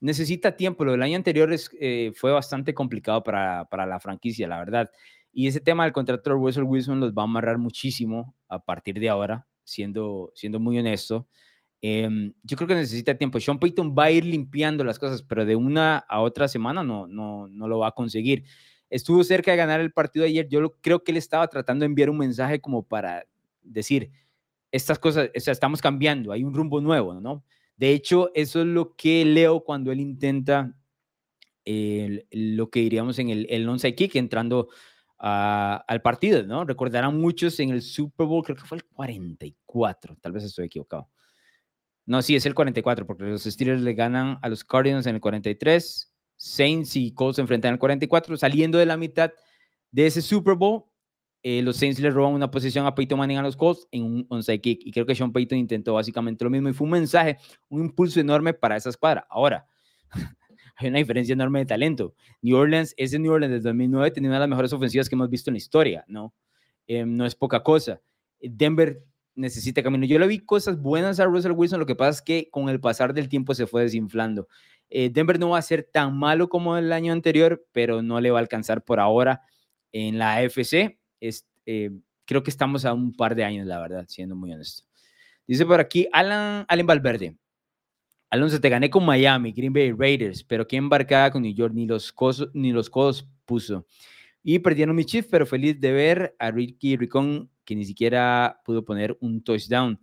Necesita 0.00 0.56
tiempo. 0.56 0.84
Lo 0.84 0.92
del 0.92 1.02
año 1.02 1.16
anterior 1.16 1.52
es, 1.52 1.70
eh, 1.80 2.12
fue 2.14 2.32
bastante 2.32 2.74
complicado 2.74 3.22
para, 3.22 3.64
para, 3.66 3.86
la 3.86 4.00
franquicia, 4.00 4.48
la 4.48 4.58
verdad. 4.58 4.90
Y 5.32 5.46
ese 5.46 5.60
tema 5.60 5.84
del 5.84 5.92
contrato 5.92 6.30
de 6.30 6.36
Russell 6.36 6.64
Wilson 6.64 7.00
los 7.00 7.12
va 7.12 7.22
a 7.22 7.24
amarrar 7.24 7.58
muchísimo 7.58 8.34
a 8.48 8.64
partir 8.64 8.98
de 8.98 9.08
ahora, 9.08 9.46
siendo, 9.64 10.32
siendo 10.34 10.60
muy 10.60 10.78
honesto. 10.78 11.26
Em, 11.82 12.32
yo 12.42 12.56
creo 12.56 12.68
que 12.68 12.74
necesita 12.74 13.16
tiempo. 13.16 13.38
Sean 13.40 13.58
Payton 13.58 13.94
va 13.96 14.04
a 14.04 14.10
ir 14.10 14.24
limpiando 14.24 14.82
las 14.84 14.98
cosas, 14.98 15.22
pero 15.22 15.44
de 15.44 15.56
una 15.56 15.98
a 15.98 16.20
otra 16.20 16.48
semana 16.48 16.82
no, 16.82 17.06
no, 17.06 17.48
no 17.48 17.68
lo 17.68 17.80
va 17.80 17.88
a 17.88 17.92
conseguir. 17.92 18.44
Estuvo 18.88 19.22
cerca 19.24 19.50
de 19.50 19.56
ganar 19.56 19.80
el 19.80 19.92
partido 19.92 20.24
ayer. 20.24 20.48
Yo 20.48 20.72
creo 20.80 21.04
que 21.04 21.12
él 21.12 21.18
estaba 21.18 21.48
tratando 21.48 21.82
de 21.82 21.86
enviar 21.86 22.10
un 22.10 22.18
mensaje 22.18 22.60
como 22.60 22.82
para 22.82 23.26
decir, 23.62 24.10
estas 24.72 24.98
cosas, 24.98 25.30
o 25.34 25.40
sea, 25.40 25.52
estamos 25.52 25.80
cambiando, 25.80 26.32
hay 26.32 26.44
un 26.44 26.54
rumbo 26.54 26.80
nuevo, 26.80 27.20
¿no? 27.20 27.44
De 27.76 27.90
hecho, 27.90 28.30
eso 28.34 28.60
es 28.60 28.66
lo 28.66 28.94
que 28.96 29.24
leo 29.24 29.64
cuando 29.64 29.92
él 29.92 30.00
intenta 30.00 30.74
lo 31.66 32.70
que 32.70 32.80
diríamos 32.80 33.18
en 33.18 33.30
el, 33.30 33.46
el 33.50 33.68
onside 33.68 33.96
kick 33.96 34.14
entrando 34.16 34.68
al 35.18 36.02
partido, 36.02 36.42
¿no? 36.42 36.64
Recordarán 36.64 37.18
muchos 37.18 37.58
en 37.60 37.70
el 37.70 37.82
Super 37.82 38.26
Bowl, 38.26 38.44
creo 38.44 38.56
que 38.56 38.64
fue 38.64 38.78
el 38.78 38.84
44, 38.84 40.16
tal 40.20 40.32
vez 40.32 40.44
estoy 40.44 40.66
equivocado. 40.66 41.10
No, 42.04 42.22
sí, 42.22 42.36
es 42.36 42.46
el 42.46 42.54
44, 42.54 43.06
porque 43.06 43.24
los 43.24 43.42
Steelers 43.42 43.82
le 43.82 43.94
ganan 43.94 44.38
a 44.42 44.48
los 44.48 44.62
Cardinals 44.62 45.06
en 45.06 45.16
el 45.16 45.20
43, 45.20 46.12
Saints 46.36 46.94
y 46.96 47.12
Colts 47.12 47.36
se 47.36 47.42
enfrentan 47.42 47.72
al 47.72 47.78
44, 47.78 48.36
saliendo 48.36 48.78
de 48.78 48.86
la 48.86 48.96
mitad 48.96 49.32
de 49.90 50.06
ese 50.06 50.22
Super 50.22 50.54
Bowl, 50.54 50.84
eh, 51.48 51.62
los 51.62 51.76
Saints 51.76 52.00
le 52.00 52.10
roban 52.10 52.32
una 52.32 52.50
posición 52.50 52.86
a 52.86 52.94
Peyton 52.96 53.20
Manning 53.20 53.38
a 53.38 53.42
los 53.42 53.56
Colts 53.56 53.86
en 53.92 54.02
un 54.02 54.26
onside 54.30 54.60
kick. 54.60 54.80
Y 54.84 54.90
creo 54.90 55.06
que 55.06 55.14
Sean 55.14 55.30
Payton 55.30 55.56
intentó 55.56 55.94
básicamente 55.94 56.42
lo 56.42 56.50
mismo 56.50 56.70
y 56.70 56.72
fue 56.72 56.86
un 56.86 56.90
mensaje, 56.90 57.38
un 57.68 57.82
impulso 57.82 58.18
enorme 58.18 58.52
para 58.52 58.74
esa 58.74 58.90
escuadra. 58.90 59.28
Ahora, 59.30 59.64
hay 60.76 60.88
una 60.88 60.98
diferencia 60.98 61.34
enorme 61.34 61.60
de 61.60 61.66
talento. 61.66 62.16
New 62.42 62.56
Orleans, 62.56 62.94
ese 62.96 63.20
New 63.20 63.30
Orleans 63.30 63.52
desde 63.52 63.68
2009 63.68 64.10
tenía 64.10 64.30
una 64.30 64.38
de 64.38 64.40
las 64.40 64.48
mejores 64.48 64.72
ofensivas 64.72 65.08
que 65.08 65.14
hemos 65.14 65.30
visto 65.30 65.48
en 65.50 65.54
la 65.54 65.58
historia, 65.58 66.04
¿no? 66.08 66.34
Em, 66.88 67.16
no 67.16 67.24
es 67.24 67.36
poca 67.36 67.62
cosa. 67.62 68.00
Denver 68.40 69.04
necesita 69.36 69.84
camino. 69.84 70.04
Yo 70.04 70.18
le 70.18 70.26
vi 70.26 70.40
cosas 70.40 70.82
buenas 70.82 71.20
a 71.20 71.26
Russell 71.26 71.52
Wilson, 71.52 71.78
lo 71.78 71.86
que 71.86 71.94
pasa 71.94 72.10
es 72.10 72.22
que 72.22 72.50
con 72.50 72.68
el 72.70 72.80
pasar 72.80 73.14
del 73.14 73.28
tiempo 73.28 73.54
se 73.54 73.68
fue 73.68 73.82
desinflando. 73.82 74.48
Eh, 74.88 75.10
Denver 75.10 75.38
no 75.38 75.50
va 75.50 75.58
a 75.58 75.62
ser 75.62 75.88
tan 75.92 76.18
malo 76.18 76.48
como 76.48 76.76
el 76.76 76.92
año 76.92 77.12
anterior, 77.12 77.64
pero 77.70 78.02
no 78.02 78.20
le 78.20 78.32
va 78.32 78.40
a 78.40 78.42
alcanzar 78.42 78.82
por 78.82 78.98
ahora 78.98 79.42
en 79.92 80.18
la 80.18 80.34
AFC. 80.38 80.98
Es, 81.20 81.46
eh, 81.66 81.90
creo 82.24 82.42
que 82.42 82.50
estamos 82.50 82.84
a 82.84 82.92
un 82.92 83.12
par 83.12 83.34
de 83.34 83.44
años, 83.44 83.66
la 83.66 83.80
verdad, 83.80 84.04
siendo 84.08 84.36
muy 84.36 84.52
honesto. 84.52 84.84
Dice 85.46 85.64
por 85.64 85.80
aquí 85.80 86.08
Alan, 86.12 86.64
Allen 86.68 86.86
Valverde. 86.86 87.36
Alonso, 88.30 88.60
te 88.60 88.68
gané 88.68 88.90
con 88.90 89.04
Miami, 89.04 89.52
Green 89.52 89.72
Bay 89.72 89.92
Raiders, 89.92 90.42
pero 90.42 90.66
qué 90.66 90.76
embarcada 90.76 91.30
con 91.30 91.42
New 91.42 91.54
York, 91.54 91.72
ni 91.74 91.86
los, 91.86 92.12
cosos, 92.12 92.50
ni 92.54 92.72
los 92.72 92.90
codos 92.90 93.28
puso. 93.44 93.86
Y 94.42 94.58
perdieron 94.58 94.96
mi 94.96 95.04
chief, 95.04 95.28
pero 95.30 95.46
feliz 95.46 95.80
de 95.80 95.92
ver 95.92 96.36
a 96.38 96.50
Ricky 96.50 96.96
Ricón, 96.96 97.50
que 97.64 97.76
ni 97.76 97.84
siquiera 97.84 98.60
pudo 98.64 98.84
poner 98.84 99.16
un 99.20 99.42
touchdown. 99.42 100.00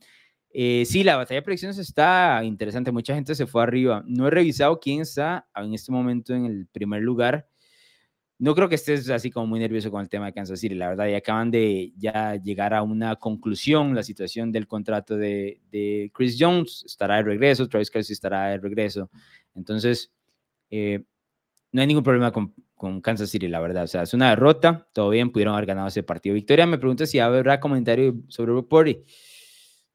Eh, 0.50 0.86
sí, 0.86 1.04
la 1.04 1.18
batalla 1.18 1.40
de 1.40 1.44
predicciones 1.44 1.78
está 1.80 2.42
interesante. 2.44 2.92
Mucha 2.92 3.16
gente 3.16 3.36
se 3.36 3.48
fue 3.48 3.64
arriba. 3.64 4.04
No 4.06 4.28
he 4.28 4.32
revisado 4.32 4.80
quién 4.80 5.02
está 5.02 5.48
en 5.56 5.74
este 5.74 5.92
momento 5.92 6.34
en 6.34 6.46
el 6.46 6.68
primer 6.68 7.02
lugar. 7.02 7.48
No 8.40 8.56
creo 8.56 8.68
que 8.68 8.76
estés 8.76 9.10
así 9.10 9.30
como 9.30 9.48
muy 9.48 9.60
nervioso 9.60 9.92
con 9.92 10.02
el 10.02 10.10
tema 10.10 10.26
de 10.26 10.34
Kansas 10.34 10.60
City. 10.60 10.76
La 10.76 10.90
verdad, 10.90 11.08
ya 11.08 11.18
acaban 11.18 11.52
de 11.52 11.94
ya 11.98 12.36
llegar 12.36 12.74
a 12.74 12.82
una 12.82 13.16
conclusión 13.16 13.96
la 13.96 14.04
situación 14.04 14.52
del 14.52 14.68
contrato 14.68 15.16
de, 15.16 15.62
de 15.72 16.12
Chris 16.14 16.36
Jones. 16.40 16.84
Estará 16.86 17.18
de 17.18 17.24
regreso, 17.24 17.68
Travis 17.68 17.92
Kelsey 17.92 18.14
estará 18.14 18.48
de 18.48 18.58
regreso. 18.58 19.10
Entonces, 19.56 20.12
eh, 20.70 21.04
no 21.72 21.82
hay 21.82 21.88
ningún 21.88 22.04
problema 22.04 22.32
con, 22.32 22.54
con, 22.76 23.02
Kansas 23.02 23.30
City, 23.30 23.48
la 23.48 23.60
verdad. 23.60 23.84
O 23.84 23.88
sea, 23.88 24.04
es 24.04 24.14
una 24.14 24.32
derrota. 24.32 24.88
Todo 24.94 25.10
bien, 25.10 25.32
pudieron 25.32 25.54
haber 25.54 25.68
ganado 25.68 25.88
ese 25.88 26.04
partido. 26.04 26.36
Victoria 26.36 26.66
me 26.66 26.78
pregunta 26.78 27.06
si 27.06 27.20
habrá 27.20 27.60
comentario 27.60 28.16
sobre 28.28 28.52
Brook 28.52 28.70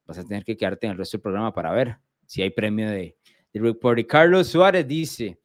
vas 0.09 0.19
a 0.19 0.25
tener 0.25 0.43
que 0.43 0.57
quedarte 0.57 0.87
en 0.87 0.93
el 0.93 0.99
resto 0.99 1.19
del 1.19 1.23
programa 1.23 1.53
para 1.53 1.71
ver 1.71 1.99
si 2.27 2.43
hay 2.43 2.51
premio 2.51 2.91
de, 2.91 3.17
de 3.53 3.77
Rick. 3.95 4.09
Carlos 4.09 4.49
Suárez 4.49 4.89
dice, 4.89 5.39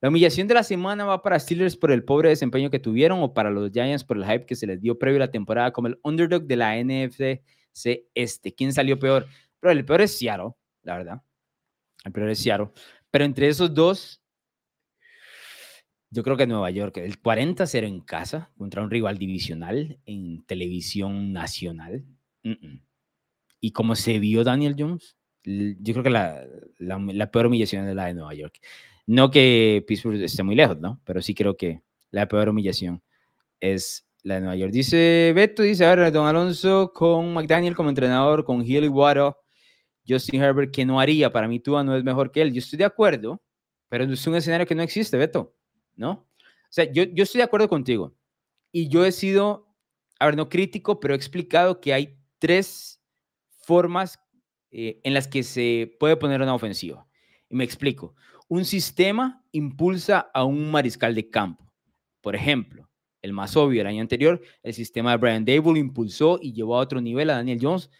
¿la 0.00 0.08
humillación 0.08 0.48
de 0.48 0.54
la 0.54 0.62
semana 0.62 1.04
va 1.04 1.22
para 1.22 1.38
Steelers 1.38 1.76
por 1.76 1.90
el 1.92 2.04
pobre 2.04 2.30
desempeño 2.30 2.70
que 2.70 2.78
tuvieron 2.78 3.22
o 3.22 3.34
para 3.34 3.50
los 3.50 3.70
Giants 3.70 4.04
por 4.04 4.16
el 4.16 4.24
hype 4.24 4.46
que 4.46 4.56
se 4.56 4.66
les 4.66 4.80
dio 4.80 4.98
previo 4.98 5.16
a 5.18 5.26
la 5.26 5.30
temporada 5.30 5.72
como 5.72 5.88
el 5.88 5.98
underdog 6.02 6.44
de 6.44 6.56
la 6.56 6.76
NFC 6.82 7.42
este? 8.14 8.54
¿Quién 8.54 8.72
salió 8.72 8.98
peor? 8.98 9.26
Pero 9.60 9.72
el 9.72 9.84
peor 9.84 10.02
es 10.02 10.18
Seattle, 10.18 10.52
la 10.82 10.96
verdad. 10.96 11.22
El 12.04 12.12
peor 12.12 12.30
es 12.30 12.38
Seattle. 12.38 12.70
Pero 13.10 13.24
entre 13.24 13.48
esos 13.48 13.74
dos, 13.74 14.22
yo 16.10 16.22
creo 16.22 16.36
que 16.36 16.46
Nueva 16.46 16.70
York, 16.70 16.96
el 16.98 17.20
40-0 17.20 17.86
en 17.86 18.00
casa 18.00 18.50
contra 18.56 18.82
un 18.82 18.90
rival 18.90 19.18
divisional 19.18 19.98
en 20.06 20.44
televisión 20.44 21.32
nacional. 21.32 22.04
Y 23.60 23.72
como 23.72 23.94
se 23.94 24.18
vio 24.18 24.44
Daniel 24.44 24.76
Jones, 24.78 25.16
yo 25.44 25.92
creo 25.92 26.02
que 26.02 26.10
la, 26.10 26.46
la, 26.78 27.30
peor 27.30 27.46
humillación 27.46 27.88
es 27.88 27.94
la 27.94 28.06
de 28.06 28.14
Nueva 28.14 28.34
York. 28.34 28.60
No 29.10 29.32
que 29.32 29.84
Pittsburgh 29.88 30.22
esté 30.22 30.44
muy 30.44 30.54
lejos, 30.54 30.78
¿no? 30.78 31.00
Pero 31.04 31.20
sí 31.20 31.34
creo 31.34 31.56
que 31.56 31.82
la 32.12 32.28
peor 32.28 32.48
humillación 32.48 33.02
es 33.58 34.06
la 34.22 34.36
de 34.36 34.40
Nueva 34.42 34.54
York. 34.54 34.70
Dice 34.70 35.32
Beto, 35.34 35.64
dice, 35.64 35.84
a 35.84 35.96
ver, 35.96 36.12
Don 36.12 36.28
Alonso 36.28 36.92
con 36.92 37.34
McDaniel 37.34 37.74
como 37.74 37.88
entrenador, 37.88 38.44
con 38.44 38.64
Healy 38.64 38.86
Water, 38.86 39.32
Justin 40.06 40.40
Herbert, 40.40 40.72
que 40.72 40.86
no 40.86 41.00
haría. 41.00 41.32
Para 41.32 41.48
mí 41.48 41.58
Tua 41.58 41.82
no 41.82 41.96
es 41.96 42.04
mejor 42.04 42.30
que 42.30 42.40
él. 42.40 42.52
Yo 42.52 42.60
estoy 42.60 42.78
de 42.78 42.84
acuerdo, 42.84 43.42
pero 43.88 44.04
es 44.04 44.26
un 44.28 44.36
escenario 44.36 44.64
que 44.64 44.76
no 44.76 44.82
existe, 44.84 45.16
Beto, 45.16 45.56
¿no? 45.96 46.10
O 46.12 46.68
sea, 46.68 46.84
yo, 46.84 47.02
yo 47.02 47.24
estoy 47.24 47.40
de 47.40 47.46
acuerdo 47.46 47.68
contigo. 47.68 48.14
Y 48.70 48.90
yo 48.90 49.04
he 49.04 49.10
sido, 49.10 49.74
a 50.20 50.26
ver, 50.26 50.36
no 50.36 50.48
crítico, 50.48 51.00
pero 51.00 51.14
he 51.14 51.16
explicado 51.16 51.80
que 51.80 51.92
hay 51.92 52.16
tres 52.38 53.02
formas 53.56 54.20
eh, 54.70 55.00
en 55.02 55.14
las 55.14 55.26
que 55.26 55.42
se 55.42 55.96
puede 55.98 56.16
poner 56.16 56.40
una 56.40 56.54
ofensiva. 56.54 57.08
Y 57.48 57.56
me 57.56 57.64
explico. 57.64 58.14
Un 58.50 58.64
sistema 58.64 59.44
impulsa 59.52 60.28
a 60.34 60.42
un 60.42 60.72
mariscal 60.72 61.14
de 61.14 61.30
campo. 61.30 61.72
Por 62.20 62.34
ejemplo, 62.34 62.90
el 63.22 63.32
más 63.32 63.56
obvio 63.56 63.80
el 63.80 63.86
año 63.86 64.00
anterior, 64.00 64.42
el 64.64 64.74
sistema 64.74 65.12
de 65.12 65.18
Brian 65.18 65.44
Dable 65.44 65.78
impulsó 65.78 66.36
y 66.42 66.52
llevó 66.52 66.76
a 66.76 66.80
otro 66.80 67.00
nivel 67.00 67.30
a 67.30 67.34
Daniel 67.34 67.60
Jones 67.62 67.90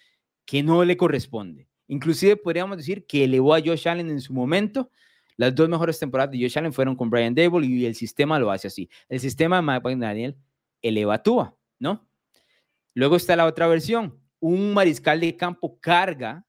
que 0.45 0.65
no 0.65 0.85
le 0.85 0.97
corresponde. 0.97 1.69
Inclusive 1.87 2.35
podríamos 2.35 2.77
decir 2.77 3.07
que 3.07 3.23
elevó 3.23 3.55
a 3.55 3.61
Josh 3.61 3.87
Allen 3.87 4.11
en 4.11 4.21
su 4.21 4.33
momento. 4.33 4.91
Las 5.37 5.55
dos 5.55 5.69
mejores 5.69 6.01
temporadas 6.01 6.33
de 6.33 6.43
Josh 6.43 6.59
Allen 6.59 6.73
fueron 6.73 6.97
con 6.97 7.11
Brian 7.11 7.33
Dable 7.33 7.65
y 7.69 7.87
el 7.87 7.95
sistema 7.95 8.41
lo 8.41 8.51
hace 8.51 8.67
así. 8.67 8.91
El 9.09 9.21
sistema 9.21 9.55
de 9.55 9.63
Mike 9.63 10.05
Daniel 10.05 10.37
eleva 10.83 11.23
a 11.25 11.55
¿no? 11.79 12.09
Luego 12.95 13.15
está 13.15 13.37
la 13.37 13.47
otra 13.47 13.69
versión, 13.69 14.19
un 14.41 14.75
mariscal 14.75 15.21
de 15.21 15.37
campo 15.37 15.79
carga 15.79 16.45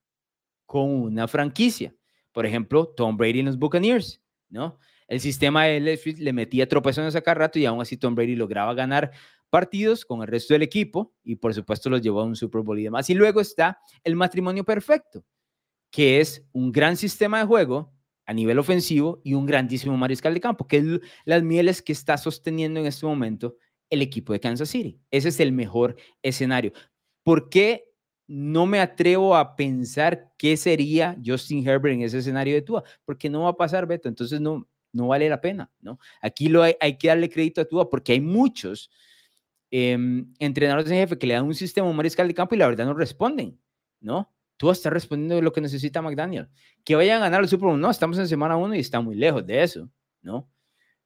con 0.66 0.90
una 0.90 1.28
franquicia. 1.28 1.94
Por 2.32 2.46
ejemplo, 2.46 2.88
Tom 2.88 3.18
Brady 3.18 3.40
en 3.40 3.48
los 3.48 3.58
Buccaneers, 3.58 4.22
¿no? 4.50 4.78
El 5.08 5.20
sistema 5.20 5.66
de 5.66 5.80
Leftfield 5.82 6.20
le 6.20 6.32
metía 6.32 6.70
tropezones 6.70 7.16
a 7.16 7.22
cada 7.22 7.36
rato 7.36 7.60
y 7.60 7.66
aún 7.66 7.82
así 7.82 7.98
Tom 7.98 8.16
Brady 8.16 8.36
lograba 8.36 8.74
ganar 8.74 9.12
partidos 9.50 10.06
con 10.06 10.22
el 10.22 10.28
resto 10.28 10.54
del 10.54 10.62
equipo 10.62 11.14
y 11.24 11.36
por 11.36 11.54
supuesto 11.54 11.90
los 11.90 12.02
llevó 12.02 12.22
a 12.22 12.24
un 12.24 12.36
Super 12.36 12.62
Bowl 12.62 12.80
y 12.80 12.84
demás. 12.84 13.10
Y 13.10 13.14
luego 13.14 13.42
está 13.42 13.80
el 14.04 14.16
matrimonio 14.16 14.64
perfecto, 14.64 15.26
que 15.92 16.22
es 16.22 16.48
un 16.54 16.72
gran 16.72 16.96
sistema 16.96 17.40
de 17.40 17.46
juego 17.46 17.94
a 18.26 18.34
nivel 18.34 18.58
ofensivo 18.58 19.20
y 19.26 19.34
un 19.34 19.46
grandísimo 19.46 19.98
mariscal 19.98 20.34
de 20.34 20.40
campo, 20.40 20.66
que 20.66 20.78
es 20.78 20.86
las 21.26 21.44
mieles 21.44 21.82
que 21.82 21.92
está 21.92 22.18
sosteniendo 22.18 22.80
en 22.80 22.86
este 22.86 23.06
momento 23.06 23.58
el 23.90 24.02
equipo 24.02 24.32
de 24.32 24.40
Kansas 24.40 24.70
City. 24.70 25.02
Ese 25.12 25.28
es 25.28 25.40
el 25.42 25.52
mejor 25.52 25.98
escenario. 26.22 26.72
¿Por 27.24 27.50
qué 27.50 27.91
no 28.34 28.66
me 28.66 28.80
atrevo 28.80 29.36
a 29.36 29.58
pensar 29.58 30.32
qué 30.38 30.56
sería 30.56 31.18
Justin 31.24 31.68
Herbert 31.68 31.96
en 31.96 32.02
ese 32.04 32.20
escenario 32.20 32.54
de 32.54 32.62
Tua? 32.62 32.82
Porque 33.04 33.30
no 33.30 33.42
va 33.42 33.50
a 33.50 33.58
pasar, 33.58 33.86
Beto, 33.86 34.08
entonces 34.08 34.40
no, 34.40 34.66
no 34.94 35.08
vale 35.08 35.28
la 35.28 35.42
pena, 35.42 35.70
¿no? 35.82 36.00
Aquí 36.22 36.48
lo 36.48 36.64
hay, 36.64 36.98
que 36.98 37.10
darle 37.10 37.30
crédito 37.30 37.60
a 37.60 37.66
Tua 37.66 37.90
porque 37.90 38.14
hay 38.14 38.22
muchos 38.22 38.90
em, 39.70 40.34
entrenadores 40.40 40.90
en 40.90 41.00
jefe 41.00 41.18
que 41.18 41.28
le 41.28 41.34
dan 41.34 41.46
un 41.46 41.56
sistema 41.56 41.92
mariscal 41.92 42.26
de 42.28 42.34
campo 42.34 42.56
y 42.56 42.58
la 42.58 42.68
verdad 42.68 42.86
no 42.86 42.94
responden, 42.94 43.60
¿no? 44.00 44.34
Tua 44.56 44.72
está 44.72 44.90
respondiendo 44.90 45.36
de 45.36 45.42
lo 45.42 45.52
que 45.52 45.60
necesita 45.60 46.02
McDaniel. 46.02 46.48
Que 46.86 46.96
vayan 46.96 47.18
a 47.18 47.26
ganar 47.26 47.42
el 47.42 47.50
Super 47.50 47.68
Bowl, 47.68 47.82
no, 47.82 47.90
estamos 47.90 48.18
en 48.18 48.30
semana 48.30 48.56
uno 48.56 48.76
y 48.76 48.80
está 48.80 49.02
muy 49.02 49.16
lejos 49.16 49.46
de 49.46 49.62
eso, 49.62 49.92
¿no? 50.22 50.50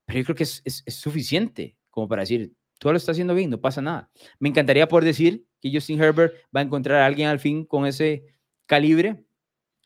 Pero 0.06 0.20
yo 0.20 0.26
creo 0.26 0.36
que 0.36 0.44
es, 0.44 0.62
es 0.64 0.96
suficiente 0.96 1.76
como 1.90 2.08
para 2.08 2.22
decir, 2.22 2.52
Tú 2.80 2.92
lo 2.92 2.98
está 2.98 3.12
haciendo 3.12 3.34
bien, 3.34 3.50
no 3.50 3.60
pasa 3.60 3.82
nada. 3.82 4.10
Me 4.40 4.50
encantaría 4.50 4.88
poder 4.88 5.06
decir 5.06 5.46
que 5.62 5.72
Justin 5.74 6.02
Herbert 6.02 6.34
va 6.56 6.60
a 6.60 6.64
encontrar 6.64 7.02
a 7.02 7.06
alguien 7.06 7.30
al 7.30 7.40
fin 7.40 7.66
con 7.66 7.86
ese 7.86 8.26
calibre, 8.66 9.24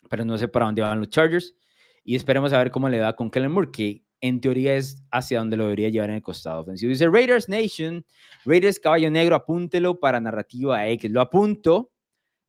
pero 0.09 0.25
no 0.25 0.37
sé 0.37 0.47
para 0.47 0.65
dónde 0.65 0.81
van 0.81 0.99
los 0.99 1.09
Chargers. 1.09 1.55
Y 2.03 2.15
esperemos 2.15 2.53
a 2.53 2.57
ver 2.57 2.71
cómo 2.71 2.89
le 2.89 2.99
va 2.99 3.15
con 3.15 3.29
Kellen 3.29 3.51
Moore, 3.51 3.69
que 3.71 4.03
en 4.21 4.41
teoría 4.41 4.75
es 4.75 5.03
hacia 5.11 5.39
donde 5.39 5.57
lo 5.57 5.65
debería 5.65 5.89
llevar 5.89 6.09
en 6.09 6.17
el 6.17 6.21
costado 6.21 6.61
ofensivo. 6.61 6.89
Dice 6.89 7.07
Raiders 7.07 7.47
Nation, 7.47 8.05
Raiders 8.45 8.79
Caballo 8.79 9.09
Negro, 9.11 9.35
apúntelo 9.35 9.99
para 9.99 10.19
narrativa 10.19 10.87
X. 10.87 11.11
Lo 11.11 11.21
apunto, 11.21 11.91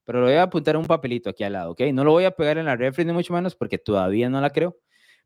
pero 0.04 0.20
lo 0.20 0.26
voy 0.26 0.34
a 0.34 0.44
apuntar 0.44 0.74
en 0.74 0.80
un 0.80 0.86
papelito 0.86 1.30
aquí 1.30 1.44
al 1.44 1.52
lado, 1.52 1.72
¿ok? 1.72 1.82
No 1.92 2.04
lo 2.04 2.12
voy 2.12 2.24
a 2.24 2.32
pegar 2.32 2.58
en 2.58 2.66
la 2.66 2.76
refri 2.76 3.04
ni 3.04 3.12
mucho 3.12 3.32
menos 3.32 3.54
porque 3.54 3.78
todavía 3.78 4.28
no 4.28 4.40
la 4.40 4.50
creo, 4.50 4.78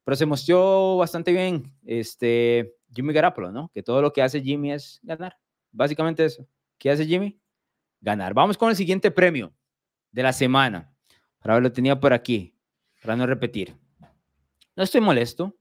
pero 0.04 0.16
se 0.16 0.26
mostró 0.26 0.96
bastante 0.98 1.32
bien. 1.32 1.74
Este, 1.84 2.74
Jimmy 2.94 3.12
Garapolo, 3.12 3.50
¿no? 3.50 3.70
Que 3.72 3.82
todo 3.82 4.02
lo 4.02 4.12
que 4.12 4.22
hace 4.22 4.42
Jimmy 4.42 4.72
es 4.72 5.00
ganar. 5.02 5.36
Básicamente 5.72 6.24
eso. 6.24 6.46
¿Qué 6.78 6.90
hace 6.90 7.06
Jimmy? 7.06 7.40
Ganar. 8.00 8.34
Vamos 8.34 8.58
con 8.58 8.70
el 8.70 8.76
siguiente 8.76 9.10
premio 9.10 9.54
de 10.12 10.22
la 10.22 10.32
semana. 10.32 10.94
Para 11.38 11.60
lo 11.60 11.72
tenía 11.72 11.98
por 11.98 12.12
aquí, 12.12 12.56
para 13.02 13.16
no 13.16 13.26
repetir. 13.26 13.76
No 14.76 14.82
estoy 14.82 15.00
molesto, 15.00 15.58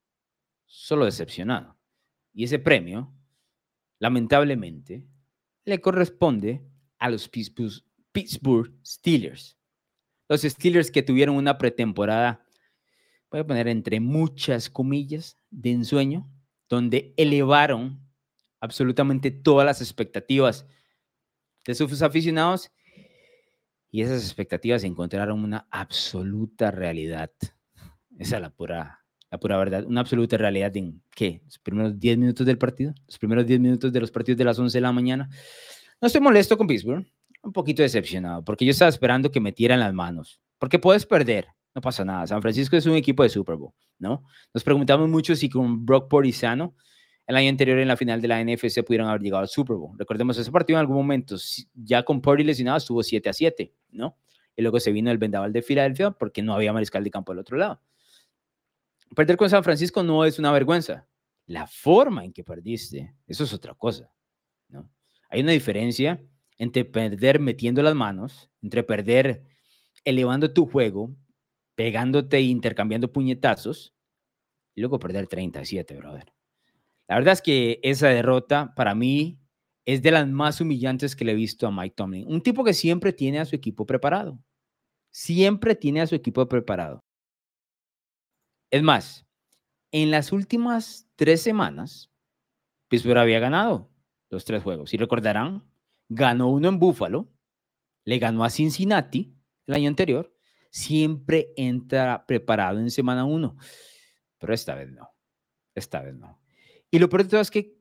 solo 0.65 1.05
decepcionado. 1.05 1.77
Y 2.33 2.45
ese 2.45 2.59
premio, 2.59 3.13
lamentablemente, 3.99 5.05
le 5.65 5.79
corresponde 5.81 6.65
a 6.97 7.09
los 7.09 7.29
Pittsburgh 7.29 8.73
Steelers. 8.85 9.57
Los 10.27 10.41
Steelers 10.41 10.89
que 10.89 11.03
tuvieron 11.03 11.35
una 11.35 11.57
pretemporada, 11.57 12.45
voy 13.33 13.41
a 13.41 13.47
poner 13.47 13.67
entre 13.67 13.99
muchas 13.99 14.69
comillas, 14.69 15.39
de 15.49 15.71
ensueño, 15.71 16.29
donde 16.69 17.15
elevaron 17.17 17.99
absolutamente 18.59 19.31
todas 19.31 19.65
las 19.65 19.81
expectativas 19.81 20.67
de 21.65 21.73
sus 21.73 22.03
aficionados 22.03 22.71
y 23.89 24.03
esas 24.03 24.23
expectativas 24.23 24.83
encontraron 24.83 25.43
una 25.43 25.67
absoluta 25.71 26.69
realidad. 26.69 27.31
Esa 28.19 28.35
es 28.35 28.41
la 28.41 28.51
pura, 28.51 29.03
la 29.31 29.39
pura 29.39 29.57
verdad, 29.57 29.83
una 29.85 30.01
absoluta 30.01 30.37
realidad 30.37 30.77
en, 30.77 31.01
¿qué? 31.09 31.41
Los 31.45 31.57
primeros 31.57 31.99
10 31.99 32.19
minutos 32.19 32.45
del 32.45 32.59
partido, 32.59 32.93
los 33.07 33.17
primeros 33.17 33.47
10 33.47 33.59
minutos 33.59 33.91
de 33.91 33.99
los 33.99 34.11
partidos 34.11 34.37
de 34.37 34.45
las 34.45 34.59
11 34.59 34.77
de 34.77 34.81
la 34.81 34.91
mañana. 34.91 35.27
No 35.99 36.05
estoy 36.05 36.21
molesto 36.21 36.55
con 36.55 36.67
Pittsburgh, 36.67 37.03
un 37.41 37.51
poquito 37.51 37.81
decepcionado, 37.81 38.43
porque 38.45 38.63
yo 38.63 38.71
estaba 38.71 38.89
esperando 38.89 39.31
que 39.31 39.39
metieran 39.39 39.79
las 39.79 39.93
manos, 39.93 40.39
porque 40.59 40.77
puedes 40.77 41.07
perder, 41.07 41.47
no 41.75 41.81
pasa 41.81 42.05
nada. 42.05 42.27
San 42.27 42.41
Francisco 42.41 42.75
es 42.75 42.85
un 42.85 42.95
equipo 42.95 43.23
de 43.23 43.29
Super 43.29 43.55
Bowl, 43.55 43.73
¿no? 43.99 44.23
Nos 44.53 44.63
preguntamos 44.63 45.09
mucho 45.09 45.35
si 45.35 45.49
con 45.49 45.85
Brock 45.85 46.09
Purdy 46.09 46.31
sano, 46.31 46.75
el 47.25 47.35
año 47.37 47.49
anterior 47.49 47.79
en 47.79 47.87
la 47.87 47.97
final 47.97 48.21
de 48.21 48.27
la 48.27 48.43
NFC 48.43 48.83
pudieron 48.85 49.07
haber 49.07 49.21
llegado 49.21 49.41
al 49.41 49.47
Super 49.47 49.77
Bowl. 49.77 49.97
Recordemos 49.97 50.37
ese 50.37 50.51
partido 50.51 50.77
en 50.77 50.81
algún 50.81 50.97
momento, 50.97 51.35
ya 51.73 52.03
con 52.03 52.21
Purdy 52.21 52.43
lesionado 52.43 52.77
estuvo 52.77 53.01
7 53.01 53.29
a 53.29 53.33
7, 53.33 53.73
¿no? 53.91 54.17
Y 54.55 54.61
luego 54.61 54.79
se 54.79 54.91
vino 54.91 55.09
el 55.09 55.17
vendaval 55.17 55.53
de 55.53 55.61
Filadelfia 55.61 56.11
porque 56.11 56.43
no 56.43 56.53
había 56.53 56.73
mariscal 56.73 57.03
de 57.03 57.09
campo 57.09 57.31
del 57.31 57.39
otro 57.39 57.57
lado. 57.57 57.81
Perder 59.15 59.37
con 59.37 59.49
San 59.49 59.63
Francisco 59.63 60.03
no 60.03 60.25
es 60.25 60.37
una 60.37 60.51
vergüenza. 60.51 61.07
La 61.45 61.67
forma 61.67 62.23
en 62.23 62.33
que 62.33 62.43
perdiste, 62.43 63.15
eso 63.27 63.43
es 63.43 63.53
otra 63.53 63.73
cosa, 63.73 64.11
¿no? 64.69 64.89
Hay 65.29 65.41
una 65.41 65.51
diferencia 65.51 66.21
entre 66.57 66.85
perder 66.85 67.39
metiendo 67.39 67.81
las 67.81 67.95
manos, 67.95 68.49
entre 68.61 68.83
perder 68.83 69.43
elevando 70.03 70.53
tu 70.53 70.65
juego, 70.65 71.15
pegándote 71.75 72.37
e 72.37 72.41
intercambiando 72.41 73.11
puñetazos, 73.11 73.93
y 74.75 74.81
luego 74.81 74.99
perder 74.99 75.27
37, 75.27 75.95
brother. 75.97 76.33
La 77.07 77.15
verdad 77.15 77.33
es 77.33 77.41
que 77.41 77.79
esa 77.83 78.07
derrota 78.07 78.73
para 78.75 78.95
mí 78.95 79.39
es 79.85 80.01
de 80.01 80.11
las 80.11 80.27
más 80.27 80.61
humillantes 80.61 81.15
que 81.15 81.25
le 81.25 81.33
he 81.33 81.35
visto 81.35 81.67
a 81.67 81.71
Mike 81.71 81.95
Tomlin. 81.95 82.25
Un 82.27 82.41
tipo 82.41 82.63
que 82.63 82.73
siempre 82.73 83.13
tiene 83.13 83.39
a 83.39 83.45
su 83.45 83.55
equipo 83.55 83.85
preparado. 83.85 84.39
Siempre 85.11 85.75
tiene 85.75 86.01
a 86.01 86.07
su 86.07 86.15
equipo 86.15 86.47
preparado. 86.47 87.03
Es 88.71 88.81
más, 88.81 89.27
en 89.91 90.09
las 90.09 90.31
últimas 90.31 91.07
tres 91.15 91.41
semanas, 91.41 92.11
Pittsburgh 92.87 93.19
había 93.19 93.39
ganado 93.39 93.91
los 94.29 94.45
tres 94.45 94.63
juegos. 94.63 94.89
Si 94.89 94.97
recordarán, 94.97 95.63
ganó 96.09 96.49
uno 96.49 96.69
en 96.69 96.79
Buffalo, 96.79 97.31
le 98.05 98.17
ganó 98.17 98.43
a 98.43 98.49
Cincinnati 98.49 99.35
el 99.67 99.75
año 99.75 99.89
anterior. 99.89 100.32
Siempre 100.73 101.53
entra 101.55 102.25
preparado 102.25 102.79
en 102.79 102.89
semana 102.89 103.25
uno. 103.25 103.55
Pero 104.39 104.55
esta 104.55 104.73
vez 104.73 104.91
no. 104.91 105.07
Esta 105.75 106.01
vez 106.01 106.15
no. 106.15 106.41
Y 106.89 106.97
lo 106.97 107.09
peor 107.09 107.23
de 107.23 107.29
todo 107.29 107.41
es 107.41 107.51
que 107.51 107.77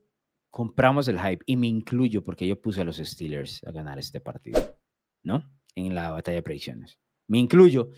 compramos 0.51 1.07
el 1.07 1.19
hype 1.19 1.43
y 1.47 1.57
me 1.57 1.65
incluyo 1.65 2.23
porque 2.23 2.47
yo 2.47 2.61
puse 2.61 2.81
a 2.81 2.83
los 2.83 2.97
Steelers 2.97 3.63
a 3.63 3.71
ganar 3.71 3.97
este 3.97 4.21
partido, 4.21 4.77
¿no? 5.23 5.43
En 5.73 5.95
la 5.95 6.11
batalla 6.11 6.35
de 6.35 6.43
predicciones. 6.43 6.99
Me 7.27 7.39
incluyo. 7.39 7.89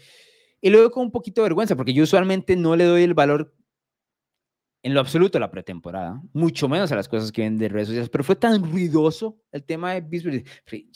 Y 0.61 0.69
luego 0.69 0.89
con 0.91 1.03
un 1.03 1.11
poquito 1.11 1.41
de 1.41 1.49
vergüenza 1.49 1.75
porque 1.75 1.93
yo 1.93 2.03
usualmente 2.03 2.55
no 2.55 2.77
le 2.77 2.85
doy 2.85 3.03
el 3.03 3.13
valor 3.13 3.53
en 4.81 4.93
lo 4.93 5.01
absoluto 5.01 5.37
a 5.37 5.41
la 5.41 5.51
pretemporada, 5.51 6.21
mucho 6.31 6.69
menos 6.69 6.89
a 6.93 6.95
las 6.95 7.09
cosas 7.09 7.33
que 7.33 7.41
vienen 7.41 7.59
de 7.59 7.67
redes 7.67 7.89
sociales, 7.89 8.09
pero 8.09 8.23
fue 8.23 8.37
tan 8.37 8.63
ruidoso 8.63 9.41
el 9.51 9.65
tema 9.65 9.93
de 9.93 10.03
Pittsburgh. 10.03 10.45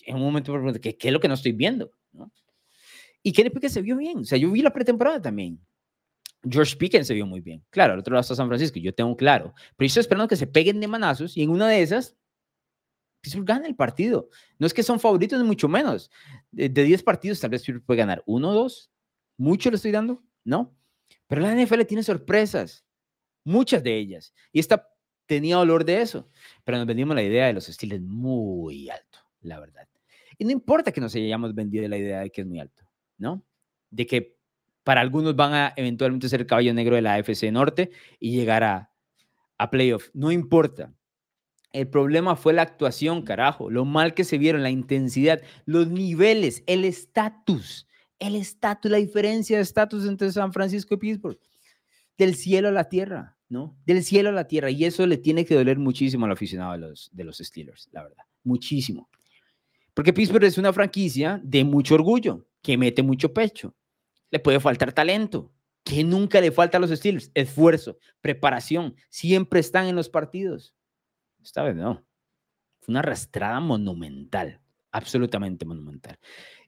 En 0.05 0.15
un 0.15 0.21
momento 0.21 0.53
me 0.53 0.59
pregunté, 0.59 0.95
¿qué, 0.95 1.07
es 1.07 1.13
lo 1.13 1.19
que 1.19 1.27
no 1.27 1.33
estoy 1.33 1.51
viendo? 1.51 1.91
¿no? 2.13 2.31
Y 3.23 3.31
Kenny 3.33 3.49
Pickett 3.49 3.71
se 3.71 3.81
vio 3.81 3.97
bien. 3.97 4.19
O 4.19 4.23
sea, 4.23 4.37
yo 4.37 4.51
vi 4.51 4.61
la 4.61 4.71
pretemporada 4.71 5.21
también. 5.21 5.59
George 6.49 6.75
Pickens 6.77 7.07
se 7.07 7.13
vio 7.13 7.25
muy 7.25 7.41
bien. 7.41 7.63
Claro, 7.69 7.93
al 7.93 7.99
otro 7.99 8.13
lado 8.13 8.21
está 8.21 8.35
San 8.35 8.47
Francisco, 8.47 8.79
yo 8.79 8.93
tengo 8.93 9.15
claro. 9.17 9.53
Pero 9.75 9.85
yo 9.85 9.87
estoy 9.87 10.01
esperando 10.01 10.27
que 10.27 10.37
se 10.37 10.47
peguen 10.47 10.79
de 10.79 10.87
manazos 10.87 11.35
y 11.35 11.43
en 11.43 11.49
una 11.49 11.67
de 11.67 11.81
esas, 11.81 12.15
Pittsburgh 13.21 13.45
gana 13.45 13.67
el 13.67 13.75
partido. 13.75 14.29
No 14.57 14.65
es 14.65 14.73
que 14.73 14.83
son 14.83 14.99
favoritos, 14.99 15.39
ni 15.39 15.45
mucho 15.45 15.67
menos. 15.67 16.09
De 16.51 16.69
10 16.69 17.03
partidos, 17.03 17.39
tal 17.39 17.49
vez 17.49 17.61
Pittsburgh 17.61 17.85
puede 17.85 17.97
ganar 17.97 18.23
uno 18.25 18.51
o 18.51 18.53
dos. 18.53 18.91
¿Mucho 19.37 19.69
le 19.69 19.75
estoy 19.75 19.91
dando? 19.91 20.23
No. 20.43 20.75
Pero 21.27 21.41
la 21.41 21.53
NFL 21.53 21.81
tiene 21.83 22.03
sorpresas. 22.03 22.85
Muchas 23.43 23.83
de 23.83 23.97
ellas. 23.97 24.33
Y 24.51 24.59
esta 24.59 24.89
tenía 25.25 25.59
olor 25.59 25.83
de 25.83 26.01
eso. 26.01 26.29
Pero 26.63 26.77
nos 26.77 26.87
vendimos 26.87 27.15
la 27.15 27.23
idea 27.23 27.47
de 27.47 27.53
los 27.53 27.67
estilos 27.67 27.99
muy 28.01 28.89
alto, 28.89 29.19
la 29.41 29.59
verdad. 29.59 29.87
Y 30.37 30.45
no 30.45 30.51
importa 30.51 30.91
que 30.91 31.01
nos 31.01 31.13
hayamos 31.15 31.53
vendido 31.53 31.87
la 31.87 31.97
idea 31.97 32.21
de 32.21 32.31
que 32.31 32.41
es 32.41 32.47
muy 32.47 32.59
alto, 32.59 32.88
¿no? 33.19 33.43
De 33.91 34.07
que 34.07 34.39
para 34.83 35.01
algunos 35.01 35.35
van 35.35 35.53
a 35.53 35.73
eventualmente 35.75 36.29
ser 36.29 36.41
el 36.41 36.47
caballo 36.47 36.73
negro 36.73 36.95
de 36.95 37.03
la 37.03 37.13
AFC 37.13 37.51
Norte 37.51 37.91
y 38.19 38.31
llegar 38.31 38.63
a, 38.63 38.91
a 39.59 39.69
playoff. 39.69 40.09
No 40.13 40.31
importa. 40.31 40.91
El 41.71 41.87
problema 41.87 42.35
fue 42.35 42.53
la 42.53 42.63
actuación, 42.63 43.21
carajo, 43.21 43.69
lo 43.69 43.85
mal 43.85 44.15
que 44.15 44.23
se 44.23 44.39
vieron, 44.39 44.63
la 44.63 44.71
intensidad, 44.71 45.41
los 45.65 45.87
niveles, 45.87 46.63
el 46.65 46.83
estatus, 46.83 47.85
el 48.17 48.35
estatus, 48.35 48.89
la 48.89 48.97
diferencia 48.97 49.57
de 49.57 49.63
estatus 49.63 50.07
entre 50.07 50.31
San 50.31 50.51
Francisco 50.51 50.95
y 50.95 50.97
Pittsburgh, 50.97 51.39
del 52.17 52.33
cielo 52.33 52.69
a 52.69 52.71
la 52.71 52.85
tierra, 52.85 53.37
¿no? 53.49 53.77
Del 53.85 54.03
cielo 54.03 54.29
a 54.29 54.31
la 54.31 54.47
tierra. 54.47 54.71
Y 54.71 54.85
eso 54.85 55.05
le 55.05 55.17
tiene 55.17 55.45
que 55.45 55.53
doler 55.53 55.77
muchísimo 55.77 56.25
al 56.25 56.31
aficionado 56.31 56.71
de 56.71 56.79
los, 56.79 57.09
de 57.13 57.23
los 57.23 57.37
Steelers, 57.37 57.89
la 57.91 58.01
verdad, 58.01 58.23
muchísimo. 58.43 59.07
Porque 59.93 60.13
Pittsburgh 60.13 60.45
es 60.45 60.57
una 60.57 60.73
franquicia 60.73 61.39
de 61.43 61.63
mucho 61.63 61.93
orgullo, 61.93 62.47
que 62.61 62.77
mete 62.77 63.03
mucho 63.03 63.33
pecho, 63.33 63.75
le 64.31 64.39
puede 64.39 64.59
faltar 64.59 64.93
talento. 64.93 65.51
Que 65.83 66.03
nunca 66.03 66.41
le 66.41 66.51
falta 66.51 66.77
los 66.77 66.91
Steelers? 66.91 67.31
Esfuerzo, 67.33 67.97
preparación. 68.21 68.95
Siempre 69.09 69.59
están 69.59 69.87
en 69.87 69.95
los 69.95 70.09
partidos. 70.09 70.75
Esta 71.41 71.63
vez 71.63 71.75
no. 71.75 72.05
Una 72.87 72.99
arrastrada 72.99 73.59
monumental. 73.59 74.59
Absolutamente 74.91 75.65
monumental. 75.65 76.19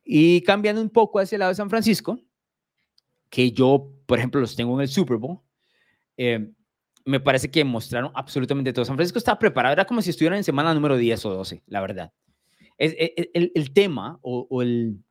Y 0.04 0.42
cambiando 0.42 0.82
un 0.82 0.90
poco 0.90 1.20
hacia 1.20 1.36
el 1.36 1.42
lado 1.42 1.52
de 1.52 1.56
San 1.56 1.70
Francisco, 1.70 2.20
que 3.30 3.52
yo, 3.52 3.92
por 4.06 4.18
ejemplo, 4.18 4.42
los 4.42 4.56
tengo 4.56 4.76
en 4.76 4.82
el 4.82 4.88
Super 4.88 5.18
Bowl, 5.18 5.40
eh, 6.18 6.52
me 7.06 7.20
parece 7.20 7.50
que 7.50 7.64
mostraron 7.64 8.12
absolutamente 8.16 8.74
todo. 8.74 8.86
San 8.86 8.96
Francisco 8.96 9.20
estaba 9.20 9.40
preparado, 9.40 9.74
era 9.74 9.86
como 9.86 10.02
si 10.02 10.12
estuvieran 10.12 10.38
en 10.38 10.44
semana 10.44 10.74
número 10.74 10.98
10 10.98 11.26
o 11.26 11.30
12, 11.32 11.64
la 11.68 11.82
verdad. 11.82 12.14
Es, 12.78 12.94
e, 12.94 13.14
e, 13.34 13.52
el, 13.54 13.74
tema 13.74 14.20
o 14.22 14.62
el, 14.62 15.04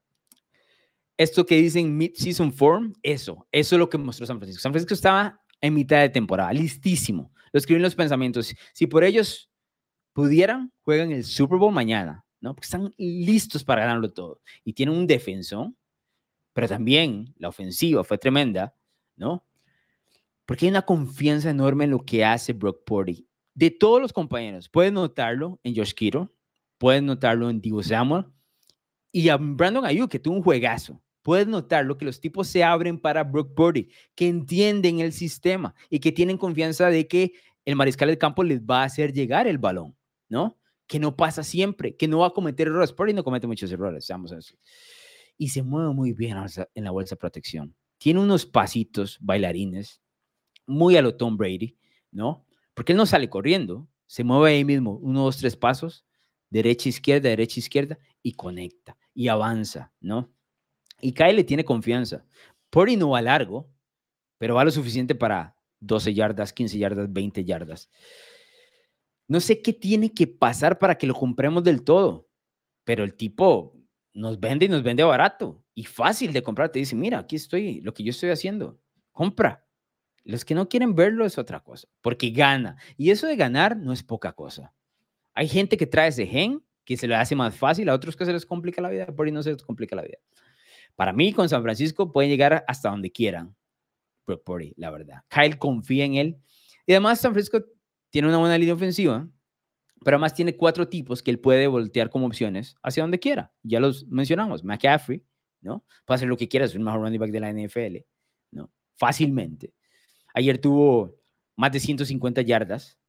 esto 1.21 1.45
que 1.45 1.57
dicen 1.57 1.99
mid-season 1.99 2.51
form, 2.51 2.95
eso, 3.03 3.47
eso 3.53 3.75
es 3.75 3.79
lo 3.79 3.91
que 3.91 3.99
mostró 3.99 4.25
San 4.25 4.39
Francisco. 4.39 4.63
San 4.63 4.73
Francisco 4.73 4.95
estaba 4.95 5.39
en 5.61 5.75
mitad 5.75 6.01
de 6.01 6.09
temporada, 6.09 6.51
listísimo. 6.51 7.31
Lo 7.53 7.59
escriben 7.59 7.83
los 7.83 7.95
pensamientos. 7.95 8.55
Si 8.73 8.87
por 8.87 9.05
ellos 9.05 9.51
pudieran, 10.15 10.73
juegan 10.81 11.13
el 11.13 11.25
Super 11.25 11.59
Bowl 11.59 11.75
mañana, 11.75 12.25
¿no? 12.41 12.55
Porque 12.55 12.65
están 12.65 12.95
listos 12.97 13.63
para 13.63 13.83
ganarlo 13.83 14.11
todo. 14.11 14.41
Y 14.65 14.73
tienen 14.73 14.97
un 14.97 15.07
defensor, 15.07 15.75
pero 16.55 16.67
también 16.67 17.35
la 17.37 17.49
ofensiva 17.49 18.03
fue 18.03 18.17
tremenda, 18.17 18.75
¿no? 19.15 19.45
Porque 20.47 20.65
hay 20.65 20.71
una 20.71 20.87
confianza 20.87 21.51
enorme 21.51 21.85
en 21.85 21.91
lo 21.91 22.03
que 22.03 22.25
hace 22.25 22.55
Brock 22.55 22.83
Purdy. 22.87 23.29
De 23.53 23.71
todos 23.71 24.01
los 24.01 24.15
compañeros, 24.15 24.71
pueden 24.71 24.95
notarlo 24.95 25.61
en 25.65 25.77
Josh 25.77 25.93
Kittle, 25.93 26.29
pueden 26.79 27.05
notarlo 27.05 27.51
en 27.51 27.61
Divo 27.61 27.83
Samuel 27.83 28.25
y 29.13 29.29
a 29.29 29.37
Brandon 29.37 29.85
Ayuk, 29.85 30.11
que 30.11 30.19
tuvo 30.19 30.37
un 30.37 30.43
juegazo 30.43 30.99
puedes 31.23 31.47
notarlo 31.47 31.99
que 31.99 32.05
los 32.05 32.21
tipos 32.21 32.49
se 32.49 32.65
abren 32.65 32.99
para 32.99 33.25
Brock 33.25 33.55
Purdy, 33.55 33.89
que 34.15 34.29
entienden 34.29 35.01
el 35.01 35.13
sistema 35.13 35.75
y 35.89 36.01
que 36.01 36.13
tienen 36.13 36.39
confianza 36.39 36.89
de 36.89 37.07
que 37.07 37.33
el 37.65 37.77
mariscal 37.77 38.09
del 38.09 38.19
campo 38.19 38.43
les 38.43 38.61
va 38.63 38.83
a 38.83 38.85
hacer 38.85 39.13
llegar 39.13 39.47
el 39.47 39.59
balón, 39.59 39.97
¿no? 40.29 40.59
Que 40.87 40.99
no 40.99 41.17
pasa 41.17 41.43
siempre, 41.43 41.97
que 41.97 42.09
no 42.09 42.21
va 42.21 42.29
a 42.29 42.33
cometer 42.33 42.69
errores. 42.69 42.93
Purdy 42.93 43.13
no 43.13 43.25
comete 43.25 43.47
muchos 43.47 43.71
errores, 43.71 44.05
seamos 44.05 44.33
eso. 44.33 44.57
Y 45.37 45.49
se 45.49 45.63
mueve 45.63 45.93
muy 45.95 46.13
bien 46.13 46.37
en 46.75 46.85
la 46.85 46.91
bolsa 46.91 47.15
de 47.15 47.21
protección. 47.21 47.75
Tiene 47.99 48.21
unos 48.21 48.47
pasitos 48.47 49.19
bailarines, 49.21 50.01
muy 50.67 50.97
a 50.97 51.03
lo 51.03 51.17
Tom 51.17 51.37
Brady, 51.37 51.77
¿no? 52.11 52.47
Porque 52.75 52.93
él 52.93 52.99
no 52.99 53.07
sale 53.07 53.29
corriendo, 53.29 53.89
se 54.07 54.25
mueve 54.25 54.57
ahí 54.57 54.65
mismo, 54.65 54.97
uno, 55.03 55.25
dos, 55.25 55.37
tres 55.37 55.57
pasos, 55.57 56.05
derecha, 56.49 56.89
izquierda, 56.89 57.29
derecha, 57.29 57.61
izquierda, 57.61 57.99
y 58.23 58.33
conecta, 58.33 58.97
y 59.15 59.29
avanza, 59.29 59.93
¿no? 60.01 60.33
Y 61.01 61.13
Kyle 61.13 61.37
le 61.37 61.45
tiene 61.45 61.65
confianza. 61.65 62.25
Purdy 62.71 62.97
no 62.97 63.11
va 63.11 63.23
largo, 63.23 63.69
pero 64.39 64.55
va 64.55 64.65
lo 64.65 64.71
suficiente 64.71 65.15
para 65.15 65.57
12 65.81 66.15
yardas, 66.15 66.53
15 66.53 66.79
yardas, 66.79 67.13
20 67.13 67.45
yardas. 67.45 67.91
No 69.27 69.41
sé 69.41 69.63
qué 69.63 69.73
tiene 69.73 70.13
que 70.13 70.27
pasar 70.27 70.79
para 70.79 70.97
que 70.97 71.07
lo 71.07 71.15
compremos 71.15 71.63
del 71.63 71.83
todo, 71.83 72.29
pero 72.85 73.05
el 73.05 73.15
tipo 73.15 73.77
nos 74.13 74.41
vende 74.41 74.67
y 74.67 74.69
nos 74.69 74.83
vende 74.83 75.05
barato 75.05 75.63
y 75.75 75.85
fácil 75.85 76.33
de 76.33 76.43
comprar. 76.43 76.71
Te 76.71 76.79
dice, 76.79 76.97
mira, 76.97 77.19
aquí 77.19 77.37
estoy, 77.37 77.81
lo 77.81 77.95
que 77.95 78.03
yo 78.03 78.11
estoy 78.11 78.31
haciendo, 78.31 78.81
compra. 79.13 79.65
Los 80.25 80.45
que 80.45 80.55
no 80.55 80.69
quieren 80.69 80.95
verlo 80.95 81.25
es 81.25 81.39
otra 81.39 81.61
cosa, 81.61 81.89
porque 82.03 82.31
gana. 82.31 82.77
Y 82.97 83.11
eso 83.11 83.27
de 83.27 83.37
ganar 83.37 83.77
no 83.77 83.93
es 83.93 84.03
poca 84.03 84.33
cosa. 84.33 84.75
Hay 85.33 85.49
gente 85.49 85.77
que 85.77 85.87
trae 85.87 86.09
ese 86.09 86.27
gen 86.27 86.63
que 86.85 86.97
se 86.97 87.07
le 87.07 87.15
hace 87.15 87.37
más 87.37 87.55
fácil, 87.55 87.89
a 87.89 87.95
otros 87.95 88.17
que 88.17 88.25
se 88.25 88.33
les 88.33 88.45
complica 88.45 88.83
la 88.83 88.91
vida, 88.91 89.07
por 89.07 89.31
no 89.31 89.43
se 89.43 89.53
les 89.53 89.63
complica 89.63 89.95
la 89.95 90.03
vida. 90.03 90.19
Para 91.01 91.15
mí, 91.15 91.33
con 91.33 91.49
San 91.49 91.63
Francisco 91.63 92.13
pueden 92.13 92.31
llegar 92.31 92.63
hasta 92.69 92.91
donde 92.91 93.11
quieran. 93.11 93.57
Purdy, 94.45 94.75
la 94.77 94.91
verdad. 94.91 95.23
Kyle 95.31 95.57
confía 95.57 96.05
en 96.05 96.15
él. 96.17 96.37
Y 96.87 96.93
además, 96.93 97.23
San 97.23 97.33
Francisco 97.33 97.65
tiene 98.11 98.29
una 98.29 98.37
buena 98.37 98.59
línea 98.59 98.75
ofensiva, 98.75 99.27
pero 100.05 100.17
además 100.19 100.35
tiene 100.35 100.59
cuatro 100.59 100.89
tipos 100.89 101.23
que 101.23 101.31
él 101.31 101.41
puede 101.41 101.69
voltear 101.69 102.11
como 102.11 102.27
opciones 102.27 102.75
hacia 102.83 103.03
donde 103.03 103.19
quiera. 103.19 103.51
Ya 103.63 103.81
los 103.81 104.07
mencionamos. 104.09 104.63
McCaffrey, 104.63 105.25
¿no? 105.63 105.87
Puede 106.05 106.17
hacer 106.17 106.29
lo 106.29 106.37
que 106.37 106.49
quiera, 106.49 106.67
es 106.67 106.75
el 106.75 106.81
mejor 106.81 107.01
running 107.01 107.19
back 107.19 107.31
de 107.31 107.41
la 107.41 107.51
NFL, 107.51 107.97
¿no? 108.51 108.71
Fácilmente. 108.99 109.73
Ayer 110.35 110.59
tuvo 110.61 111.17
más 111.57 111.73
de 111.73 111.81
150 111.81 112.43
yardas. 112.43 113.00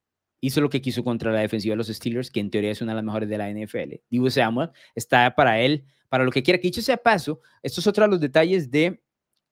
Hizo 0.41 0.59
lo 0.59 0.69
que 0.69 0.81
quiso 0.81 1.03
contra 1.03 1.31
la 1.31 1.39
defensiva 1.39 1.73
de 1.73 1.77
los 1.77 1.87
Steelers, 1.87 2.29
que 2.29 2.39
en 2.39 2.49
teoría 2.49 2.71
es 2.71 2.81
una 2.81 2.91
de 2.91 2.95
las 2.95 3.05
mejores 3.05 3.29
de 3.29 3.37
la 3.37 3.49
NFL. 3.49 4.01
Divo 4.09 4.29
Samuel 4.29 4.71
está 4.95 5.33
para 5.35 5.61
él, 5.61 5.85
para 6.09 6.25
lo 6.25 6.31
que 6.31 6.43
quiera. 6.43 6.59
Que 6.59 6.67
dicho 6.67 6.81
sea 6.81 6.97
paso, 6.97 7.39
estos 7.61 7.83
es 7.83 7.87
otro 7.87 8.07
los 8.07 8.19
detalles 8.19 8.69
de, 8.69 9.01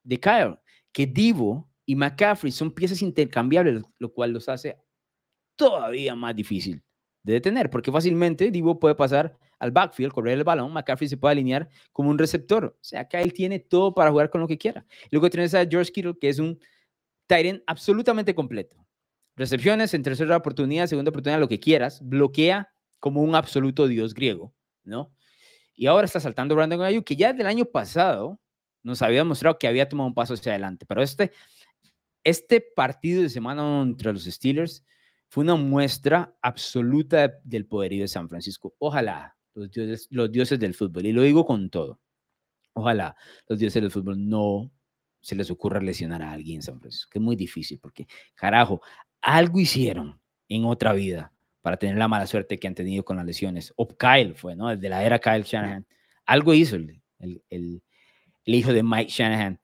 de 0.03 0.19
Kyle, 0.19 0.57
que 0.91 1.05
Divo 1.05 1.69
y 1.85 1.95
McCaffrey 1.95 2.51
son 2.51 2.71
piezas 2.71 3.01
intercambiables, 3.01 3.83
lo 3.97 4.11
cual 4.11 4.31
los 4.31 4.49
hace 4.49 4.77
todavía 5.55 6.15
más 6.15 6.35
difícil 6.35 6.83
de 7.23 7.33
detener, 7.33 7.69
porque 7.69 7.91
fácilmente 7.91 8.49
Divo 8.51 8.79
puede 8.79 8.95
pasar 8.95 9.37
al 9.59 9.71
backfield, 9.71 10.13
correr 10.13 10.37
el 10.37 10.43
balón, 10.43 10.71
McCaffrey 10.71 11.07
se 11.07 11.17
puede 11.17 11.33
alinear 11.33 11.69
como 11.91 12.09
un 12.09 12.17
receptor. 12.17 12.65
O 12.65 12.83
sea, 12.83 13.07
él 13.11 13.33
tiene 13.33 13.59
todo 13.59 13.93
para 13.93 14.09
jugar 14.09 14.29
con 14.29 14.41
lo 14.41 14.47
que 14.47 14.57
quiera. 14.57 14.85
Luego 15.11 15.29
tienes 15.29 15.53
a 15.53 15.65
George 15.65 15.91
Kittle, 15.91 16.17
que 16.19 16.29
es 16.29 16.39
un 16.39 16.59
Tyrant 17.27 17.61
absolutamente 17.67 18.33
completo. 18.33 18.77
Recepciones 19.39 19.93
en 19.93 20.03
tercera 20.03 20.35
oportunidad, 20.35 20.87
segunda 20.87 21.11
oportunidad, 21.11 21.39
lo 21.39 21.47
que 21.47 21.61
quieras. 21.61 22.01
Bloquea 22.03 22.73
como 22.99 23.21
un 23.21 23.35
absoluto 23.35 23.87
dios 23.87 24.13
griego, 24.13 24.53
¿no? 24.83 25.13
Y 25.75 25.87
ahora 25.87 26.03
está 26.03 26.19
saltando 26.19 26.55
Brandon 26.55 26.81
Ayuk, 26.81 27.05
que 27.05 27.15
ya 27.15 27.31
del 27.31 27.47
año 27.47 27.63
pasado 27.63 28.37
nos 28.83 29.01
había 29.01 29.23
mostrado 29.23 29.57
que 29.57 29.69
había 29.69 29.87
tomado 29.87 30.09
un 30.09 30.13
paso 30.13 30.33
hacia 30.33 30.51
adelante. 30.51 30.85
Pero 30.85 31.01
este, 31.01 31.31
este 32.25 32.59
partido 32.59 33.21
de 33.21 33.29
semana 33.29 33.81
entre 33.81 34.11
los 34.11 34.25
Steelers 34.25 34.83
fue 35.29 35.45
una 35.45 35.55
muestra 35.55 36.35
absoluta 36.41 37.39
del 37.45 37.65
poderío 37.65 38.01
de 38.01 38.09
San 38.09 38.27
Francisco. 38.27 38.75
Ojalá 38.77 39.37
los 39.53 39.71
dioses, 39.71 40.07
los 40.09 40.29
dioses 40.29 40.59
del 40.59 40.73
fútbol, 40.73 41.05
y 41.05 41.13
lo 41.13 41.21
digo 41.21 41.45
con 41.45 41.69
todo, 41.69 42.01
ojalá 42.73 43.15
los 43.47 43.57
dioses 43.57 43.81
del 43.81 43.91
fútbol 43.91 44.27
no 44.27 44.69
se 45.21 45.35
les 45.35 45.49
ocurra 45.49 45.79
lesionar 45.79 46.21
a 46.21 46.33
alguien 46.33 46.57
en 46.57 46.61
San 46.61 46.79
Francisco, 46.79 47.09
que 47.11 47.19
es 47.19 47.23
muy 47.23 47.37
difícil, 47.37 47.79
porque 47.79 48.05
carajo, 48.35 48.81
algo 49.21 49.59
hicieron 49.59 50.19
en 50.47 50.65
otra 50.65 50.93
vida 50.93 51.33
para 51.61 51.77
tener 51.77 51.97
la 51.97 52.07
mala 52.07 52.27
suerte 52.27 52.59
que 52.59 52.67
han 52.67 52.75
tenido 52.75 53.03
con 53.03 53.17
las 53.17 53.25
lesiones. 53.25 53.73
O 53.75 53.87
Kyle 53.87 54.33
fue, 54.35 54.55
¿no? 54.55 54.69
Desde 54.69 54.89
la 54.89 55.03
era 55.03 55.19
Kyle 55.19 55.43
Shanahan. 55.43 55.85
Algo 56.25 56.53
hizo 56.53 56.75
el, 56.75 57.01
el, 57.19 57.43
el, 57.49 57.81
hijo 58.45 58.73
de 58.73 58.83
Mike 58.83 59.11
Shanahan 59.11 59.59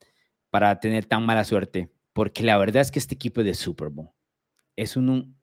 para 0.50 0.80
tener 0.80 1.06
tan 1.06 1.26
mala 1.26 1.44
suerte, 1.44 1.90
porque 2.14 2.44
la 2.44 2.58
verdad 2.58 2.82
es 2.82 2.92
que 2.92 3.00
este 3.00 3.16
equipo 3.16 3.44
de 3.44 3.54
Super 3.54 3.90
Bowl 3.90 4.10
es 4.76 4.96
un... 4.96 5.36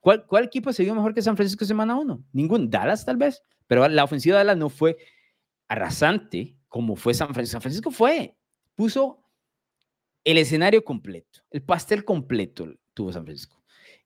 ¿Cuál, 0.00 0.26
¿Cuál 0.26 0.44
equipo 0.44 0.72
se 0.72 0.82
vio 0.82 0.94
mejor 0.94 1.14
que 1.14 1.22
San 1.22 1.36
Francisco 1.36 1.64
semana 1.64 1.94
uno? 1.94 2.24
Ningún. 2.32 2.70
Dallas 2.70 3.04
tal 3.04 3.18
vez, 3.18 3.42
pero 3.66 3.86
la 3.86 4.04
ofensiva 4.04 4.38
de 4.38 4.44
Dallas 4.44 4.56
no 4.56 4.70
fue 4.70 4.96
arrasante 5.68 6.56
como 6.68 6.96
fue 6.96 7.12
San 7.12 7.34
Francisco. 7.34 7.52
San 7.52 7.62
Francisco 7.62 7.90
fue, 7.90 8.34
puso 8.74 9.22
el 10.24 10.38
escenario 10.38 10.84
completo, 10.84 11.40
el 11.50 11.62
pastel 11.62 12.04
completo 12.04 12.72
tuvo 12.94 13.12
San 13.12 13.24
Francisco. 13.24 13.59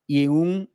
Y 0.07 0.25
en 0.25 0.31
un 0.31 0.71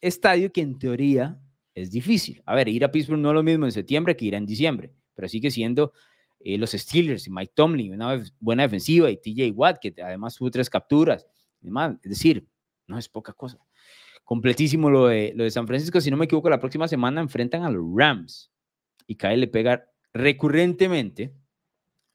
estadio 0.00 0.52
que 0.52 0.60
en 0.60 0.78
teoría 0.78 1.40
es 1.74 1.90
difícil. 1.90 2.42
A 2.46 2.54
ver, 2.54 2.68
ir 2.68 2.84
a 2.84 2.90
Pittsburgh 2.90 3.20
no 3.20 3.30
es 3.30 3.34
lo 3.34 3.42
mismo 3.42 3.64
en 3.64 3.72
septiembre 3.72 4.16
que 4.16 4.26
ir 4.26 4.34
en 4.34 4.46
diciembre, 4.46 4.92
pero 5.14 5.28
sigue 5.28 5.50
siendo 5.50 5.92
eh, 6.40 6.58
los 6.58 6.72
Steelers 6.72 7.26
y 7.26 7.30
Mike 7.30 7.52
Tomlin, 7.54 7.94
una 7.94 8.22
buena 8.38 8.64
defensiva, 8.64 9.10
y 9.10 9.16
TJ 9.16 9.50
Watt, 9.54 9.78
que 9.80 9.94
además 10.02 10.36
tuvo 10.36 10.50
tres 10.50 10.68
capturas. 10.68 11.26
Es 11.62 12.10
decir, 12.10 12.46
no 12.86 12.98
es 12.98 13.08
poca 13.08 13.32
cosa. 13.32 13.58
Completísimo 14.24 14.90
lo 14.90 15.08
de, 15.08 15.32
lo 15.34 15.44
de 15.44 15.50
San 15.50 15.66
Francisco. 15.66 16.00
Si 16.00 16.10
no 16.10 16.16
me 16.16 16.26
equivoco, 16.26 16.50
la 16.50 16.60
próxima 16.60 16.86
semana 16.86 17.20
enfrentan 17.20 17.62
a 17.62 17.70
los 17.70 17.84
Rams 17.94 18.50
y 19.06 19.16
Kyle 19.16 19.40
le 19.40 19.48
pega 19.48 19.90
recurrentemente 20.12 21.34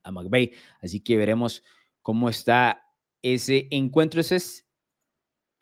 a 0.04 0.12
McVay. 0.12 0.54
Así 0.82 1.02
que 1.02 1.18
veremos 1.18 1.64
cómo 2.02 2.30
está 2.30 2.84
ese 3.22 3.68
encuentro. 3.72 4.22
Ese 4.22 4.38
es 4.38 4.69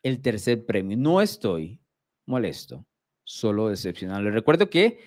el 0.04 0.22
tercer 0.22 0.66
premio. 0.66 0.98
No 0.98 1.22
estoy 1.22 1.80
molesto, 2.26 2.86
solo 3.24 3.70
decepcionado. 3.70 4.22
Les 4.22 4.34
recuerdo 4.34 4.70
que 4.70 5.00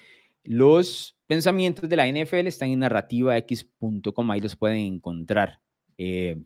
los 0.43 1.17
pensamientos 1.27 1.89
de 1.89 1.97
la 1.97 2.09
NFL 2.09 2.47
están 2.47 2.71
en 2.71 2.81
narrativax.com, 2.81 4.31
ahí 4.31 4.41
los 4.41 4.57
pueden 4.57 4.79
encontrar. 4.79 5.61
Eh, 5.97 6.43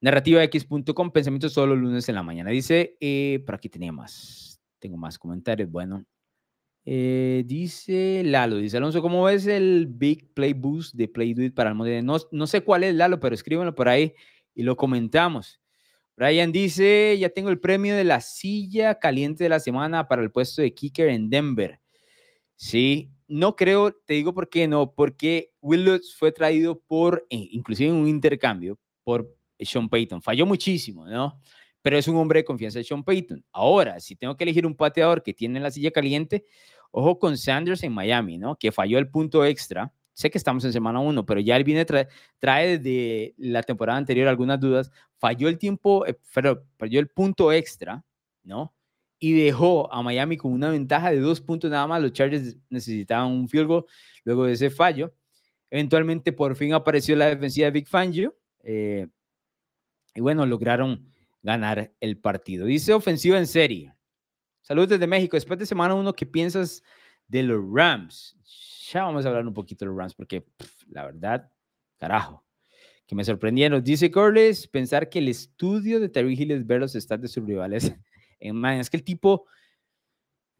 narrativax.com, 0.00 1.10
pensamientos 1.10 1.52
solo 1.52 1.74
lunes 1.74 2.08
en 2.08 2.14
la 2.14 2.22
mañana. 2.22 2.50
Dice, 2.50 2.96
eh, 3.00 3.42
por 3.44 3.56
aquí 3.56 3.68
tenía 3.68 3.92
más, 3.92 4.60
tengo 4.78 4.96
más 4.96 5.18
comentarios. 5.18 5.70
Bueno, 5.70 6.04
eh, 6.84 7.42
dice 7.46 8.22
Lalo, 8.24 8.58
dice 8.58 8.76
Alonso, 8.76 9.02
¿cómo 9.02 9.24
ves 9.24 9.46
el 9.48 9.88
Big 9.88 10.32
Play 10.32 10.52
Boost 10.52 10.94
de 10.94 11.08
Play 11.08 11.34
Do 11.34 11.42
It 11.42 11.54
para 11.54 11.70
el 11.70 11.76
modelo? 11.76 12.02
No, 12.02 12.16
no 12.30 12.46
sé 12.46 12.60
cuál 12.60 12.84
es, 12.84 12.94
Lalo, 12.94 13.18
pero 13.18 13.34
escríbanlo 13.34 13.74
por 13.74 13.88
ahí 13.88 14.14
y 14.54 14.62
lo 14.62 14.76
comentamos. 14.76 15.60
Brian 16.16 16.50
dice, 16.50 17.16
ya 17.18 17.28
tengo 17.28 17.50
el 17.50 17.60
premio 17.60 17.94
de 17.94 18.04
la 18.04 18.20
silla 18.20 18.98
caliente 18.98 19.44
de 19.44 19.50
la 19.50 19.60
semana 19.60 20.08
para 20.08 20.22
el 20.22 20.30
puesto 20.30 20.62
de 20.62 20.72
kicker 20.72 21.08
en 21.08 21.28
Denver. 21.28 21.80
Sí, 22.56 23.10
no 23.28 23.54
creo, 23.54 23.92
te 23.92 24.14
digo 24.14 24.32
por 24.32 24.48
qué 24.48 24.66
no, 24.66 24.92
porque 24.94 25.52
Will 25.60 26.00
fue 26.18 26.32
traído 26.32 26.80
por, 26.80 27.26
eh, 27.28 27.48
inclusive 27.50 27.90
en 27.90 27.96
un 27.96 28.08
intercambio, 28.08 28.78
por 29.04 29.36
Sean 29.58 29.88
Payton. 29.88 30.22
Falló 30.22 30.46
muchísimo, 30.46 31.06
¿no? 31.06 31.40
Pero 31.82 31.98
es 31.98 32.08
un 32.08 32.16
hombre 32.16 32.40
de 32.40 32.44
confianza 32.44 32.78
de 32.78 32.84
Sean 32.84 33.04
Payton. 33.04 33.44
Ahora, 33.52 34.00
si 34.00 34.16
tengo 34.16 34.36
que 34.36 34.44
elegir 34.44 34.66
un 34.66 34.74
pateador 34.74 35.22
que 35.22 35.34
tiene 35.34 35.60
la 35.60 35.70
silla 35.70 35.90
caliente, 35.90 36.44
Ojo 36.98 37.18
con 37.18 37.36
Sanders 37.36 37.82
en 37.82 37.92
Miami, 37.92 38.38
¿no? 38.38 38.56
Que 38.56 38.72
falló 38.72 38.98
el 38.98 39.10
punto 39.10 39.44
extra. 39.44 39.92
Sé 40.16 40.30
que 40.30 40.38
estamos 40.38 40.64
en 40.64 40.72
semana 40.72 40.98
uno, 40.98 41.26
pero 41.26 41.40
ya 41.40 41.58
él 41.58 41.64
viene, 41.64 41.84
trae, 41.84 42.08
trae 42.38 42.78
desde 42.78 43.34
la 43.36 43.62
temporada 43.62 43.98
anterior 43.98 44.28
algunas 44.28 44.58
dudas. 44.58 44.90
Falló 45.18 45.46
el 45.46 45.58
tiempo, 45.58 46.06
eh, 46.06 46.18
pero 46.34 46.64
falló 46.78 47.00
el 47.00 47.08
punto 47.08 47.52
extra, 47.52 48.02
¿no? 48.42 48.74
Y 49.18 49.34
dejó 49.34 49.92
a 49.92 50.02
Miami 50.02 50.38
con 50.38 50.54
una 50.54 50.70
ventaja 50.70 51.10
de 51.10 51.20
dos 51.20 51.42
puntos 51.42 51.70
nada 51.70 51.86
más. 51.86 52.00
Los 52.00 52.14
Chargers 52.14 52.56
necesitaban 52.70 53.30
un 53.30 53.46
field 53.46 53.66
goal 53.66 53.84
luego 54.24 54.46
de 54.46 54.54
ese 54.54 54.70
fallo. 54.70 55.12
Eventualmente, 55.68 56.32
por 56.32 56.56
fin 56.56 56.72
apareció 56.72 57.14
la 57.14 57.26
defensiva 57.26 57.66
de 57.66 57.72
Big 57.72 57.86
Fangio. 57.86 58.34
Eh, 58.62 59.08
y 60.14 60.22
bueno, 60.22 60.46
lograron 60.46 61.12
ganar 61.42 61.92
el 62.00 62.16
partido. 62.16 62.64
Dice 62.64 62.94
ofensiva 62.94 63.36
en 63.36 63.46
serie. 63.46 63.94
Saludos 64.62 64.88
desde 64.88 65.06
México. 65.06 65.36
Después 65.36 65.58
de 65.58 65.66
semana 65.66 65.92
uno, 65.92 66.14
¿qué 66.14 66.24
piensas 66.24 66.82
de 67.28 67.42
los 67.42 67.62
Rams? 67.70 68.34
Ya 68.92 69.04
vamos 69.04 69.24
a 69.24 69.28
hablar 69.28 69.46
un 69.46 69.54
poquito 69.54 69.84
de 69.84 69.90
los 69.90 69.98
Rams 69.98 70.14
porque 70.14 70.44
la 70.88 71.04
verdad, 71.06 71.50
carajo, 71.98 72.44
que 73.06 73.14
me 73.14 73.24
sorprendieron. 73.24 73.82
Dice 73.82 74.10
Corliss, 74.10 74.68
pensar 74.68 75.08
que 75.08 75.18
el 75.18 75.28
estudio 75.28 75.98
de 75.98 76.08
Terry 76.08 76.34
Hill 76.34 76.52
es 76.52 76.66
ver 76.66 76.80
de 76.80 77.28
sus 77.28 77.44
rivales. 77.44 77.94
En 78.38 78.62
es 78.66 78.90
que 78.90 78.98
el 78.98 79.02
tipo 79.02 79.46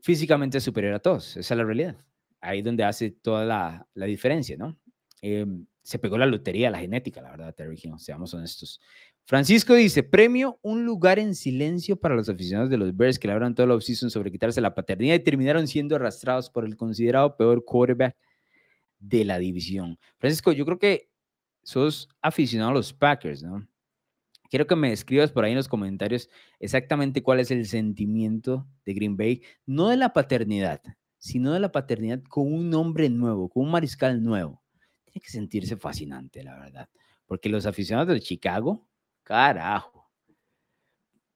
físicamente 0.01 0.57
es 0.57 0.65
superior 0.65 0.95
a 0.95 0.99
todos. 0.99 1.37
Esa 1.37 1.53
es 1.53 1.59
la 1.59 1.65
realidad. 1.65 1.95
Ahí 2.41 2.63
donde 2.63 2.85
hace 2.85 3.11
toda 3.11 3.45
la, 3.45 3.87
la 3.93 4.07
diferencia, 4.07 4.57
¿no? 4.57 4.79
Em, 5.21 5.67
se 5.87 6.01
pegó 6.01 6.19
la 6.19 6.27
lotería, 6.27 6.69
la 6.69 6.81
genética, 6.81 7.23
la 7.23 7.31
verdad, 7.31 7.55
Terry 7.55 7.79
Hill, 7.81 7.93
seamos 7.99 8.35
honestos. 8.35 8.81
Francisco 9.25 9.73
dice, 9.73 10.03
premio 10.03 10.59
un 10.61 10.85
lugar 10.85 11.21
en 11.21 11.37
silencio 11.37 11.95
para 11.95 12.17
los 12.17 12.29
aficionados 12.29 12.71
de 12.71 12.77
los 12.77 12.97
Bears 12.97 13.21
que 13.21 13.29
labran 13.29 13.55
todo 13.55 13.69
la 13.69 13.75
offseason 13.77 14.11
sobre 14.11 14.33
quitarse 14.33 14.61
la 14.61 14.75
paternidad 14.75 15.15
y 15.15 15.21
terminaron 15.21 15.69
siendo 15.69 15.95
arrastrados 15.95 16.51
por 16.51 16.65
el 16.65 16.77
considerado 16.77 17.37
peor 17.37 17.65
quarterback 17.65 18.17
de 18.99 19.25
la 19.25 19.39
división. 19.39 19.97
Francisco, 20.19 20.51
yo 20.51 20.65
creo 20.65 20.81
que 20.81 21.09
sos 21.63 22.09
aficionado 22.21 22.73
a 22.73 22.75
los 22.75 22.93
Packers, 22.93 23.45
¿no? 23.45 23.65
Quiero 24.51 24.67
que 24.67 24.75
me 24.75 24.91
escribas 24.91 25.31
por 25.31 25.45
ahí 25.45 25.53
en 25.53 25.57
los 25.57 25.69
comentarios 25.69 26.29
exactamente 26.59 27.23
cuál 27.23 27.39
es 27.39 27.53
el 27.53 27.65
sentimiento 27.65 28.67
de 28.85 28.93
Green 28.93 29.17
Bay, 29.17 29.41
no 29.67 29.89
de 29.89 29.99
la 29.99 30.13
paternidad, 30.13 30.83
sino 31.19 31.53
de 31.53 31.61
la 31.61 31.71
paternidad 31.71 32.25
con 32.29 32.53
un 32.53 32.71
nombre 32.71 33.09
nuevo, 33.09 33.49
con 33.49 33.67
un 33.67 33.71
mariscal 33.71 34.21
nuevo. 34.25 34.66
Tiene 35.17 35.25
que 35.25 35.33
sentirse 35.33 35.79
fascinante, 35.79 36.45
la 36.45 36.59
verdad, 36.59 36.91
porque 37.25 37.49
los 37.49 37.65
aficionados 37.65 38.13
de 38.13 38.21
Chicago 38.21 38.87
Carajo. 39.23 40.11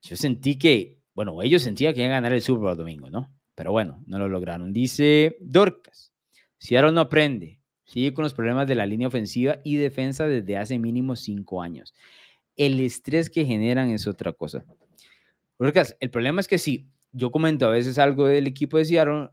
Yo 0.03 0.17
sentí 0.17 0.59
que, 0.59 1.01
bueno, 1.15 1.41
ellos 1.41 1.63
sentían 1.63 1.95
que 1.95 2.01
iban 2.01 2.11
a 2.11 2.17
ganar 2.17 2.35
el 2.35 2.43
Super 2.43 2.77
domingo, 2.77 3.09
¿no? 3.09 3.35
Pero 3.55 3.73
bueno, 3.73 4.03
no 4.05 4.19
lo 4.19 4.29
lograron. 4.29 4.75
Dice 4.75 5.39
Dorcas, 5.41 6.13
Seattle 6.59 6.93
no 6.93 7.01
aprende, 7.01 7.59
sigue 7.87 8.13
con 8.13 8.23
los 8.23 8.35
problemas 8.35 8.69
de 8.69 8.75
la 8.75 8.85
línea 8.85 9.09
ofensiva 9.09 9.61
y 9.65 9.77
defensa 9.77 10.27
desde 10.27 10.59
hace 10.59 10.79
mínimo 10.79 11.17
cinco 11.17 11.63
años. 11.63 11.95
El 12.57 12.81
estrés 12.81 13.31
que 13.31 13.47
generan 13.47 13.89
es 13.89 14.07
otra 14.07 14.35
cosa. 14.35 14.63
Dorcas, 15.59 15.97
el 16.01 16.11
problema 16.11 16.43
es 16.43 16.49
que 16.49 16.59
si 16.59 16.91
yo 17.13 17.31
comento 17.31 17.67
a 17.67 17.71
veces 17.71 17.99
algo 17.99 18.27
del 18.27 18.47
equipo 18.47 18.77
de 18.77 18.85
Seattle, 18.85 19.31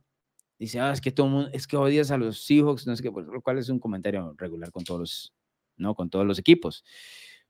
dice, 0.59 0.79
ah, 0.79 0.91
es 0.91 1.01
que 1.01 1.11
todo 1.11 1.27
mundo, 1.27 1.49
es 1.53 1.67
que 1.67 1.77
odias 1.77 2.11
a 2.11 2.17
los 2.17 2.43
Seahawks, 2.45 2.87
no 2.87 2.95
sé 2.95 3.03
qué, 3.03 3.11
pues, 3.11 3.27
lo 3.27 3.41
cual 3.41 3.57
es 3.57 3.69
un 3.69 3.79
comentario 3.79 4.33
regular 4.37 4.71
con 4.71 4.83
todos 4.83 4.99
los, 4.99 5.33
¿no? 5.77 5.95
Con 5.95 6.09
todos 6.09 6.25
los 6.25 6.39
equipos. 6.39 6.83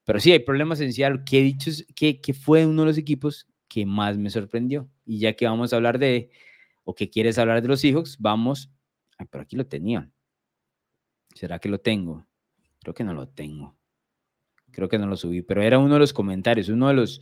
Pero 0.03 0.19
sí, 0.19 0.31
hay 0.31 0.39
problemas 0.39 0.79
esenciales 0.79 1.21
que 1.25 1.39
he 1.39 1.43
dicho 1.43 1.71
que, 1.95 2.21
que 2.21 2.33
fue 2.33 2.65
uno 2.65 2.83
de 2.83 2.87
los 2.87 2.97
equipos 2.97 3.47
que 3.67 3.85
más 3.85 4.17
me 4.17 4.29
sorprendió. 4.29 4.89
Y 5.05 5.19
ya 5.19 5.33
que 5.35 5.45
vamos 5.45 5.73
a 5.73 5.75
hablar 5.77 5.99
de, 5.99 6.29
o 6.83 6.95
que 6.95 7.09
quieres 7.09 7.37
hablar 7.37 7.61
de 7.61 7.67
los 7.67 7.81
Seahawks, 7.81 8.17
vamos, 8.19 8.71
ay, 9.17 9.27
pero 9.29 9.41
aquí 9.43 9.55
lo 9.55 9.67
tenía. 9.67 10.09
¿Será 11.35 11.59
que 11.59 11.69
lo 11.69 11.79
tengo? 11.79 12.25
Creo 12.81 12.93
que 12.93 13.03
no 13.03 13.13
lo 13.13 13.27
tengo. 13.27 13.77
creo 14.71 14.89
que 14.89 14.97
no 14.97 15.07
lo 15.07 15.17
subí, 15.17 15.41
pero 15.41 15.61
era 15.61 15.79
uno 15.79 15.95
de 15.95 15.99
los 15.99 16.13
comentarios, 16.13 16.69
uno 16.69 16.87
de 16.87 16.93
los, 16.93 17.21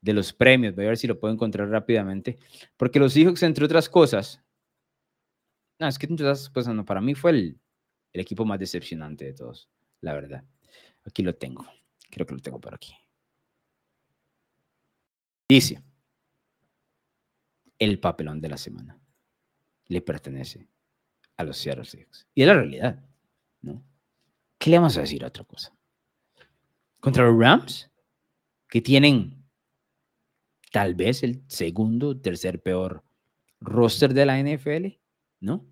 de 0.00 0.12
los 0.12 0.32
premios, 0.32 0.74
voy 0.74 0.84
a 0.84 0.88
ver 0.88 0.98
si 0.98 1.06
lo 1.06 1.18
puedo 1.18 1.32
encontrar 1.34 1.68
rápidamente, 1.68 2.38
porque 2.76 2.98
los 2.98 3.12
Seahawks, 3.14 3.42
entre 3.42 3.64
otras 3.64 3.88
cosas, 3.88 4.42
no, 5.80 5.88
es 5.88 5.98
que 5.98 6.06
cosas, 6.08 6.74
no, 6.74 6.84
para 6.84 7.00
mí 7.00 7.14
fue 7.14 7.30
el, 7.30 7.60
el 8.12 8.20
equipo 8.20 8.44
más 8.44 8.58
decepcionante 8.58 9.24
de 9.24 9.32
todos, 9.32 9.68
la 10.02 10.12
verdad. 10.12 10.44
Aquí 11.04 11.22
lo 11.22 11.34
tengo, 11.34 11.66
creo 12.10 12.26
que 12.26 12.34
lo 12.34 12.40
tengo 12.40 12.60
por 12.60 12.74
aquí. 12.74 12.94
Dice, 15.48 15.82
el 17.78 17.98
papelón 17.98 18.40
de 18.40 18.50
la 18.50 18.58
semana 18.58 19.00
le 19.86 20.02
pertenece 20.02 20.68
a 21.38 21.44
los 21.44 21.56
Seattle 21.56 21.86
Seahawks. 21.86 22.28
Y 22.34 22.42
es 22.42 22.46
la 22.46 22.54
realidad, 22.54 23.02
¿no? 23.62 23.82
¿Qué 24.58 24.68
le 24.68 24.78
vamos 24.78 24.98
a 24.98 25.00
decir 25.00 25.24
a 25.24 25.28
otra 25.28 25.44
cosa? 25.44 25.74
Contra 27.00 27.24
los 27.24 27.40
Rams, 27.40 27.90
que 28.68 28.82
tienen 28.82 29.42
tal 30.70 30.94
vez 30.94 31.22
el 31.22 31.42
segundo, 31.48 32.20
tercer 32.20 32.62
peor 32.62 33.02
roster 33.60 34.12
de 34.12 34.26
la 34.26 34.38
NFL, 34.38 34.99
¿no? 35.40 35.66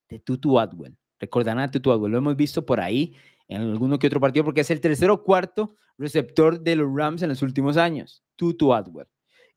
de 0.07 0.19
Tutu 0.19 0.59
Atwell. 0.59 0.95
Recordarán 1.19 1.63
a 1.63 1.71
Tutu 1.71 1.91
Atwell, 1.91 2.11
lo 2.11 2.19
hemos 2.19 2.35
visto 2.35 2.63
por 2.63 2.79
ahí 2.79 3.15
en 3.47 3.61
alguno 3.61 3.97
que 3.97 4.05
otro 4.05 4.19
partido, 4.19 4.45
porque 4.45 4.61
es 4.61 4.69
el 4.69 4.81
tercero 4.81 5.15
o 5.15 5.23
cuarto 5.23 5.73
receptor 5.97 6.61
de 6.61 6.75
los 6.75 6.95
Rams 6.95 7.23
en 7.23 7.29
los 7.29 7.41
últimos 7.41 7.75
años, 7.75 8.23
Tutu 8.35 8.71
Atwell. 8.71 9.07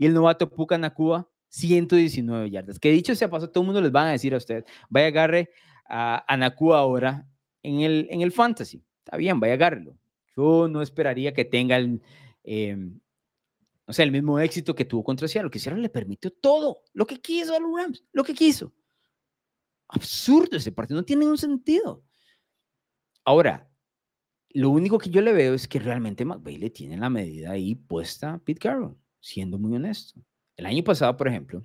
Y 0.00 0.06
el 0.06 0.14
novato 0.14 0.48
Puka 0.48 0.78
Nakua, 0.78 1.28
119 1.48 2.50
yardas. 2.50 2.78
Que 2.78 2.90
dicho 2.90 3.14
sea 3.14 3.28
paso, 3.28 3.50
todo 3.50 3.60
el 3.60 3.66
mundo 3.66 3.82
les 3.82 3.94
va 3.94 4.08
a 4.08 4.12
decir 4.12 4.32
a 4.32 4.38
usted, 4.38 4.64
vaya 4.88 5.08
agarre 5.08 5.50
a, 5.86 6.24
a 6.26 6.36
Nakua 6.38 6.78
ahora 6.78 7.28
en 7.62 7.80
el, 7.82 8.08
en 8.10 8.22
el 8.22 8.32
fantasy. 8.32 8.82
Está 9.04 9.18
bien, 9.18 9.38
vaya 9.38 9.52
agárrelo. 9.52 9.94
Yo 10.34 10.68
no 10.68 10.80
esperaría 10.80 11.34
que 11.34 11.44
tenga 11.44 11.76
el, 11.76 12.00
sea, 13.92 14.06
el 14.06 14.10
mismo 14.10 14.38
éxito 14.40 14.74
que 14.74 14.86
tuvo 14.86 15.04
contra 15.04 15.28
Seattle, 15.28 15.50
que 15.50 15.58
Seattle 15.58 15.82
le 15.82 15.90
permitió 15.90 16.30
todo, 16.30 16.82
lo 16.94 17.06
que 17.06 17.20
quiso 17.20 17.54
a 17.54 17.60
los 17.60 17.70
Rams, 17.76 18.02
lo 18.12 18.24
que 18.24 18.32
quiso. 18.32 18.72
Absurdo 19.88 20.56
ese 20.56 20.72
partido, 20.72 20.98
no 20.98 21.04
tiene 21.04 21.20
ningún 21.20 21.36
sentido. 21.36 22.02
Ahora, 23.22 23.68
lo 24.50 24.70
único 24.70 24.98
que 24.98 25.10
yo 25.10 25.20
le 25.20 25.32
veo 25.32 25.52
es 25.52 25.68
que 25.68 25.78
realmente 25.78 26.24
McVay 26.24 26.56
le 26.56 26.70
tiene 26.70 26.96
la 26.96 27.10
medida 27.10 27.50
ahí 27.50 27.74
puesta 27.74 28.34
a 28.34 28.38
Pete 28.38 28.60
Carroll, 28.60 28.96
siendo 29.20 29.58
muy 29.58 29.76
honesto. 29.76 30.20
El 30.56 30.66
año 30.66 30.82
pasado, 30.82 31.16
por 31.16 31.28
ejemplo, 31.28 31.64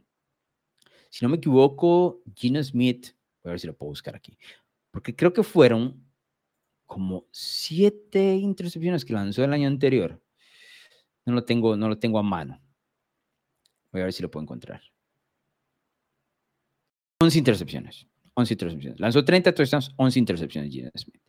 si 1.10 1.24
no 1.24 1.30
me 1.30 1.38
equivoco, 1.38 2.22
Gino 2.36 2.62
Smith, 2.64 3.08
voy 3.44 3.50
a 3.50 3.52
ver 3.52 3.60
si 3.60 3.68
lo 3.68 3.76
puedo 3.76 3.90
buscar 3.90 4.16
aquí, 4.16 4.38
porque 4.92 5.16
creo 5.16 5.34
que 5.34 5.44
fueron 5.44 6.06
como 6.86 7.28
siete 7.32 8.36
intercepciones 8.36 9.04
que 9.04 9.14
lanzó 9.14 9.44
el 9.44 9.54
año 9.54 9.68
anterior. 9.68 10.22
No 11.26 11.34
lo 11.34 11.44
tengo, 11.44 11.76
no 11.76 11.90
lo 11.90 11.98
tengo 11.98 12.20
a 12.20 12.24
mano. 12.24 12.62
Voy 13.92 14.02
a 14.02 14.06
ver 14.06 14.14
si 14.14 14.22
lo 14.22 14.30
puedo 14.30 14.44
encontrar. 14.44 14.82
11 17.20 17.40
intercepciones. 17.40 18.08
11 18.36 18.54
intercepciones. 18.54 19.00
Lanzó 19.00 19.24
30 19.24 19.54
touchdowns, 19.54 19.92
11 19.96 20.20
intercepciones 20.20 20.72
Gino 20.72 20.92
Smith. 20.96 21.22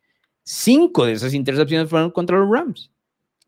Cinco 0.42 1.06
de 1.06 1.12
esas 1.12 1.34
intercepciones 1.34 1.88
fueron 1.88 2.10
contra 2.10 2.38
los 2.38 2.50
Rams. 2.50 2.92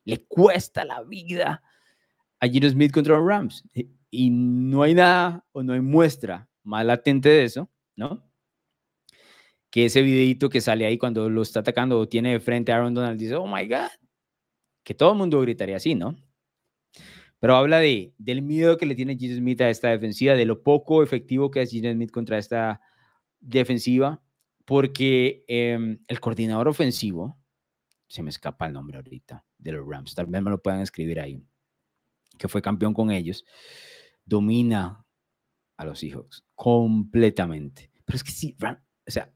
Le 0.04 0.24
cuesta 0.24 0.84
la 0.84 1.02
vida 1.02 1.62
a 2.40 2.48
Gino 2.48 2.68
Smith 2.68 2.92
contra 2.92 3.16
los 3.16 3.26
Rams. 3.26 3.64
Y 4.10 4.30
no 4.30 4.82
hay 4.82 4.94
nada 4.94 5.44
o 5.52 5.62
no 5.62 5.72
hay 5.72 5.80
muestra 5.80 6.48
más 6.62 6.84
latente 6.84 7.28
de 7.28 7.44
eso, 7.44 7.70
¿no? 7.96 8.24
Que 9.70 9.86
ese 9.86 10.02
videito 10.02 10.48
que 10.48 10.60
sale 10.60 10.86
ahí 10.86 10.96
cuando 10.98 11.28
lo 11.28 11.42
está 11.42 11.60
atacando 11.60 11.98
o 11.98 12.08
tiene 12.08 12.32
de 12.32 12.40
frente 12.40 12.72
a 12.72 12.76
Aaron 12.76 12.94
Donald 12.94 13.18
dice, 13.18 13.34
oh 13.34 13.46
my 13.46 13.66
God. 13.66 13.90
Que 14.82 14.94
todo 14.94 15.12
el 15.12 15.18
mundo 15.18 15.40
gritaría 15.40 15.76
así, 15.76 15.94
¿no? 15.94 16.16
Pero 17.40 17.56
habla 17.56 17.78
de, 17.78 18.14
del 18.18 18.42
miedo 18.42 18.76
que 18.76 18.86
le 18.86 18.94
tiene 18.94 19.16
Gino 19.16 19.36
Smith 19.36 19.60
a 19.60 19.70
esta 19.70 19.88
defensiva, 19.90 20.34
de 20.34 20.44
lo 20.44 20.62
poco 20.62 21.02
efectivo 21.02 21.50
que 21.50 21.62
es 21.62 21.70
Gino 21.70 21.92
Smith 21.92 22.10
contra 22.10 22.38
esta 22.38 22.80
defensiva 23.40 24.22
porque 24.68 25.46
em, 25.48 25.98
el 26.06 26.20
coordinador 26.20 26.68
ofensivo, 26.68 27.38
se 28.06 28.22
me 28.22 28.28
escapa 28.28 28.66
el 28.66 28.74
nombre 28.74 28.98
ahorita, 28.98 29.42
de 29.56 29.72
los 29.72 29.88
Rams, 29.88 30.14
tal 30.14 30.26
vez 30.26 30.42
me 30.42 30.50
lo 30.50 30.60
puedan 30.60 30.82
escribir 30.82 31.20
ahí, 31.20 31.42
que 32.38 32.48
fue 32.48 32.62
campeón 32.62 32.94
con 32.94 33.10
ellos, 33.10 33.44
domina 34.24 35.04
a 35.76 35.84
los 35.84 35.98
Seahawks 36.00 36.44
completamente. 36.54 37.90
Pero 38.04 38.16
es 38.16 38.24
que 38.24 38.32
sí, 38.32 38.56
o 38.60 39.10
sea, 39.10 39.32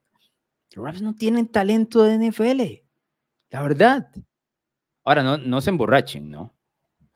los 0.74 0.84
Rams 0.84 1.02
no 1.02 1.14
tienen 1.14 1.48
talento 1.48 2.02
de 2.02 2.30
NFL, 2.30 2.62
la 3.50 3.62
verdad. 3.62 4.10
Ahora, 5.04 5.22
no, 5.22 5.36
no 5.36 5.60
se 5.60 5.70
emborrachen, 5.70 6.30
¿no? 6.30 6.56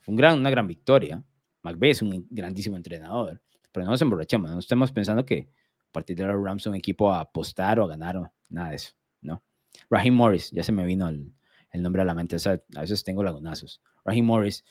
Un 0.07 0.17
gran, 0.17 0.39
una 0.39 0.51
gran 0.51 0.67
victoria. 0.67 1.25
McVeigh 1.63 1.93
es 1.93 2.03
un 2.03 2.27
grandísimo 2.31 2.77
entrenador, 2.77 3.41
pero 3.73 3.85
no 3.85 3.93
nos 3.93 4.03
emborrachemos, 4.03 4.51
no 4.51 4.59
estemos 4.59 4.93
pensando 4.93 5.25
que 5.25 5.49
partir 5.97 6.15
de 6.15 6.27
los 6.27 6.45
Rams 6.45 6.67
un 6.67 6.75
equipo 6.75 7.11
a 7.11 7.21
apostar 7.21 7.81
o 7.81 7.85
a 7.85 7.89
ganar 7.89 8.19
o 8.19 8.31
nada 8.51 8.69
de 8.69 8.77
eso, 8.77 8.93
¿no? 9.23 9.43
Raheem 9.89 10.13
Morris, 10.13 10.51
ya 10.51 10.63
se 10.63 10.71
me 10.71 10.85
vino 10.85 11.09
el, 11.09 11.33
nombre 11.73 12.03
a 12.03 12.05
la 12.05 12.15
mente, 12.15 12.37
a 12.37 12.81
veces 12.81 13.03
tengo 13.03 13.23
lagunazos. 13.23 13.81
Raheem 14.05 14.27
Morris, 14.27 14.63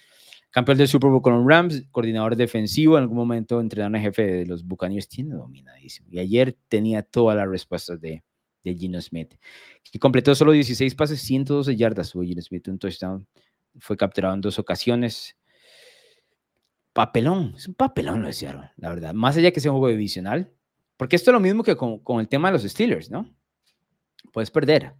campeón 0.55 0.77
del 0.77 0.87
Super 0.87 1.09
Bowl 1.09 1.21
con 1.21 1.33
los 1.33 1.45
Rams, 1.45 1.83
coordinador 1.91 2.37
defensivo, 2.37 2.95
en 2.95 3.03
algún 3.03 3.17
momento 3.17 3.59
entrenador 3.59 3.97
en 3.97 4.03
jefe 4.03 4.25
de 4.25 4.45
los 4.45 4.65
Buccaneers, 4.65 5.09
tiene 5.09 5.35
dominadísimo. 5.35 6.07
Y 6.09 6.19
ayer 6.19 6.55
tenía 6.69 7.03
todas 7.03 7.35
las 7.35 7.49
respuestas 7.49 7.99
de, 7.99 8.23
de 8.63 8.73
Gino 8.73 9.01
Smith, 9.01 9.35
que 9.83 9.99
completó 9.99 10.33
solo 10.33 10.53
16 10.53 10.95
pases, 10.95 11.19
112 11.19 11.75
yardas 11.75 12.11
tuvo 12.11 12.23
Gino 12.23 12.41
Smith, 12.41 12.69
un 12.69 12.79
touchdown, 12.79 13.27
fue 13.79 13.97
capturado 13.97 14.33
en 14.33 14.39
dos 14.39 14.57
ocasiones. 14.57 15.35
Papelón, 16.93 17.55
es 17.57 17.67
un 17.67 17.73
papelón 17.73 18.21
lo 18.21 18.27
decían, 18.27 18.71
la 18.77 18.87
verdad. 18.87 19.13
Más 19.13 19.35
allá 19.35 19.51
que 19.51 19.59
sea 19.59 19.73
un 19.73 19.79
juego 19.79 19.91
divisional, 19.91 20.53
porque 20.95 21.17
esto 21.17 21.31
es 21.31 21.33
lo 21.33 21.41
mismo 21.41 21.63
que 21.63 21.75
con, 21.75 22.01
el 22.21 22.29
tema 22.29 22.47
de 22.47 22.53
los 22.53 22.63
Steelers, 22.63 23.11
¿no? 23.11 23.29
Puedes 24.31 24.51
perder 24.51 24.93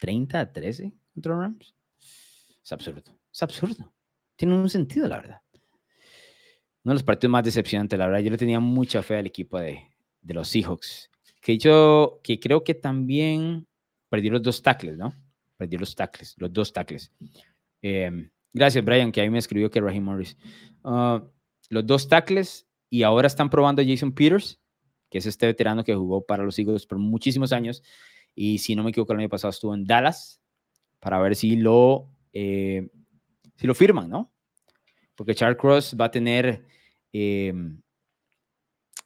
30 0.00 0.38
a 0.38 0.52
13 0.52 0.92
contra 1.14 1.34
Rams. 1.34 1.74
Es 2.62 2.72
absurdo. 2.72 3.18
Es 3.32 3.42
absurdo. 3.42 3.90
Tiene 4.38 4.54
un 4.54 4.70
sentido, 4.70 5.08
la 5.08 5.16
verdad. 5.16 5.42
uno 6.84 6.92
de 6.92 6.94
los 6.94 7.02
partidos 7.02 7.32
más 7.32 7.44
decepcionantes, 7.44 7.98
la 7.98 8.06
verdad. 8.06 8.20
Yo 8.20 8.30
le 8.30 8.38
tenía 8.38 8.60
mucha 8.60 9.02
fe 9.02 9.16
al 9.16 9.26
equipo 9.26 9.58
de, 9.58 9.82
de 10.22 10.34
los 10.34 10.48
Seahawks. 10.48 11.10
Que 11.42 11.58
yo, 11.58 12.20
que 12.22 12.38
creo 12.38 12.62
que 12.62 12.74
también 12.74 13.66
perdió 14.08 14.30
los 14.30 14.42
dos 14.42 14.62
tackles, 14.62 14.96
¿no? 14.96 15.12
Perdió 15.56 15.80
los 15.80 15.96
tackles, 15.96 16.36
los 16.38 16.52
dos 16.52 16.72
tackles. 16.72 17.10
Em, 17.82 18.30
gracias, 18.52 18.84
Brian, 18.84 19.10
que 19.10 19.20
ahí 19.20 19.28
me 19.28 19.38
escribió 19.38 19.70
que 19.72 19.80
Raheem 19.80 20.04
Morris. 20.04 20.36
Ah, 20.84 21.20
los 21.68 21.84
dos 21.84 22.06
tackles 22.08 22.68
y 22.88 23.02
ahora 23.02 23.26
están 23.26 23.50
probando 23.50 23.82
a 23.82 23.84
Jason 23.84 24.12
Peters, 24.12 24.60
que 25.10 25.18
es 25.18 25.26
este 25.26 25.46
veterano 25.46 25.82
que 25.82 25.96
jugó 25.96 26.24
para 26.24 26.44
los 26.44 26.56
Eagles 26.60 26.86
por 26.86 26.98
muchísimos 26.98 27.52
años. 27.52 27.82
Y 28.36 28.58
si 28.58 28.76
no 28.76 28.84
me 28.84 28.90
equivoco, 28.90 29.14
el 29.14 29.18
año 29.18 29.28
pasado 29.28 29.50
estuvo 29.50 29.74
en 29.74 29.84
Dallas 29.84 30.40
para 31.00 31.18
ver 31.18 31.34
si 31.34 31.56
lo, 31.56 32.08
eh, 32.32 32.88
si 33.58 33.66
lo 33.66 33.74
firman, 33.74 34.08
¿no? 34.08 34.32
Porque 35.16 35.34
Charles 35.34 35.58
Cross 35.58 35.96
va 36.00 36.06
a 36.06 36.10
tener 36.10 36.64
em, 37.12 37.82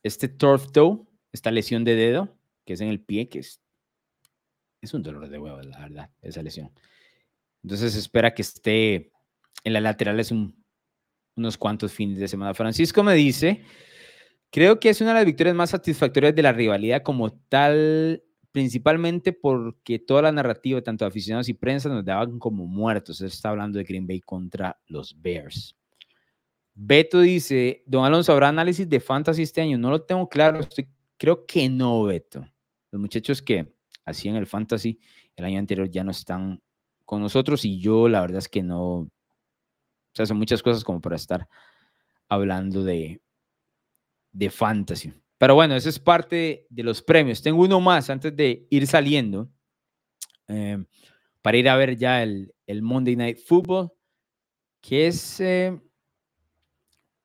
este 0.03 0.28
turf 0.28 0.70
toe, 0.70 1.00
esta 1.32 1.50
lesión 1.50 1.84
de 1.84 1.96
dedo, 1.96 2.36
que 2.66 2.74
es 2.74 2.80
en 2.82 2.88
el 2.88 3.00
pie, 3.00 3.28
que 3.28 3.38
es, 3.38 3.61
un 4.92 5.03
dolor 5.03 5.28
de 5.28 5.38
huevo, 5.38 5.62
la 5.62 5.78
verdad, 5.78 6.11
esa 6.20 6.42
lesión. 6.42 6.70
Entonces 7.62 7.94
espera 7.94 8.34
que 8.34 8.42
esté 8.42 9.12
en 9.64 9.72
la 9.72 9.80
lateral 9.80 10.20
es 10.20 10.32
unos 11.36 11.57
cuantos 11.57 11.92
fines 11.92 12.18
de 12.18 12.28
semana. 12.28 12.53
Francisco 12.53 13.03
me 13.03 13.14
dice, 13.14 13.64
creo 14.50 14.80
que 14.80 14.90
es 14.90 15.00
una 15.00 15.11
de 15.11 15.20
las 15.20 15.24
victorias 15.24 15.57
más 15.57 15.70
satisfactorias 15.70 16.34
de 16.34 16.42
la 16.42 16.53
rivalidad 16.53 17.03
como 17.03 17.32
tal, 17.32 18.22
principalmente 18.53 19.32
porque 19.32 19.98
toda 19.98 20.22
la 20.22 20.32
narrativa, 20.32 20.80
tanto 20.82 21.05
aficionados 21.07 21.48
y 21.48 21.55
prensa, 21.55 21.88
nos 21.88 22.05
daban 22.05 22.38
como 22.38 22.66
muertos. 22.66 23.18
Se 23.18 23.26
está 23.26 23.48
hablando 23.48 23.78
de 23.78 23.84
Green 23.84 24.07
Bay 24.07 24.20
contra 24.20 24.78
los 24.86 25.20
Bears. 25.20 25.74
Beto 26.74 27.20
dice, 27.20 27.82
don 27.86 28.05
Alonso, 28.05 28.32
¿habrá 28.32 28.48
análisis 28.48 28.88
de 28.88 29.00
fantasy 29.00 29.42
este 29.42 29.61
año? 29.61 29.78
No 29.78 29.90
lo 29.90 30.03
tengo 30.03 30.28
claro, 30.28 30.61
creo 31.16 31.44
que 31.46 31.68
no, 31.68 32.05
Beto. 32.05 32.46
Los 32.90 33.00
muchachos 33.00 33.42
que 33.42 33.74
hacían 34.05 34.36
el 34.36 34.46
fantasy 34.46 35.00
el 35.36 35.44
año 35.44 35.59
anterior 35.59 35.88
ya 35.90 36.05
no 36.05 36.11
están 36.11 36.62
con 37.05 37.20
nosotros 37.20 37.64
y 37.64 37.78
yo 37.78 38.09
la 38.09 38.20
verdad 38.20 38.38
es 38.38 38.48
que 38.48 38.62
no, 38.62 38.80
o 38.82 39.11
sea, 40.14 40.26
son 40.26 40.38
muchas 40.38 40.62
cosas 40.62 40.84
como 40.84 41.00
para 41.00 41.16
estar 41.16 41.48
hablando 42.28 42.84
de, 42.84 43.20
de 44.32 44.50
fantasy. 44.50 45.12
Pero 45.43 45.57
bueno, 45.57 45.74
eso 45.74 45.88
es 45.88 45.99
parte 45.99 46.68
de 46.70 46.82
los 46.84 47.03
premios. 47.03 47.43
Tengo 47.43 47.64
uno 47.64 47.80
más 47.80 48.09
antes 48.11 48.36
de 48.36 48.64
ir 48.70 48.86
saliendo 48.86 49.51
eh, 50.47 50.84
para 51.43 51.57
ir 51.57 51.68
a 51.68 51.74
ver 51.74 51.97
ya 51.97 52.22
el, 52.22 52.55
el 52.64 52.80
Monday 52.80 53.16
Night 53.16 53.38
Football, 53.45 53.90
que 54.80 55.09
es... 55.09 55.40
Eh, 55.40 55.76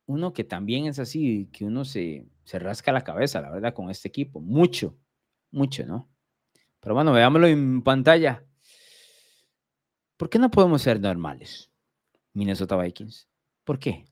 uno 0.08 0.34
que 0.34 0.44
también 0.44 0.88
es 0.88 0.98
así, 0.98 1.48
que 1.54 1.64
uno 1.64 1.86
se, 1.86 2.26
se 2.44 2.58
rasca 2.58 2.92
la 2.92 3.04
cabeza, 3.04 3.40
la 3.40 3.52
verdad, 3.52 3.76
con 3.76 3.92
este 3.92 4.08
equipo. 4.08 4.42
Mucho, 4.42 4.98
mucho, 5.52 5.86
¿no? 5.86 6.10
Pero 6.80 6.96
bueno, 6.96 7.14
veámoslo 7.14 7.46
en 7.46 7.84
pantalla. 7.84 8.44
¿Por 10.18 10.32
qué 10.32 10.40
no 10.40 10.50
podemos 10.50 10.82
ser 10.82 11.00
normales, 11.00 11.70
Minnesota 12.34 12.78
Vikings? 12.78 13.30
¿Por 13.64 13.78
qué? 13.78 14.06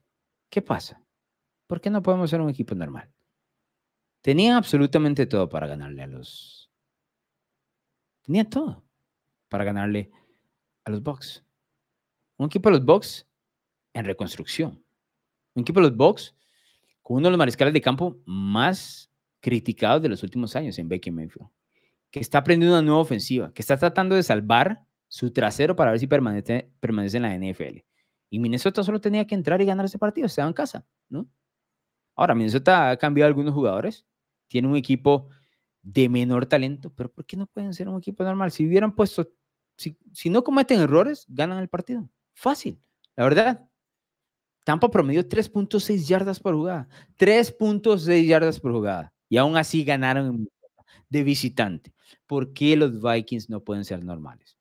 ¿Qué 0.48 0.62
pasa? 0.62 1.02
¿Por 1.66 1.80
qué 1.80 1.90
no 1.90 2.04
podemos 2.04 2.30
ser 2.30 2.40
un 2.40 2.50
equipo 2.50 2.76
normal? 2.76 3.12
Tenían 4.26 4.56
absolutamente 4.56 5.24
todo 5.26 5.48
para 5.48 5.68
ganarle 5.68 6.02
a 6.02 6.08
los... 6.08 6.68
Tenían 8.22 8.50
todo 8.50 8.82
para 9.48 9.62
ganarle 9.62 10.10
a 10.84 10.90
los 10.90 11.00
Bucks. 11.00 11.44
Un 12.36 12.46
equipo 12.46 12.68
de 12.68 12.78
los 12.78 12.84
Bucks 12.84 13.24
en 13.92 14.04
reconstrucción 14.04 14.84
un 15.54 15.60
equipo 15.60 15.78
de 15.78 15.86
los 15.86 15.96
Bucks 15.96 16.34
con 17.04 17.18
uno 17.18 17.28
de 17.28 17.30
los 17.30 17.38
mariscales 17.38 17.72
de 17.72 17.80
campo 17.80 18.18
más 18.26 19.12
criticados 19.38 20.02
de 20.02 20.08
los 20.08 20.24
últimos 20.24 20.56
años 20.56 20.76
en 20.80 20.88
Baker 20.88 21.12
Mayfield, 21.12 21.48
que 22.10 22.18
está 22.18 22.38
aprendiendo 22.38 22.76
una 22.76 22.84
nueva 22.84 23.02
ofensiva, 23.02 23.52
que 23.54 23.62
está 23.62 23.76
tratando 23.76 24.16
de 24.16 24.24
salvar 24.24 24.84
su 25.06 25.32
trasero 25.32 25.76
para 25.76 25.92
ver 25.92 26.00
si 26.00 26.08
permanece, 26.08 26.68
permanece 26.80 27.18
en 27.18 27.22
la 27.22 27.32
NFL. 27.38 27.78
Y 28.28 28.40
Minnesota 28.40 28.82
solo 28.82 29.00
tenía 29.00 29.24
que 29.24 29.36
entrar 29.36 29.62
y 29.62 29.66
ganar 29.66 29.86
ese 29.86 30.00
partido, 30.00 30.28
se 30.28 30.40
en 30.40 30.52
casa, 30.52 30.84
¿no? 31.08 31.28
Ahora, 32.16 32.34
Minnesota 32.34 32.90
ha 32.90 32.96
cambiado 32.96 33.28
algunos 33.28 33.54
jugadores, 33.54 34.04
tiene 34.48 34.68
un 34.68 34.76
equipo 34.76 35.28
de 35.82 36.08
menor 36.08 36.46
talento, 36.46 36.92
pero 36.94 37.12
¿por 37.12 37.24
qué 37.24 37.36
no 37.36 37.46
pueden 37.46 37.72
ser 37.72 37.88
un 37.88 37.98
equipo 37.98 38.24
normal? 38.24 38.50
Si 38.50 38.66
hubieran 38.66 38.94
puesto, 38.94 39.30
si, 39.76 39.96
si 40.12 40.30
no 40.30 40.42
cometen 40.42 40.80
errores, 40.80 41.24
ganan 41.28 41.58
el 41.58 41.68
partido. 41.68 42.08
Fácil, 42.34 42.80
la 43.14 43.24
verdad. 43.24 43.68
Tampa 44.64 44.90
promedió 44.90 45.22
3.6 45.28 46.06
yardas 46.06 46.40
por 46.40 46.54
jugada. 46.54 46.88
3.6 47.18 48.26
yardas 48.26 48.58
por 48.58 48.72
jugada. 48.72 49.12
Y 49.28 49.36
aún 49.36 49.56
así 49.56 49.84
ganaron 49.84 50.48
de 51.08 51.22
visitante. 51.22 51.94
¿Por 52.26 52.52
qué 52.52 52.76
los 52.76 53.00
Vikings 53.00 53.48
no 53.48 53.60
pueden 53.62 53.84
ser 53.84 54.04
normales? 54.04 54.56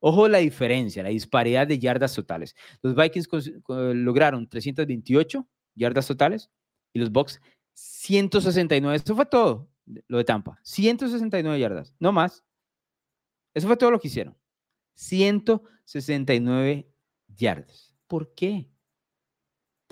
Ojo 0.00 0.26
la 0.26 0.38
diferencia, 0.38 1.02
la 1.02 1.10
disparidad 1.10 1.66
de 1.66 1.78
yardas 1.78 2.14
totales. 2.14 2.56
Los 2.82 2.94
Vikings 2.96 3.28
lograron 3.68 4.48
328 4.48 5.46
yardas 5.74 6.06
totales 6.06 6.50
y 6.92 6.98
los 6.98 7.12
Bucks 7.12 7.40
169. 7.74 8.96
Eso 8.96 9.16
fue 9.16 9.26
todo 9.26 9.68
lo 10.08 10.18
de 10.18 10.24
Tampa. 10.24 10.58
169 10.62 11.58
yardas, 11.58 11.94
no 11.98 12.12
más. 12.12 12.44
Eso 13.54 13.66
fue 13.66 13.76
todo 13.76 13.90
lo 13.90 14.00
que 14.00 14.08
hicieron. 14.08 14.36
169 14.94 16.88
yardas. 17.28 17.94
¿Por 18.06 18.34
qué? 18.34 18.72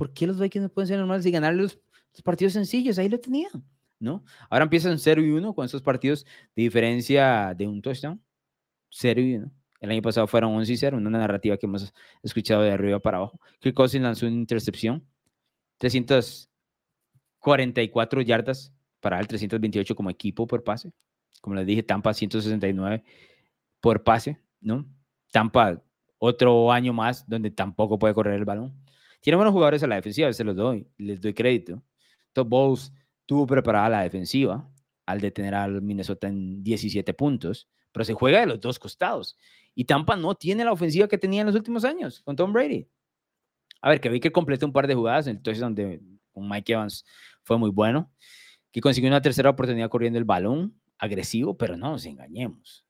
¿por 0.00 0.14
qué 0.14 0.26
los 0.26 0.40
Vikings 0.40 0.62
no 0.62 0.68
pueden 0.70 0.88
ser 0.88 0.98
normales 0.98 1.26
y 1.26 1.30
ganar 1.30 1.54
los, 1.54 1.78
partidos 2.24 2.54
sencillos? 2.54 2.98
Ahí 2.98 3.10
lo 3.10 3.20
tenían, 3.20 3.52
¿no? 3.98 4.24
Ahora 4.48 4.64
empiezan 4.64 4.98
0 4.98 5.22
y 5.22 5.30
1 5.30 5.54
con 5.54 5.66
estos 5.66 5.82
partidos 5.82 6.24
de 6.56 6.62
diferencia 6.62 7.52
de 7.54 7.66
un 7.66 7.82
touchdown. 7.82 8.18
0 8.88 9.20
y 9.20 9.34
1. 9.34 9.52
El 9.80 9.90
año 9.90 10.00
pasado 10.00 10.26
fueron 10.26 10.54
11 10.54 10.72
y 10.72 10.76
0, 10.78 10.96
una 10.96 11.10
narrativa 11.10 11.58
que 11.58 11.66
hemos 11.66 11.92
escuchado 12.22 12.62
de 12.62 12.70
arriba 12.70 12.98
para 12.98 13.18
abajo. 13.18 13.38
Kirk 13.58 13.74
Cousins 13.74 14.02
lanzó 14.02 14.26
una 14.26 14.36
intercepción, 14.36 15.06
344 17.40 18.20
yardas 18.22 18.72
para 19.00 19.18
el 19.18 19.26
328 19.26 19.94
como 19.94 20.10
equipo 20.10 20.46
por 20.46 20.62
pase. 20.62 20.92
Como 21.40 21.56
les 21.56 21.66
dije, 21.66 21.82
Tampa 21.82 22.12
169 22.12 23.02
por 23.80 24.02
pase, 24.02 24.38
¿no? 24.60 24.86
Tampa 25.32 25.82
otro 26.18 26.70
año 26.70 26.92
más 26.92 27.28
donde 27.28 27.50
tampoco 27.50 27.98
puede 27.98 28.14
correr 28.14 28.34
el 28.34 28.44
balón. 28.44 28.74
Tiene 29.20 29.36
buenos 29.36 29.52
jugadores 29.52 29.82
a 29.82 29.86
la 29.86 29.96
defensiva, 29.96 30.32
se 30.32 30.44
los 30.44 30.56
doy, 30.56 30.86
les 30.98 31.20
doy 31.20 31.34
crédito. 31.34 31.82
Top 32.32 32.48
Bowles 32.48 32.92
tuvo 33.26 33.46
preparada 33.46 33.88
la 33.88 34.02
defensiva 34.02 34.68
al 35.06 35.20
detener 35.20 35.54
al 35.54 35.82
Minnesota 35.82 36.28
en 36.28 36.62
17 36.62 37.14
puntos, 37.14 37.68
pero 37.92 38.04
se 38.04 38.14
juega 38.14 38.40
de 38.40 38.46
los 38.46 38.60
dos 38.60 38.78
costados. 38.78 39.36
Y 39.74 39.84
Tampa 39.84 40.16
no 40.16 40.34
tiene 40.34 40.64
la 40.64 40.72
ofensiva 40.72 41.08
que 41.08 41.18
tenía 41.18 41.40
en 41.40 41.46
los 41.46 41.56
últimos 41.56 41.84
años 41.84 42.20
con 42.22 42.36
Tom 42.36 42.52
Brady. 42.52 42.86
A 43.82 43.90
ver, 43.90 44.00
que 44.00 44.10
vi 44.10 44.20
que 44.20 44.30
completó 44.30 44.66
un 44.66 44.72
par 44.72 44.86
de 44.86 44.94
jugadas, 44.94 45.26
entonces 45.26 45.60
donde 45.60 46.00
con 46.32 46.48
Mike 46.48 46.72
Evans 46.72 47.04
fue 47.42 47.58
muy 47.58 47.70
bueno, 47.70 48.12
que 48.72 48.80
consiguió 48.80 49.08
una 49.08 49.22
tercera 49.22 49.50
oportunidad 49.50 49.88
corriendo 49.88 50.18
el 50.18 50.24
balón, 50.24 50.80
agresivo, 50.98 51.56
pero 51.56 51.76
no 51.76 51.90
nos 51.90 52.06
engañemos. 52.06 52.84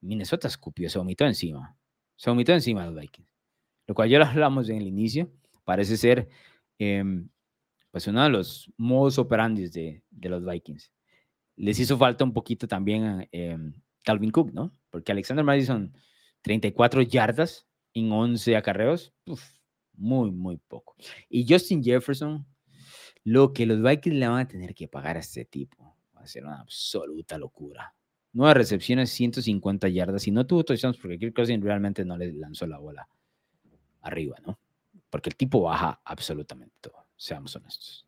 Minnesota 0.00 0.48
escupió, 0.48 0.88
se 0.88 0.98
vomitó 0.98 1.24
encima. 1.24 1.76
Se 2.16 2.30
vomitó 2.30 2.52
encima 2.52 2.82
de 2.82 2.90
los 2.90 3.00
Vikings. 3.00 3.28
Lo 3.86 3.94
cual 3.94 4.08
ya 4.08 4.18
lo 4.18 4.26
hablamos 4.26 4.68
en 4.68 4.76
el 4.76 4.86
inicio 4.86 5.30
parece 5.64 5.96
ser 5.96 6.28
em, 6.78 7.28
pues 7.90 8.06
uno 8.06 8.22
de 8.22 8.30
los 8.30 8.72
modos 8.76 9.18
operandi 9.18 9.68
de, 9.68 10.02
de, 10.10 10.28
los 10.28 10.44
Vikings. 10.44 10.92
Les 11.56 11.78
hizo 11.78 11.96
falta 11.98 12.24
un 12.24 12.32
poquito 12.32 12.68
también 12.68 13.28
eh, 13.32 13.58
Calvin 14.04 14.30
Cook, 14.30 14.52
¿no? 14.52 14.72
Porque 14.90 15.12
Alexander 15.12 15.44
Madison, 15.44 15.92
34 16.42 17.02
yardas 17.02 17.66
en 17.94 18.12
11 18.12 18.56
acarreos, 18.56 19.12
muy, 19.94 20.30
muy 20.30 20.58
poco. 20.58 20.94
Y 21.28 21.46
Justin 21.48 21.82
Jefferson, 21.82 22.46
lo 23.26 23.52
que 23.52 23.66
los 23.66 23.82
Vikings 23.82 24.16
le 24.16 24.28
van 24.28 24.40
a 24.40 24.48
tener 24.48 24.74
que 24.74 24.88
pagar 24.88 25.16
a 25.16 25.20
este 25.20 25.44
tipo 25.44 25.96
va 26.16 26.22
a 26.22 26.26
ser 26.26 26.44
una 26.44 26.60
absoluta 26.60 27.38
locura. 27.38 27.94
Nueve 28.32 28.54
recepciones, 28.54 29.10
150 29.10 29.88
yardas 29.88 30.26
y 30.26 30.30
no 30.30 30.46
tuvo 30.46 30.64
touchdowns 30.64 30.98
porque 30.98 31.18
Kirk 31.18 31.34
Cousins 31.34 31.62
realmente 31.62 32.04
no 32.04 32.16
le 32.16 32.32
lanzó 32.32 32.66
la 32.66 32.78
bola 32.78 33.08
arriba, 34.02 34.36
¿no? 34.46 34.58
porque 35.10 35.30
el 35.30 35.36
tipo 35.36 35.62
baja 35.62 36.00
absolutamente 36.04 36.74
todo, 36.80 37.06
seamos 37.16 37.54
honestos. 37.56 38.06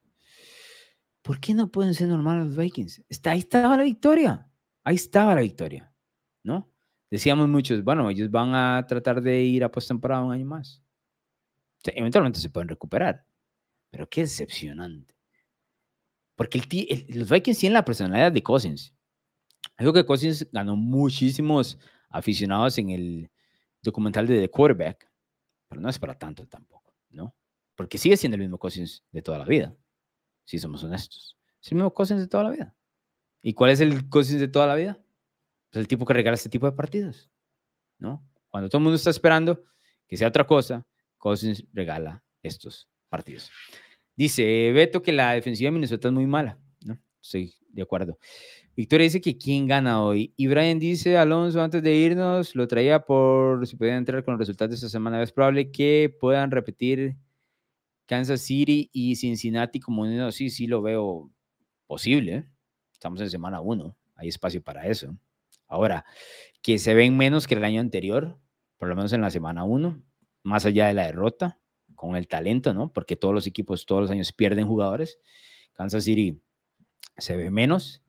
¿Por 1.23 1.41
qué 1.41 1.55
no 1.55 1.71
pueden 1.71 1.95
ser 1.95 2.09
normales 2.09 2.47
los 2.49 2.57
Vikings? 2.57 3.03
Ahí 3.25 3.39
estaba 3.39 3.77
la 3.77 3.83
victoria, 3.83 4.47
ahí 4.85 4.97
estaba 4.97 5.35
la 5.35 5.41
victoria, 5.41 5.93
¿no? 6.43 6.71
Decíamos 7.11 7.49
muchos, 7.49 7.83
bueno, 7.83 8.11
ellos 8.11 8.31
van 8.31 8.55
a 8.55 8.85
tratar 8.87 9.23
de 9.23 9.43
ir 9.43 9.65
a 9.65 9.71
postemporada 9.71 10.23
un 10.23 10.33
año 10.33 10.47
más. 10.47 10.83
eventualmente 11.85 12.41
se 12.41 12.51
pueden 12.51 12.69
recuperar, 12.69 13.25
pero 13.91 14.09
qué 14.09 14.23
decepcionante. 14.23 15.15
Porque 16.35 16.59
los 17.09 17.29
Vikings 17.29 17.59
tienen 17.59 17.75
la 17.75 17.85
personalidad 17.85 18.31
de 18.31 18.43
Cousins. 18.43 18.95
Algo 19.77 19.93
que 19.93 20.07
Cousins 20.07 20.47
ganó 20.53 20.77
muchísimos 20.77 21.79
aficionados 22.11 22.79
en 22.79 22.91
el 22.91 23.31
documental 23.83 24.27
de 24.27 24.41
The 24.41 24.51
Quarterback, 24.51 25.11
pero 25.69 25.81
no 25.81 25.89
es 25.89 25.99
para 25.99 26.17
tanto 26.17 26.47
tampoco. 26.47 26.79
¿no? 27.11 27.35
Porque 27.75 27.99
sigue 27.99 28.17
siendo 28.17 28.37
el 28.37 28.43
mismo 28.43 28.59
Cousins 28.59 29.05
de 29.13 29.23
toda 29.23 29.39
la 29.39 29.45
vida, 29.45 29.75
si 30.45 30.59
somos 30.59 30.83
honestos. 30.85 31.37
Es 31.61 31.73
el 31.73 31.77
mismo 31.77 31.93
Cousins 31.93 32.21
de 32.21 32.29
toda 32.29 32.45
la 32.45 32.51
vida. 32.51 32.75
¿Y 33.43 33.55
cuál 33.55 33.71
es 33.71 33.81
el 33.81 34.09
Cousins 34.09 34.41
de 34.41 34.49
toda 34.49 34.67
la 34.67 34.75
vida? 34.75 34.99
Es 35.71 35.79
el 35.79 35.89
tipo 35.89 36.05
que 36.05 36.15
regala 36.15 36.35
este 36.35 36.49
tipo 36.49 36.67
de 36.67 36.73
partidos, 36.73 37.31
¿no? 37.99 38.25
Cuando 38.49 38.69
todo 38.69 38.79
el 38.79 38.85
mundo 38.85 38.97
está 38.97 39.11
esperando 39.11 39.63
que 40.07 40.17
sea 40.17 40.29
otra 40.29 40.47
cosa, 40.47 40.87
Cousins 41.19 41.65
regala 41.73 42.25
estos 42.43 42.89
partidos. 43.09 43.51
Dice 44.17 44.73
Beto 44.73 45.03
que 45.03 45.13
la 45.13 45.33
defensiva 45.33 45.69
de 45.69 45.73
Minnesota 45.73 46.09
es 46.09 46.15
muy 46.15 46.27
mala, 46.27 46.59
¿no? 46.85 46.99
Estoy 47.23 47.55
de 47.69 47.83
acuerdo. 47.83 48.19
Victoria 48.79 49.05
dice 49.05 49.21
que 49.21 49.37
quién 49.37 49.67
gana 49.67 50.03
hoy. 50.03 50.33
Y 50.37 50.47
Brian 50.47 50.79
dice, 50.79 51.19
Alonso, 51.19 51.61
antes 51.61 51.83
de 51.83 51.95
irnos, 51.97 52.55
lo 52.55 52.69
traía 52.69 53.01
por 53.01 53.67
si 53.67 53.77
pueden 53.77 53.97
entrar 53.97 54.25
con 54.25 54.35
los 54.35 54.39
resultados 54.39 54.71
de 54.71 54.75
esta 54.77 54.89
semana. 54.89 55.21
Es 55.23 55.33
probable 55.33 55.73
que 55.73 56.17
puedan 56.21 56.51
repetir 56.53 57.17
Kansas 58.07 58.41
City 58.41 58.89
y 58.93 59.17
Cincinnati 59.17 59.81
como 59.81 60.03
uno. 60.03 60.31
Sí, 60.31 60.49
sí, 60.49 60.69
lo 60.69 60.81
veo 60.81 61.31
posible. 61.89 62.35
¿eh? 62.35 62.45
Estamos 62.93 63.21
en 63.21 63.31
semana 63.31 63.61
uno. 63.61 63.97
Hay 64.15 64.29
espacio 64.29 64.63
para 64.63 64.87
eso. 64.87 65.17
Ahora, 65.67 66.05
que 66.63 66.79
se 66.79 66.95
ven 66.95 67.17
menos 67.17 67.49
que 67.49 67.55
el 67.55 67.65
año 67.65 67.81
anterior, 67.81 68.39
por 68.79 68.89
lo 68.89 68.95
menos 68.95 69.13
en 69.13 69.23
la 69.23 69.31
semana 69.31 69.65
uno, 69.65 70.03
más 70.45 70.67
allá 70.67 70.87
de 70.87 70.95
la 70.95 71.07
derrota, 71.07 71.59
con 71.99 72.15
el 72.17 72.29
talento, 72.29 72.73
¿no? 72.73 72.91
Porque 72.93 73.17
todos 73.17 73.35
los 73.35 73.47
equipos 73.47 73.85
todos 73.85 74.03
los 74.03 74.11
años 74.11 74.33
pierden 74.33 74.67
jugadores. 74.67 75.19
Kansas 75.75 76.05
City 76.05 76.41
se 77.17 77.37
ve 77.37 77.51
menos 77.51 78.03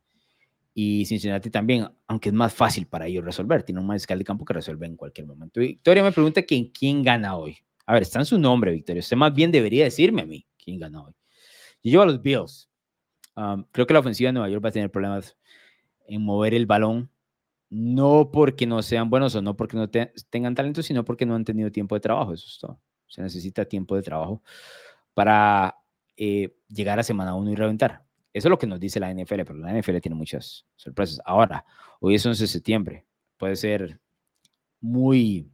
y 0.76 1.06
Cincinnati 1.06 1.50
también, 1.50 1.90
aunque 2.08 2.30
es 2.30 2.36
más 2.36 2.54
fácil 2.54 2.86
para 2.86 3.08
ellos 3.08 3.26
resolver, 3.26 3.64
tiene 3.64 3.82
un 3.82 3.88
mariscal 3.88 4.20
de 4.20 4.24
campo 4.24 4.46
que 4.46 4.54
resuelve 4.54 4.86
en 4.86 4.96
cualquier 4.96 5.26
momento. 5.26 5.60
Victoria 5.60 6.04
me 6.04 6.12
pregunta 6.12 6.44
quién, 6.44 7.04
gana 7.04 7.36
hoy. 7.36 7.58
A 7.88 7.94
ver, 7.94 8.04
está 8.04 8.20
en 8.20 8.26
su 8.26 8.38
nombre, 8.38 8.72
Victoria. 8.72 9.00
Usted 9.00 9.18
más 9.18 9.34
bien 9.34 9.52
debería 9.52 9.86
decirme 9.86 10.22
a 10.22 10.26
mí 10.26 10.46
quién 10.64 10.80
gana 10.80 11.04
hoy. 11.04 11.14
Yo 11.84 11.90
llevo 11.90 12.04
a 12.04 12.06
los 12.06 12.22
Bills. 12.22 12.70
creo 13.72 13.88
que 13.88 13.94
la 13.94 14.00
ofensiva 14.00 14.28
de 14.28 14.34
Nueva 14.34 14.50
York 14.50 14.64
va 14.64 14.70
a 14.70 14.72
tener 14.72 14.92
problemas 14.92 15.36
en 16.08 16.22
mover 16.22 16.54
el 16.54 16.68
balón, 16.68 17.10
no 17.72 18.30
porque 18.32 18.68
no 18.68 18.84
sean 18.84 19.10
buenos 19.10 19.34
o 19.34 19.42
no 19.42 19.58
porque 19.58 19.78
no 19.78 19.90
tengan 19.90 20.54
talento, 20.54 20.84
sino 20.84 21.04
porque 21.04 21.26
no 21.26 21.34
han 21.34 21.44
tenido 21.44 21.72
tiempo 21.72 21.96
de 21.96 22.02
trabajo. 22.02 22.34
Eso 22.34 22.46
es 22.48 22.60
todo. 22.60 22.80
Se 23.10 23.22
necesita 23.22 23.66
tiempo 23.66 23.96
de 23.96 24.02
trabajo 24.02 24.42
para 25.14 25.76
eh, 26.16 26.56
llegar 26.70 27.00
a 27.00 27.04
semana 27.04 27.36
1 27.36 27.52
y 27.52 27.56
reventar. 27.56 28.06
Eso 28.32 28.48
es 28.48 28.50
lo 28.50 28.58
que 28.58 28.68
nos 28.68 28.80
dice 28.80 29.00
la 29.00 29.14
NFL, 29.14 29.44
pero 29.44 29.56
la 29.56 29.74
NFL 29.74 29.98
tiene 29.98 30.16
muchas 30.16 30.66
sorpresas. 30.76 31.20
Ahora, 31.26 31.66
hoy 32.00 32.16
es 32.16 32.26
11 32.26 32.44
de 32.44 32.48
septiembre. 32.48 33.06
Puede 33.38 33.56
ser 33.56 34.00
muy, 34.80 35.52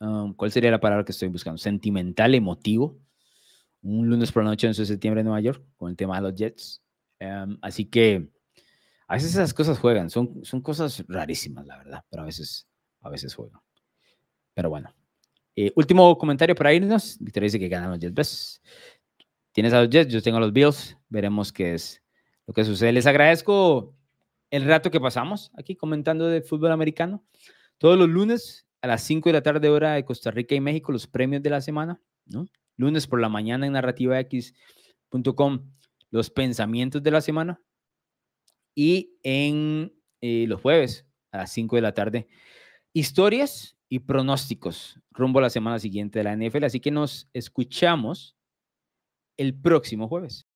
um, 0.00 0.34
¿cuál 0.34 0.50
sería 0.50 0.70
la 0.70 0.80
palabra 0.80 1.04
que 1.04 1.12
estoy 1.12 1.28
buscando? 1.28 1.58
Sentimental, 1.58 2.34
emotivo. 2.34 2.98
Un 3.82 4.08
lunes 4.08 4.32
por 4.32 4.42
la 4.42 4.50
noche, 4.50 4.66
11 4.66 4.82
de 4.82 4.86
septiembre 4.86 5.20
en 5.20 5.26
Nueva 5.26 5.40
York, 5.40 5.62
con 5.76 5.90
el 5.90 5.96
tema 5.96 6.16
de 6.16 6.22
los 6.22 6.34
Jets. 6.34 6.82
Um, 7.20 7.58
así 7.62 7.84
que 7.84 8.28
a 9.06 9.14
veces 9.14 9.30
esas 9.30 9.54
cosas 9.54 9.78
juegan. 9.78 10.10
Son, 10.10 10.44
son 10.44 10.62
cosas 10.62 11.04
rarísimas, 11.08 11.66
la 11.66 11.78
verdad, 11.78 12.04
pero 12.10 12.22
a 12.22 12.26
veces, 12.26 12.68
a 13.02 13.10
veces 13.10 13.34
juegan. 13.34 13.60
Pero 14.54 14.70
bueno. 14.70 14.94
Eh, 15.60 15.72
último 15.74 16.16
comentario 16.16 16.54
para 16.54 16.72
irnos. 16.72 17.16
Victoria 17.18 17.46
dice 17.46 17.58
que 17.58 17.68
ganan 17.68 17.90
los 17.90 17.98
Jets. 17.98 18.62
Tienes 19.50 19.72
a 19.72 19.80
los 19.80 19.90
Jets, 19.90 20.12
yo 20.12 20.22
tengo 20.22 20.36
a 20.36 20.40
los 20.40 20.52
Bills. 20.52 20.96
Veremos 21.08 21.52
qué 21.52 21.74
es 21.74 22.00
lo 22.46 22.54
que 22.54 22.64
sucede. 22.64 22.92
Les 22.92 23.08
agradezco 23.08 23.92
el 24.52 24.64
rato 24.66 24.92
que 24.92 25.00
pasamos 25.00 25.50
aquí 25.58 25.74
comentando 25.74 26.28
de 26.28 26.42
fútbol 26.42 26.70
americano. 26.70 27.24
Todos 27.76 27.98
los 27.98 28.08
lunes 28.08 28.68
a 28.82 28.86
las 28.86 29.02
5 29.02 29.30
de 29.30 29.32
la 29.32 29.42
tarde 29.42 29.68
hora 29.68 29.94
de 29.94 30.04
Costa 30.04 30.30
Rica 30.30 30.54
y 30.54 30.60
México, 30.60 30.92
los 30.92 31.08
premios 31.08 31.42
de 31.42 31.50
la 31.50 31.60
semana, 31.60 32.00
¿no? 32.26 32.46
Lunes 32.76 33.08
por 33.08 33.20
la 33.20 33.28
mañana 33.28 33.66
en 33.66 33.72
narrativax.com, 33.72 35.72
los 36.12 36.30
pensamientos 36.30 37.02
de 37.02 37.10
la 37.10 37.20
semana. 37.20 37.60
Y 38.76 39.18
en 39.24 39.92
eh, 40.20 40.44
los 40.46 40.62
jueves 40.62 41.04
a 41.32 41.38
las 41.38 41.50
5 41.50 41.74
de 41.74 41.82
la 41.82 41.94
tarde, 41.94 42.28
historias 42.92 43.74
y 43.88 44.00
pronósticos 44.00 45.00
rumbo 45.10 45.38
a 45.38 45.42
la 45.42 45.50
semana 45.50 45.78
siguiente 45.78 46.18
de 46.18 46.24
la 46.24 46.36
NFL. 46.36 46.64
Así 46.64 46.80
que 46.80 46.90
nos 46.90 47.28
escuchamos 47.32 48.36
el 49.36 49.54
próximo 49.54 50.08
jueves. 50.08 50.47